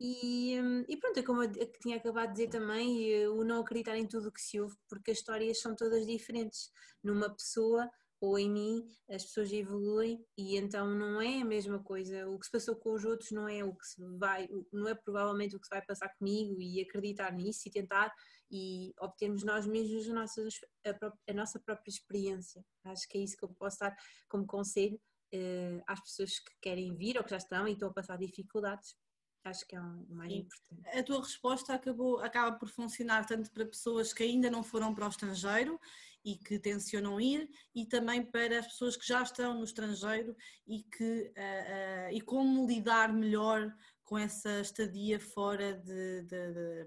E, 0.03 0.55
e, 0.89 0.97
pronto, 0.97 1.21
é 1.21 1.23
como 1.23 1.43
eu 1.43 1.73
tinha 1.79 1.99
acabado 1.99 2.29
de 2.29 2.33
dizer 2.33 2.49
também, 2.49 3.29
o 3.29 3.45
não 3.45 3.61
acreditar 3.61 3.99
em 3.99 4.07
tudo 4.07 4.29
o 4.29 4.33
que 4.33 4.41
se 4.41 4.59
ouve, 4.59 4.75
porque 4.89 5.11
as 5.11 5.19
histórias 5.19 5.61
são 5.61 5.77
todas 5.77 6.07
diferentes. 6.07 6.73
Numa 7.05 7.29
pessoa 7.29 7.91
ou 8.21 8.39
em 8.39 8.51
mim 8.51 8.87
as 9.09 9.25
pessoas 9.25 9.51
evoluem 9.51 10.23
e 10.37 10.57
então 10.57 10.95
não 10.95 11.21
é 11.21 11.41
a 11.41 11.45
mesma 11.45 11.83
coisa. 11.83 12.29
O 12.29 12.39
que 12.39 12.47
se 12.47 12.53
passou 12.53 12.77
com 12.77 12.93
os 12.93 13.05
outros 13.05 13.31
não 13.31 13.49
é 13.49 13.65
o 13.65 13.75
que 13.75 13.87
se 13.87 14.03
vai, 14.19 14.49
não 14.73 14.89
é 14.89 14.95
provavelmente 14.95 15.57
o 15.57 15.61
que 15.61 15.67
se 15.67 15.75
vai 15.75 15.83
passar 15.83 16.11
comigo 16.17 16.61
e 16.61 16.81
acreditar 16.81 17.33
nisso 17.33 17.63
e 17.67 17.71
tentar 17.71 18.13
e 18.51 18.93
obtermos 19.01 19.45
nós 19.45 19.67
mesmos 19.67 20.09
a 20.09 20.13
nossa, 20.13 20.49
a, 20.85 21.31
a 21.31 21.35
nossa 21.35 21.59
própria 21.61 21.91
experiência. 21.91 22.65
Acho 22.85 23.09
que 23.09 23.17
é 23.17 23.23
isso 23.23 23.37
que 23.37 23.45
eu 23.45 23.55
posso 23.55 23.79
dar 23.79 23.97
como 24.29 24.47
conselho 24.47 25.01
uh, 25.35 25.83
às 25.87 26.01
pessoas 26.01 26.39
que 26.39 26.53
querem 26.61 26.95
vir 26.97 27.17
ou 27.17 27.25
que 27.25 27.31
já 27.31 27.37
estão 27.39 27.67
e 27.67 27.73
estão 27.73 27.89
a 27.89 27.93
passar 27.93 28.19
dificuldades. 28.19 28.97
Acho 29.45 29.67
que 29.67 29.75
é 29.75 29.81
o 29.81 30.07
mais 30.11 30.33
Sim. 30.33 30.39
importante. 30.41 30.99
A 30.99 31.03
tua 31.03 31.21
resposta 31.21 31.75
acabou, 31.75 32.21
acaba 32.21 32.57
por 32.59 32.69
funcionar 32.69 33.27
tanto 33.27 33.51
para 33.51 33.65
pessoas 33.65 34.13
que 34.13 34.23
ainda 34.23 34.51
não 34.51 34.63
foram 34.63 34.95
para 34.95 35.07
o 35.07 35.09
estrangeiro 35.09 35.81
e 36.23 36.37
que 36.37 36.59
tencionam 36.59 37.19
ir, 37.19 37.49
e 37.75 37.87
também 37.87 38.23
para 38.23 38.59
as 38.59 38.67
pessoas 38.67 38.97
que 38.97 39.07
já 39.07 39.23
estão 39.23 39.55
no 39.55 39.65
estrangeiro 39.65 40.37
e, 40.67 40.83
que, 40.83 41.33
uh, 41.37 42.11
uh, 42.11 42.13
e 42.13 42.21
como 42.21 42.67
lidar 42.67 43.13
melhor 43.13 43.75
com 44.05 44.19
essa 44.19 44.61
estadia 44.61 45.19
fora, 45.19 45.73
de, 45.73 46.23
de, 46.23 46.53
de, 46.53 46.87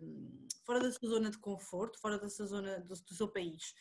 fora 0.65 0.81
da 0.81 0.91
sua 0.91 1.09
zona 1.09 1.31
de 1.31 1.39
conforto, 1.39 1.99
fora 1.99 2.19
da 2.19 2.29
sua 2.29 2.45
zona 2.45 2.79
do, 2.81 2.93
do 2.93 3.15
seu 3.15 3.27
país. 3.27 3.73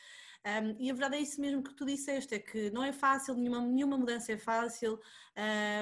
Um, 0.44 0.76
e 0.78 0.90
a 0.90 0.94
verdade 0.94 1.16
é 1.16 1.20
isso 1.20 1.40
mesmo 1.40 1.62
que 1.62 1.72
tu 1.74 1.84
disseste, 1.84 2.34
é 2.34 2.38
que 2.38 2.68
não 2.70 2.82
é 2.82 2.92
fácil, 2.92 3.34
nenhuma, 3.34 3.60
nenhuma 3.60 3.96
mudança 3.96 4.32
é 4.32 4.36
fácil, 4.36 4.98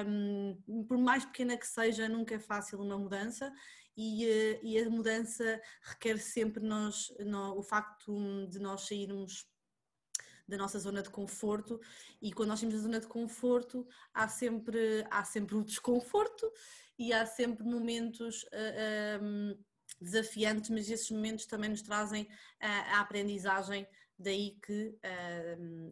um, 0.05 0.83
por 0.87 0.97
mais 0.99 1.25
pequena 1.25 1.57
que 1.57 1.65
seja, 1.65 2.07
nunca 2.07 2.35
é 2.35 2.39
fácil 2.39 2.79
uma 2.79 2.97
mudança 2.97 3.51
e, 3.97 4.25
eh, 4.25 4.59
e 4.63 4.77
a 4.79 4.89
mudança 4.89 5.59
requer 5.81 6.17
sempre 6.19 6.63
nós, 6.63 7.11
o 7.55 7.63
facto 7.63 8.47
de 8.47 8.59
nós 8.59 8.87
sairmos 8.87 9.47
da 10.47 10.57
nossa 10.57 10.79
zona 10.79 11.01
de 11.01 11.09
conforto 11.09 11.79
e 12.21 12.31
quando 12.31 12.49
nós 12.49 12.59
temos 12.59 12.75
a 12.75 12.79
zona 12.79 12.99
de 12.99 13.07
conforto 13.07 13.87
há 14.13 14.27
sempre, 14.27 15.05
há 15.09 15.23
sempre 15.23 15.55
o 15.55 15.63
desconforto 15.63 16.51
e 16.99 17.13
há 17.13 17.25
sempre 17.25 17.63
momentos 17.63 18.43
uh, 18.43 18.47
eh, 18.53 19.19
um, 19.21 19.57
desafiantes, 19.99 20.69
mas 20.69 20.89
esses 20.89 21.09
momentos 21.09 21.45
também 21.45 21.69
nos 21.69 21.81
trazem 21.81 22.27
a, 22.59 22.97
a 22.97 23.01
aprendizagem 23.01 23.87
daí 24.21 24.57
que 24.65 24.95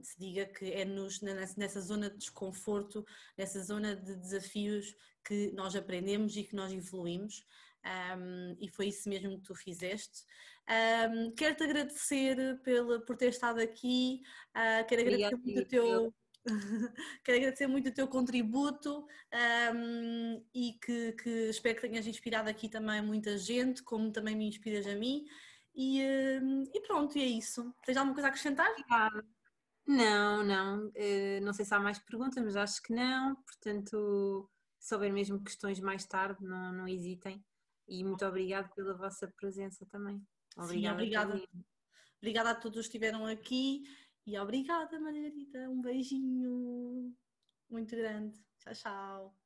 se 0.04 0.18
diga 0.20 0.46
que 0.46 0.72
é 0.72 0.86
nos, 0.86 1.22
nessa 1.22 1.82
zona 1.82 2.10
de 2.10 2.18
desconforto, 2.18 3.06
nessa 3.38 3.62
zona 3.64 3.96
de 3.96 4.16
desafios 4.16 4.96
que 5.24 5.52
nós 5.52 5.76
aprendemos 5.76 6.36
e 6.36 6.44
que 6.44 6.56
nós 6.56 6.72
evoluímos. 6.72 7.46
Um, 7.86 8.58
e 8.60 8.68
foi 8.68 8.88
isso 8.88 9.08
mesmo 9.08 9.38
que 9.40 9.46
tu 9.46 9.56
fizeste. 9.56 10.26
Um, 10.70 11.32
Quero-te 11.32 11.64
agradecer 11.64 12.60
pela, 12.62 13.00
por 13.02 13.16
ter 13.16 13.30
estado 13.30 13.60
aqui, 13.60 14.22
uh, 14.50 14.86
quero 14.88 15.02
agradecer 15.02 15.36
muito 15.38 15.62
o 15.62 15.66
teu. 15.66 16.14
quero 17.24 17.38
agradecer 17.38 17.68
muito 17.68 17.90
o 17.90 17.94
teu 17.94 18.08
contributo 18.08 19.06
um, 19.74 20.44
e 20.54 20.74
que, 20.82 21.14
que, 21.14 21.30
espero 21.50 21.76
que 21.76 21.88
tenhas 21.88 22.08
inspirado 22.08 22.50
aqui 22.50 22.70
também 22.70 23.02
muita 23.02 23.38
gente, 23.38 23.84
como 23.84 24.12
também 24.12 24.36
me 24.36 24.48
inspiras 24.48 24.86
a 24.88 24.96
mim. 24.96 25.26
E, 25.82 26.02
e 26.74 26.82
pronto, 26.82 27.18
e 27.18 27.22
é 27.22 27.26
isso. 27.26 27.74
Tens 27.86 27.96
alguma 27.96 28.14
coisa 28.14 28.28
a 28.28 28.32
acrescentar? 28.32 28.70
Não, 29.88 30.44
não. 30.44 30.88
Uh, 30.88 31.42
não 31.42 31.54
sei 31.54 31.64
se 31.64 31.74
há 31.74 31.80
mais 31.80 31.98
perguntas, 31.98 32.44
mas 32.44 32.58
acho 32.58 32.82
que 32.84 32.94
não. 32.94 33.34
Portanto, 33.38 34.50
se 34.78 34.94
houver 34.94 35.14
mesmo 35.14 35.42
questões 35.42 35.80
mais 35.80 36.06
tarde, 36.06 36.44
não, 36.44 36.74
não 36.74 36.86
hesitem. 36.86 37.42
E 37.88 38.04
muito 38.04 38.26
obrigada 38.26 38.70
pela 38.76 38.94
vossa 38.94 39.26
presença 39.38 39.86
também. 39.86 40.22
Obrigada. 40.58 40.74
Sim, 40.74 40.88
obrigada. 40.90 41.44
Obrigada 42.18 42.50
a 42.52 42.56
todos 42.56 42.82
que 42.82 42.98
estiveram 42.98 43.26
aqui 43.26 43.84
e 44.28 44.38
obrigada, 44.38 45.00
Margarida. 45.00 45.70
Um 45.70 45.82
beijinho 45.82 47.16
muito 47.70 47.96
grande. 47.96 48.38
Tchau, 48.60 48.74
tchau. 48.74 49.39